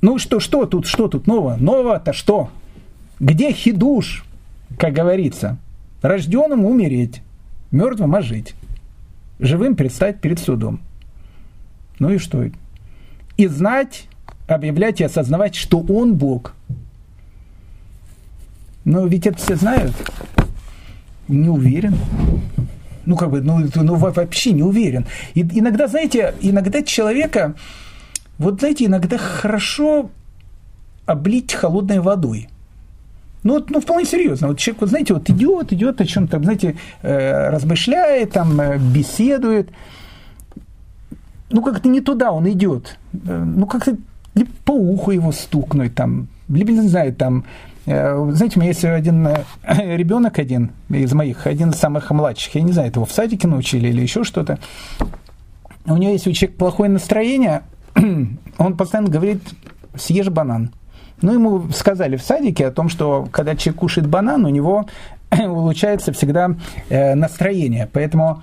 ну 0.00 0.18
что, 0.18 0.40
что 0.40 0.66
тут, 0.66 0.86
что 0.86 1.08
тут 1.08 1.26
нового? 1.26 1.56
Нового-то 1.56 2.12
что? 2.12 2.50
Где 3.20 3.52
хидуш, 3.52 4.24
как 4.78 4.92
говорится? 4.92 5.58
Рожденным 6.02 6.64
умереть, 6.64 7.22
мертвым 7.70 8.14
ожить, 8.14 8.54
живым 9.38 9.76
предстать 9.76 10.20
перед 10.20 10.38
судом. 10.38 10.80
Ну 11.98 12.10
и 12.10 12.18
что? 12.18 12.50
И 13.36 13.46
знать, 13.46 14.08
объявлять 14.46 15.00
и 15.00 15.04
осознавать, 15.04 15.54
что 15.54 15.80
Он 15.80 16.14
Бог. 16.14 16.54
Но 18.84 19.06
ведь 19.06 19.26
это 19.26 19.38
все 19.38 19.56
знают. 19.56 19.92
Не 21.28 21.48
уверен. 21.48 21.96
Ну, 23.06 23.16
как 23.16 23.30
бы, 23.30 23.40
ну, 23.40 23.60
ну 23.74 23.94
вообще 23.96 24.52
не 24.52 24.62
уверен. 24.62 25.06
И, 25.34 25.40
иногда, 25.40 25.88
знаете, 25.88 26.34
иногда 26.40 26.82
человека, 26.82 27.54
вот 28.38 28.60
знаете, 28.60 28.86
иногда 28.86 29.18
хорошо 29.18 30.10
облить 31.06 31.52
холодной 31.52 32.00
водой. 32.00 32.48
Ну, 33.42 33.54
вот, 33.54 33.70
ну, 33.70 33.80
вполне 33.80 34.06
серьезно. 34.06 34.48
Вот 34.48 34.58
человек, 34.58 34.80
вот, 34.80 34.90
знаете, 34.90 35.14
вот 35.14 35.28
идет, 35.28 35.72
идет 35.72 36.00
о 36.00 36.06
чем-то, 36.06 36.40
знаете, 36.42 36.76
э, 37.02 37.50
размышляет, 37.50 38.32
там, 38.32 38.58
э, 38.58 38.78
беседует. 38.78 39.68
Ну, 41.50 41.62
как-то 41.62 41.88
не 41.88 42.00
туда 42.00 42.32
он 42.32 42.48
идет. 42.48 42.98
Э, 43.12 43.44
ну, 43.44 43.66
как-то 43.66 43.96
по 44.64 44.72
уху 44.72 45.10
его 45.10 45.30
стукнуть, 45.30 45.94
там, 45.94 46.28
либо, 46.48 46.72
не 46.72 46.88
знаю, 46.88 47.14
там, 47.14 47.44
знаете, 47.86 48.56
у 48.56 48.60
меня 48.60 48.68
есть 48.68 48.84
один 48.84 49.26
э, 49.26 49.44
ребенок 49.96 50.38
один 50.38 50.72
из 50.88 51.12
моих, 51.12 51.46
один 51.46 51.70
из 51.70 51.76
самых 51.76 52.10
младших. 52.10 52.54
Я 52.54 52.62
не 52.62 52.72
знаю, 52.72 52.90
его 52.94 53.04
в 53.04 53.12
садике 53.12 53.46
научили 53.46 53.88
или 53.88 54.00
еще 54.00 54.24
что-то. 54.24 54.58
У 55.86 55.96
него 55.96 56.12
есть 56.12 56.26
у 56.26 56.32
человека 56.32 56.58
плохое 56.58 56.90
настроение, 56.90 57.62
он 58.58 58.76
постоянно 58.76 59.10
говорит, 59.10 59.42
съешь 59.96 60.30
банан. 60.30 60.72
Ну, 61.20 61.32
ему 61.32 61.70
сказали 61.72 62.16
в 62.16 62.22
садике 62.22 62.66
о 62.66 62.70
том, 62.70 62.88
что 62.88 63.28
когда 63.30 63.54
человек 63.54 63.80
кушает 63.80 64.08
банан, 64.08 64.44
у 64.44 64.48
него 64.48 64.86
улучшается 65.30 66.12
всегда 66.12 66.54
э, 66.88 67.14
настроение. 67.14 67.88
Поэтому 67.92 68.42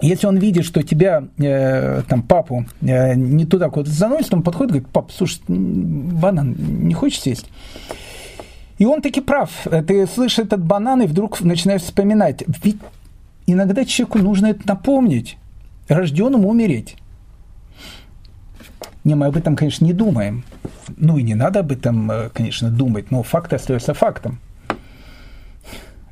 если 0.00 0.26
он 0.26 0.36
видит, 0.38 0.64
что 0.64 0.82
тебя, 0.82 1.24
э, 1.38 2.02
там, 2.08 2.22
папу, 2.22 2.66
э, 2.82 3.14
не 3.14 3.44
туда 3.46 3.68
куда-то 3.68 3.90
заносит, 3.90 4.32
он 4.32 4.42
подходит 4.42 4.70
и 4.70 4.72
говорит, 4.74 4.88
пап, 4.88 5.10
слушай, 5.10 5.40
банан 5.48 6.54
не 6.58 6.94
хочешь 6.94 7.20
съесть? 7.20 7.46
И 8.78 8.86
он 8.86 9.02
таки 9.02 9.20
прав. 9.20 9.50
Ты 9.86 10.06
слышишь 10.06 10.38
этот 10.38 10.62
банан 10.62 11.02
и 11.02 11.06
вдруг 11.06 11.40
начинаешь 11.40 11.82
вспоминать. 11.82 12.44
Ведь 12.62 12.76
иногда 13.46 13.84
человеку 13.84 14.18
нужно 14.18 14.46
это 14.46 14.68
напомнить. 14.68 15.36
Рожденному 15.88 16.48
умереть. 16.48 16.96
Не, 19.02 19.16
мы 19.16 19.26
об 19.26 19.36
этом, 19.36 19.56
конечно, 19.56 19.84
не 19.84 19.94
думаем. 19.94 20.44
Ну 20.96 21.18
и 21.18 21.22
не 21.22 21.34
надо 21.34 21.60
об 21.60 21.72
этом, 21.72 22.08
э, 22.10 22.30
конечно, 22.32 22.70
думать, 22.70 23.10
но 23.10 23.24
факт 23.24 23.52
остается 23.52 23.94
фактом 23.94 24.38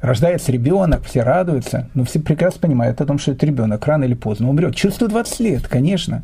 рождается 0.06 0.52
ребенок, 0.52 1.04
все 1.04 1.22
радуются, 1.22 1.88
но 1.94 2.04
все 2.04 2.20
прекрасно 2.20 2.60
понимают 2.60 3.00
о 3.00 3.06
том, 3.06 3.18
что 3.18 3.32
этот 3.32 3.44
ребенок 3.44 3.84
рано 3.86 4.04
или 4.04 4.14
поздно 4.14 4.48
умрет. 4.48 4.74
Через 4.76 4.94
120 4.94 5.40
лет, 5.40 5.68
конечно. 5.68 6.22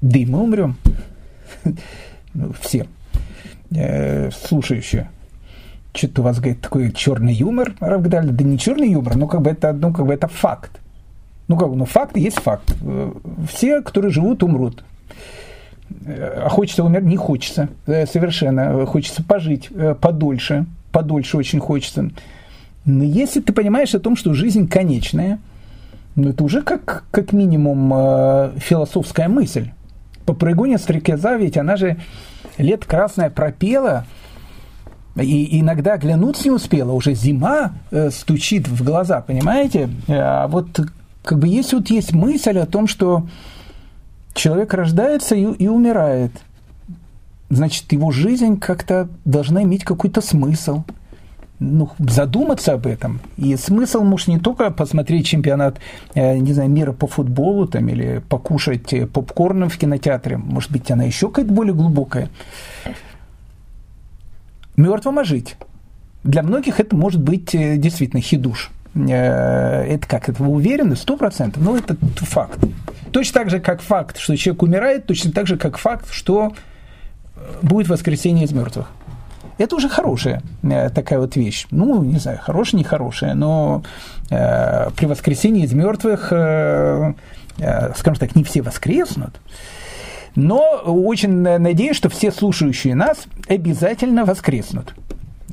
Да 0.00 0.18
и 0.18 0.26
мы 0.26 0.42
умрем. 0.42 0.76
Ну, 2.32 2.52
все. 2.60 2.86
Э, 3.74 4.30
слушающие. 4.30 5.10
Что-то 5.92 6.20
у 6.20 6.24
вас, 6.24 6.38
говорит, 6.38 6.60
такой 6.60 6.92
черный 6.92 7.34
юмор, 7.34 7.74
Равгдаль. 7.80 8.28
Да 8.28 8.44
не 8.44 8.56
черный 8.56 8.92
юмор, 8.92 9.16
но 9.16 9.26
как 9.26 9.42
бы 9.42 9.50
это, 9.50 9.72
ну, 9.72 9.92
как 9.92 10.06
бы 10.06 10.14
это 10.14 10.28
факт. 10.28 10.80
Ну, 11.48 11.56
как 11.56 11.70
бы, 11.70 11.74
ну, 11.74 11.86
факт 11.86 12.16
есть 12.16 12.38
факт. 12.38 12.72
Э, 12.82 13.12
все, 13.52 13.82
которые 13.82 14.12
живут, 14.12 14.44
умрут. 14.44 14.84
Э, 16.06 16.44
а 16.44 16.48
хочется 16.50 16.84
умереть? 16.84 17.08
Не 17.08 17.16
хочется. 17.16 17.68
Совершенно. 17.84 18.86
Хочется 18.86 19.24
пожить 19.24 19.68
подольше. 20.00 20.66
Подольше 20.92 21.36
очень 21.36 21.58
хочется. 21.58 22.10
Но 22.84 23.04
если 23.04 23.40
ты 23.40 23.52
понимаешь 23.52 23.94
о 23.94 24.00
том, 24.00 24.16
что 24.16 24.32
жизнь 24.32 24.68
конечная, 24.68 25.38
ну 26.16 26.30
это 26.30 26.42
уже 26.42 26.62
как, 26.62 27.04
как 27.10 27.32
минимум 27.32 27.92
э, 27.94 28.52
философская 28.58 29.28
мысль. 29.28 29.70
Попрыгунья 30.26 30.78
стрекоза, 30.78 31.36
ведь 31.36 31.56
она 31.56 31.76
же 31.76 31.98
лет 32.56 32.84
красная 32.84 33.30
пропела, 33.30 34.06
и 35.16 35.60
иногда 35.60 35.96
глянуться 35.96 36.44
не 36.44 36.50
успела, 36.50 36.92
уже 36.92 37.14
зима 37.14 37.72
э, 37.90 38.10
стучит 38.10 38.68
в 38.68 38.82
глаза, 38.82 39.20
понимаете? 39.20 39.90
А 40.08 40.46
вот 40.48 40.80
как 41.24 41.38
бы 41.38 41.48
есть 41.48 41.72
вот 41.72 41.90
есть 41.90 42.12
мысль 42.12 42.58
о 42.58 42.66
том, 42.66 42.86
что 42.86 43.26
человек 44.34 44.72
рождается 44.72 45.34
и, 45.34 45.42
и 45.42 45.68
умирает. 45.68 46.32
Значит, 47.50 47.92
его 47.92 48.10
жизнь 48.10 48.58
как-то 48.58 49.08
должна 49.24 49.64
иметь 49.64 49.84
какой-то 49.84 50.22
смысл– 50.22 50.84
ну, 51.60 51.90
задуматься 51.98 52.72
об 52.72 52.86
этом. 52.86 53.20
И 53.36 53.54
смысл, 53.56 54.00
может, 54.02 54.28
не 54.28 54.38
только 54.38 54.70
посмотреть 54.70 55.26
чемпионат, 55.26 55.78
э, 56.14 56.38
не 56.38 56.54
знаю, 56.54 56.70
мира 56.70 56.92
по 56.92 57.06
футболу 57.06 57.66
там, 57.66 57.86
или 57.88 58.22
покушать 58.28 58.92
э, 58.94 59.06
попкорном 59.06 59.68
в 59.68 59.76
кинотеатре. 59.76 60.38
Может 60.38 60.72
быть, 60.72 60.90
она 60.90 61.04
еще 61.04 61.28
какая-то 61.28 61.52
более 61.52 61.74
глубокая. 61.74 62.30
Мертвым 64.76 65.18
ожить. 65.18 65.56
Для 66.24 66.42
многих 66.42 66.80
это 66.80 66.96
может 66.96 67.20
быть 67.20 67.54
э, 67.54 67.76
действительно 67.76 68.22
хидуш. 68.22 68.70
Это 68.94 70.00
как? 70.08 70.28
Это 70.28 70.42
вы 70.42 70.50
уверены? 70.50 70.96
Сто 70.96 71.16
процентов. 71.16 71.62
Ну, 71.62 71.76
это 71.76 71.96
факт. 72.16 72.58
Точно 73.12 73.40
так 73.40 73.50
же, 73.50 73.60
как 73.60 73.82
факт, 73.82 74.18
что 74.18 74.34
человек 74.36 74.62
умирает, 74.62 75.06
точно 75.06 75.30
так 75.30 75.46
же, 75.46 75.56
как 75.56 75.78
факт, 75.78 76.10
что 76.10 76.54
будет 77.62 77.88
воскресение 77.88 78.46
из 78.46 78.52
мертвых. 78.52 78.90
Это 79.60 79.76
уже 79.76 79.90
хорошая 79.90 80.42
э, 80.62 80.88
такая 80.88 81.18
вот 81.18 81.36
вещь. 81.36 81.66
Ну, 81.70 82.02
не 82.02 82.18
знаю, 82.18 82.38
хорошая, 82.42 82.78
не 82.78 82.84
хорошая, 82.84 83.34
но 83.34 83.82
э, 84.30 84.88
при 84.96 85.04
воскресении 85.04 85.64
из 85.64 85.74
мертвых, 85.74 86.28
э, 86.32 87.12
э, 87.58 87.92
скажем 87.94 88.18
так, 88.18 88.34
не 88.34 88.42
все 88.42 88.62
воскреснут. 88.62 89.38
Но 90.34 90.80
очень 90.86 91.42
надеюсь, 91.42 91.94
что 91.94 92.08
все 92.08 92.32
слушающие 92.32 92.94
нас 92.94 93.26
обязательно 93.48 94.24
воскреснут. 94.24 94.94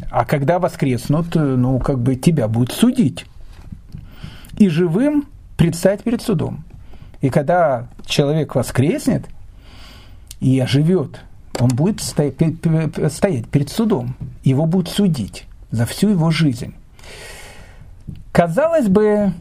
А 0.10 0.24
когда 0.24 0.60
воскреснут, 0.60 1.36
э, 1.36 1.40
ну, 1.40 1.78
как 1.80 2.00
бы 2.00 2.16
тебя 2.16 2.48
будут 2.48 2.72
судить. 2.72 3.26
И 4.58 4.70
живым 4.70 5.28
предстать 5.58 6.04
перед 6.04 6.22
судом. 6.22 6.64
И 7.20 7.30
когда 7.30 7.88
человек 8.06 8.56
воскреснет 8.56 9.26
и 10.40 10.58
оживет 10.62 11.20
он 11.60 11.70
будет 11.70 12.02
стоять, 12.02 12.38
перед 12.38 13.70
судом, 13.70 14.16
его 14.44 14.66
будут 14.66 14.90
судить 14.90 15.46
за 15.72 15.86
всю 15.86 16.10
его 16.10 16.32
жизнь. 16.32 16.74
Казалось 18.32 18.88
бы, 18.88 19.34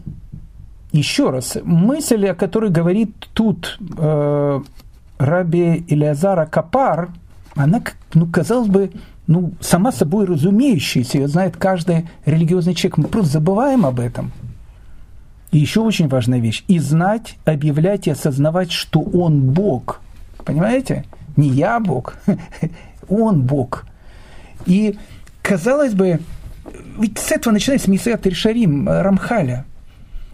еще 0.92 1.30
раз, 1.30 1.58
мысль, 1.62 2.26
о 2.28 2.34
которой 2.34 2.70
говорит 2.70 3.14
тут 3.34 3.78
э, 3.98 4.60
Раби 5.18 5.84
Илиазара 5.88 6.46
Капар, 6.46 7.10
она, 7.54 7.82
ну, 8.14 8.26
казалось 8.26 8.68
бы, 8.68 8.90
ну, 9.26 9.52
сама 9.60 9.92
собой 9.92 10.26
разумеющаяся, 10.26 11.18
ее 11.18 11.28
знает 11.28 11.56
каждый 11.56 12.08
религиозный 12.24 12.74
человек. 12.74 12.98
Мы 12.98 13.04
просто 13.08 13.32
забываем 13.34 13.84
об 13.84 13.98
этом. 13.98 14.32
И 15.50 15.58
еще 15.58 15.80
очень 15.80 16.08
важная 16.08 16.38
вещь. 16.38 16.64
И 16.68 16.78
знать, 16.78 17.36
объявлять 17.44 18.06
и 18.06 18.10
осознавать, 18.10 18.72
что 18.72 19.00
Он 19.00 19.40
Бог. 19.52 20.00
Понимаете? 20.44 21.04
Не 21.36 21.48
я 21.48 21.80
Бог, 21.80 22.16
Он 23.08 23.42
Бог. 23.42 23.86
И, 24.64 24.96
казалось 25.42 25.94
бы, 25.94 26.20
ведь 26.98 27.18
с 27.18 27.30
этого 27.30 27.52
начинается 27.52 27.90
Мисеят 27.90 28.26
Ришарим 28.26 28.88
Рамхаля. 28.88 29.64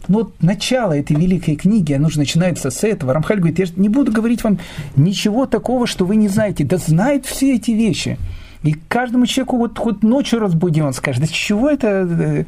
Но 0.09 0.20
вот 0.20 0.42
начало 0.42 0.98
этой 0.98 1.16
великой 1.16 1.57
книги, 1.57 1.92
оно 1.92 2.09
же 2.09 2.18
начинается 2.18 2.70
с 2.70 2.82
этого. 2.82 3.12
Рамхаль 3.12 3.38
говорит, 3.38 3.59
я 3.59 3.66
не 3.76 3.88
буду 3.88 4.11
говорить 4.11 4.42
вам 4.42 4.59
ничего 4.96 5.46
такого, 5.46 5.86
что 5.86 6.05
вы 6.05 6.16
не 6.16 6.28
знаете. 6.28 6.64
Да 6.64 6.76
знает 6.76 7.26
все 7.26 7.55
эти 7.55 7.70
вещи. 7.70 8.18
И 8.62 8.72
каждому 8.72 9.26
человеку 9.26 9.59
вот 9.59 9.78
хоть 9.78 10.03
ночью 10.03 10.38
разбуди, 10.38 10.80
он 10.80 10.92
скажет, 10.92 11.22
да 11.22 11.28
чего 11.28 11.68
это, 11.68 12.07
э, 12.09 12.44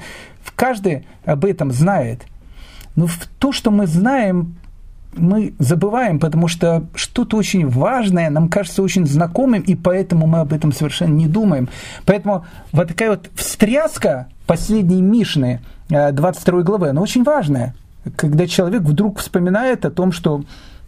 каждый 0.54 1.06
об 1.24 1.44
этом 1.44 1.72
знает. 1.72 2.22
Но 2.96 3.06
в 3.06 3.18
то, 3.38 3.52
что 3.52 3.70
мы 3.70 3.86
знаем, 3.86 4.56
мы 5.16 5.54
забываем, 5.58 6.18
потому 6.18 6.48
что 6.48 6.84
что-то 6.94 7.36
очень 7.36 7.68
важное 7.68 8.30
нам 8.30 8.48
кажется 8.48 8.82
очень 8.82 9.06
знакомым, 9.06 9.62
и 9.62 9.74
поэтому 9.74 10.26
мы 10.26 10.40
об 10.40 10.52
этом 10.52 10.72
совершенно 10.72 11.14
не 11.14 11.26
думаем. 11.26 11.68
Поэтому 12.04 12.44
вот 12.72 12.88
такая 12.88 13.10
вот 13.10 13.30
встряска 13.34 14.28
последней 14.46 15.02
Мишны, 15.02 15.60
22 15.88 16.60
э, 16.60 16.62
главы, 16.62 16.88
она 16.88 17.00
очень 17.00 17.24
важная. 17.24 17.74
Когда 18.16 18.46
человек 18.46 18.82
вдруг 18.82 19.18
вспоминает 19.18 19.84
о 19.84 19.90
том, 19.90 20.12
что 20.12 20.44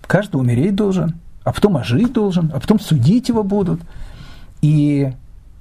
каждый 0.06 0.36
умереть 0.36 0.74
должен, 0.74 1.14
а 1.44 1.52
потом 1.52 1.76
ожить 1.76 2.12
должен, 2.12 2.50
а 2.54 2.60
потом 2.60 2.80
судить 2.80 3.28
его 3.28 3.42
будут. 3.42 3.80
И 4.62 5.12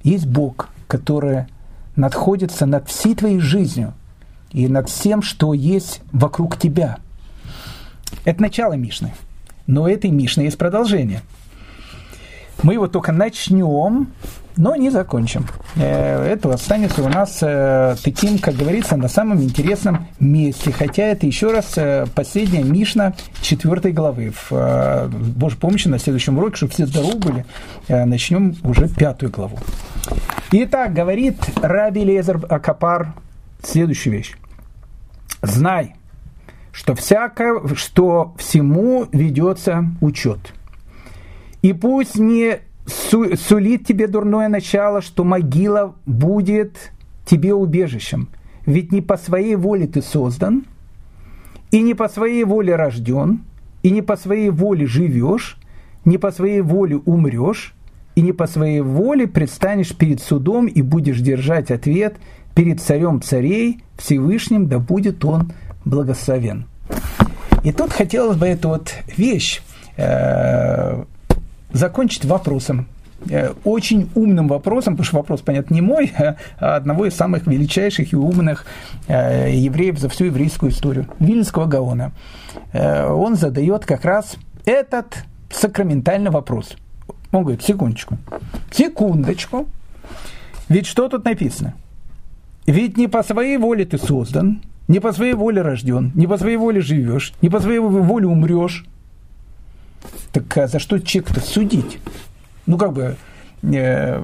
есть 0.02 0.26
Бог, 0.26 0.68
который 0.88 1.46
надходится 1.94 2.66
над 2.66 2.88
всей 2.88 3.14
твоей 3.14 3.38
жизнью 3.38 3.94
и 4.52 4.68
над 4.68 4.88
всем, 4.88 5.22
что 5.22 5.54
есть 5.54 6.00
вокруг 6.12 6.56
тебя. 6.56 6.98
Это 8.24 8.42
начало 8.42 8.74
Мишны. 8.74 9.12
Но 9.66 9.88
этой 9.88 10.10
Мишны 10.10 10.42
есть 10.42 10.58
продолжение. 10.58 11.22
Мы 12.62 12.74
его 12.74 12.88
только 12.88 13.12
начнем, 13.12 14.08
но 14.56 14.74
не 14.74 14.90
закончим. 14.90 15.46
Э, 15.76 16.24
это 16.24 16.52
останется 16.52 17.02
у 17.02 17.08
нас 17.08 17.38
э, 17.42 17.96
таким, 18.02 18.38
как 18.38 18.54
говорится, 18.54 18.96
на 18.96 19.08
самом 19.08 19.42
интересном 19.42 20.06
месте. 20.18 20.72
Хотя 20.72 21.04
это 21.04 21.26
еще 21.26 21.52
раз 21.52 21.74
э, 21.76 22.06
последняя 22.14 22.62
Мишна 22.62 23.14
четвертой 23.42 23.92
главы. 23.92 24.32
В 24.48 25.08
Божьей 25.08 25.58
помощи 25.58 25.88
на 25.88 25.98
следующем 25.98 26.38
уроке, 26.38 26.56
чтобы 26.56 26.72
все 26.72 26.86
здоровы 26.86 27.18
были, 27.18 27.46
начнем 27.88 28.56
уже 28.62 28.88
пятую 28.88 29.30
главу. 29.30 29.58
Итак, 30.52 30.94
говорит 30.94 31.36
Раби 31.60 32.04
Лезер 32.04 32.40
Акапар 32.48 33.12
следующую 33.62 34.14
вещь. 34.14 34.34
Знай, 35.42 35.94
что 36.76 36.94
всякое, 36.94 37.62
что 37.74 38.34
всему 38.36 39.06
ведется 39.10 39.86
учет. 40.02 40.52
И 41.62 41.72
пусть 41.72 42.18
не 42.18 42.58
су, 42.84 43.34
сулит 43.34 43.86
тебе 43.86 44.06
дурное 44.06 44.48
начало, 44.48 45.00
что 45.00 45.24
могила 45.24 45.94
будет 46.04 46.92
тебе 47.24 47.54
убежищем. 47.54 48.28
Ведь 48.66 48.92
не 48.92 49.00
по 49.00 49.16
своей 49.16 49.56
воле 49.56 49.86
ты 49.86 50.02
создан, 50.02 50.66
и 51.70 51.80
не 51.80 51.94
по 51.94 52.10
своей 52.10 52.44
воле 52.44 52.76
рожден, 52.76 53.40
и 53.82 53.90
не 53.90 54.02
по 54.02 54.16
своей 54.18 54.50
воле 54.50 54.86
живешь, 54.86 55.56
не 56.04 56.18
по 56.18 56.30
своей 56.30 56.60
воле 56.60 56.96
умрешь, 56.96 57.74
и 58.16 58.20
не 58.20 58.32
по 58.32 58.46
своей 58.46 58.82
воле 58.82 59.26
предстанешь 59.26 59.96
перед 59.96 60.20
судом 60.20 60.66
и 60.66 60.82
будешь 60.82 61.20
держать 61.20 61.70
ответ 61.70 62.16
перед 62.54 62.82
царем 62.82 63.22
царей, 63.22 63.82
Всевышним, 63.96 64.68
да 64.68 64.78
будет 64.78 65.24
он 65.24 65.52
благословен. 65.86 66.66
И 67.64 67.72
тут 67.72 67.92
хотелось 67.92 68.36
бы 68.36 68.46
эту 68.46 68.68
вот 68.68 68.92
вещь 69.16 69.62
э, 69.96 71.02
закончить 71.72 72.26
вопросом. 72.26 72.86
Э, 73.30 73.54
очень 73.64 74.10
умным 74.14 74.48
вопросом, 74.48 74.94
потому 74.94 75.06
что 75.06 75.16
вопрос, 75.16 75.40
понятно, 75.40 75.74
не 75.74 75.80
мой, 75.80 76.12
а 76.58 76.76
одного 76.76 77.06
из 77.06 77.14
самых 77.14 77.46
величайших 77.46 78.12
и 78.12 78.16
умных 78.16 78.66
э, 79.08 79.54
евреев 79.54 79.98
за 79.98 80.08
всю 80.08 80.26
еврейскую 80.26 80.70
историю, 80.70 81.06
Вильнского 81.18 81.64
Гаона. 81.64 82.12
Э, 82.72 83.08
он 83.10 83.36
задает 83.36 83.86
как 83.86 84.04
раз 84.04 84.36
этот 84.66 85.24
сакраментальный 85.50 86.30
вопрос. 86.30 86.76
Он 87.32 87.42
говорит, 87.42 87.62
секундочку, 87.62 88.18
секундочку, 88.70 89.66
ведь 90.68 90.86
что 90.86 91.08
тут 91.08 91.24
написано? 91.24 91.74
Ведь 92.66 92.96
не 92.96 93.08
по 93.08 93.22
своей 93.22 93.56
воле 93.56 93.84
ты 93.84 93.98
создан, 93.98 94.60
не 94.88 95.00
по 95.00 95.12
своей 95.12 95.34
воле 95.34 95.62
рожден, 95.62 96.12
не 96.14 96.26
по 96.26 96.38
своей 96.38 96.56
воле 96.56 96.80
живешь, 96.80 97.32
не 97.42 97.48
по 97.48 97.60
своей 97.60 97.78
воле 97.78 98.26
умрешь, 98.26 98.84
так 100.32 100.56
а 100.58 100.66
за 100.66 100.78
что 100.78 100.98
человек-то 100.98 101.40
судить? 101.40 101.98
Ну, 102.66 102.78
как 102.78 102.92
бы, 102.92 103.16
э, 103.62 104.22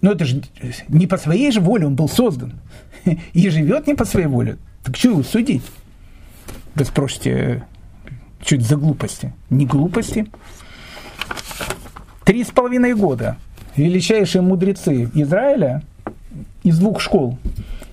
ну, 0.00 0.10
это 0.10 0.24
же 0.24 0.42
не 0.88 1.06
по 1.06 1.16
своей 1.18 1.50
же 1.50 1.60
воле 1.60 1.86
он 1.86 1.96
был 1.96 2.08
создан. 2.08 2.54
И 3.32 3.48
живет 3.50 3.86
не 3.86 3.94
по 3.94 4.04
своей 4.04 4.26
воле. 4.26 4.58
Так 4.82 4.96
что 4.96 5.10
его 5.10 5.22
судить? 5.22 5.64
Вы 6.74 6.84
спросите, 6.84 7.64
что 8.44 8.56
это 8.56 8.64
за 8.64 8.76
глупости? 8.76 9.32
Не 9.50 9.66
глупости. 9.66 10.26
Три 12.24 12.44
с 12.44 12.50
половиной 12.50 12.94
года 12.94 13.36
величайшие 13.76 14.42
мудрецы 14.42 15.10
Израиля 15.14 15.82
из 16.62 16.78
двух 16.78 17.00
школ, 17.00 17.38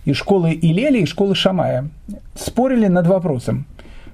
из 0.06 0.16
школы 0.16 0.58
Илели 0.60 1.00
и 1.00 1.06
школы 1.06 1.36
Шамая, 1.36 1.90
спорили 2.36 2.88
над 2.88 3.08
вопросом, 3.08 3.66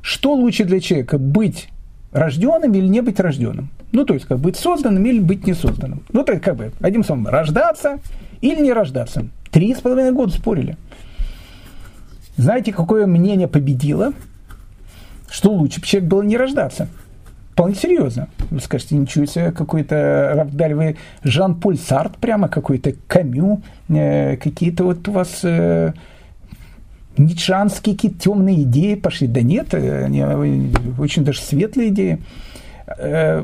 что 0.02 0.34
лучше 0.34 0.64
для 0.66 0.80
человека 0.80 1.18
быть 1.18 1.70
рожденным 2.12 2.74
или 2.74 2.88
не 2.88 3.02
быть 3.02 3.20
рожденным. 3.20 3.70
Ну, 3.92 4.06
то 4.06 4.14
есть, 4.14 4.26
как 4.26 4.40
быть 4.40 4.58
созданным 4.58 5.06
или 5.06 5.20
быть 5.20 5.48
не 5.48 5.54
созданным. 5.54 6.04
Ну, 6.12 6.24
то 6.24 6.34
есть, 6.34 6.44
как 6.44 6.56
бы, 6.56 6.72
одним 6.82 7.04
словом, 7.04 7.28
рождаться 7.28 8.00
или 8.42 8.62
не 8.62 8.74
рождаться. 8.74 9.28
Три 9.52 9.74
с 9.74 9.80
половиной 9.80 10.12
года 10.12 10.34
спорили. 10.34 10.78
Знаете, 12.36 12.74
какое 12.74 13.08
мнение 13.08 13.48
победило? 13.48 14.14
Что 15.30 15.52
лучше 15.52 15.82
бы 15.82 15.88
человек 15.88 16.10
было 16.10 16.22
не 16.22 16.38
рождаться. 16.38 16.88
Вполне 17.58 17.74
серьезно. 17.74 18.30
Вы 18.52 18.60
скажете, 18.60 18.96
ничего 18.96 19.26
себе, 19.26 19.52
какой-то, 19.52 20.34
Равдаль, 20.36 20.76
вы 20.76 20.96
Жан-Поль 21.24 21.80
Сарт 21.80 22.16
прямо, 22.18 22.50
какой-то 22.50 22.94
Камю, 23.08 23.64
э, 23.90 24.38
какие-то 24.38 24.84
вот 24.84 25.08
у 25.08 25.12
вас 25.12 25.40
э, 25.42 25.92
ницшанские 27.18 27.96
какие-то 27.96 28.20
темные 28.20 28.62
идеи 28.62 28.94
пошли. 28.94 29.26
Да 29.26 29.42
нет, 29.42 29.74
они 29.74 30.24
очень 31.00 31.26
даже 31.26 31.42
светлые 31.42 31.90
идеи. 31.90 32.20
Э, 32.96 33.44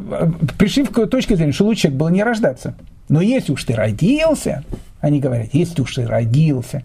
пришли 0.59 0.85
какую 0.85 1.07
точку 1.07 1.35
зрения, 1.35 1.51
что 1.51 1.65
лучше 1.65 1.89
было 1.89 2.09
не 2.09 2.21
рождаться. 2.21 2.75
Но 3.09 3.19
если 3.19 3.51
уж 3.51 3.63
ты 3.63 3.73
родился, 3.73 4.63
они 5.01 5.21
говорят, 5.21 5.47
если 5.53 5.81
уж 5.81 5.95
ты 5.95 6.05
родился, 6.05 6.83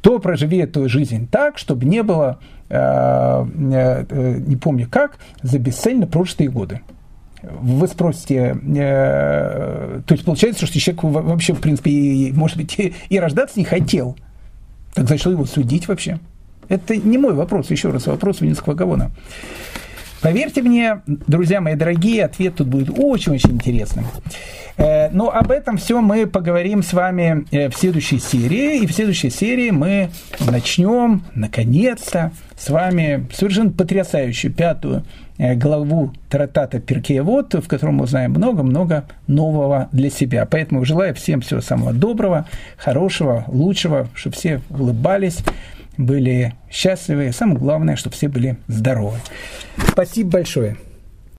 то 0.00 0.18
проживи 0.18 0.58
эту 0.58 0.88
жизнь 0.88 1.28
так, 1.30 1.58
чтобы 1.58 1.84
не 1.84 2.02
было, 2.02 2.38
э, 2.68 2.76
э, 2.76 4.36
не 4.46 4.56
помню 4.56 4.88
как, 4.90 5.18
за 5.42 5.58
бесцельно 5.58 6.06
прожитые 6.06 6.50
годы. 6.50 6.80
Вы 7.42 7.88
спросите, 7.88 8.54
то 8.54 10.04
есть 10.10 10.26
получается, 10.26 10.66
что 10.66 10.78
человек 10.78 11.02
вообще, 11.04 11.54
в 11.54 11.60
принципе, 11.60 12.32
может 12.34 12.58
быть, 12.58 12.76
и 12.78 13.18
рождаться 13.18 13.58
не 13.58 13.64
хотел– 13.64 14.16
так 14.94 15.08
зачем 15.08 15.32
его 15.32 15.44
судить 15.44 15.88
вообще? 15.88 16.18
Это 16.68 16.96
не 16.96 17.18
мой 17.18 17.34
вопрос, 17.34 17.70
еще 17.70 17.90
раз, 17.90 18.06
вопрос 18.06 18.40
Винницкого 18.40 18.74
Гавона. 18.74 19.10
Поверьте 20.22 20.60
мне, 20.60 21.00
друзья 21.06 21.60
мои 21.62 21.76
дорогие, 21.76 22.24
ответ 22.26 22.56
тут 22.56 22.66
будет 22.66 22.90
очень-очень 22.90 23.52
интересным. 23.52 24.04
Э, 24.76 25.08
но 25.10 25.30
об 25.30 25.50
этом 25.50 25.78
все 25.78 26.00
мы 26.00 26.26
поговорим 26.26 26.82
с 26.82 26.92
вами 26.92 27.46
э, 27.50 27.70
в 27.70 27.74
следующей 27.74 28.18
серии. 28.18 28.80
И 28.80 28.86
в 28.86 28.92
следующей 28.92 29.30
серии 29.30 29.70
мы 29.70 30.10
начнем, 30.40 31.22
наконец-то, 31.34 32.32
с 32.56 32.68
вами 32.68 33.26
совершенно 33.32 33.70
потрясающую 33.70 34.52
пятую 34.52 35.04
э, 35.38 35.54
главу 35.54 36.12
Таратата 36.28 36.80
Перкеевод, 36.80 37.54
в 37.54 37.66
котором 37.66 37.96
мы 37.96 38.04
узнаем 38.04 38.32
много-много 38.32 39.04
нового 39.26 39.88
для 39.92 40.10
себя. 40.10 40.44
Поэтому 40.44 40.84
желаю 40.84 41.14
всем 41.14 41.40
всего 41.40 41.62
самого 41.62 41.94
доброго, 41.94 42.46
хорошего, 42.76 43.44
лучшего, 43.48 44.08
чтобы 44.14 44.36
все 44.36 44.60
улыбались, 44.70 45.38
были 46.00 46.54
счастливы, 46.70 47.32
самое 47.32 47.58
главное, 47.58 47.96
чтобы 47.96 48.16
все 48.16 48.28
были 48.28 48.56
здоровы. 48.68 49.18
Спасибо 49.88 50.30
большое. 50.30 50.76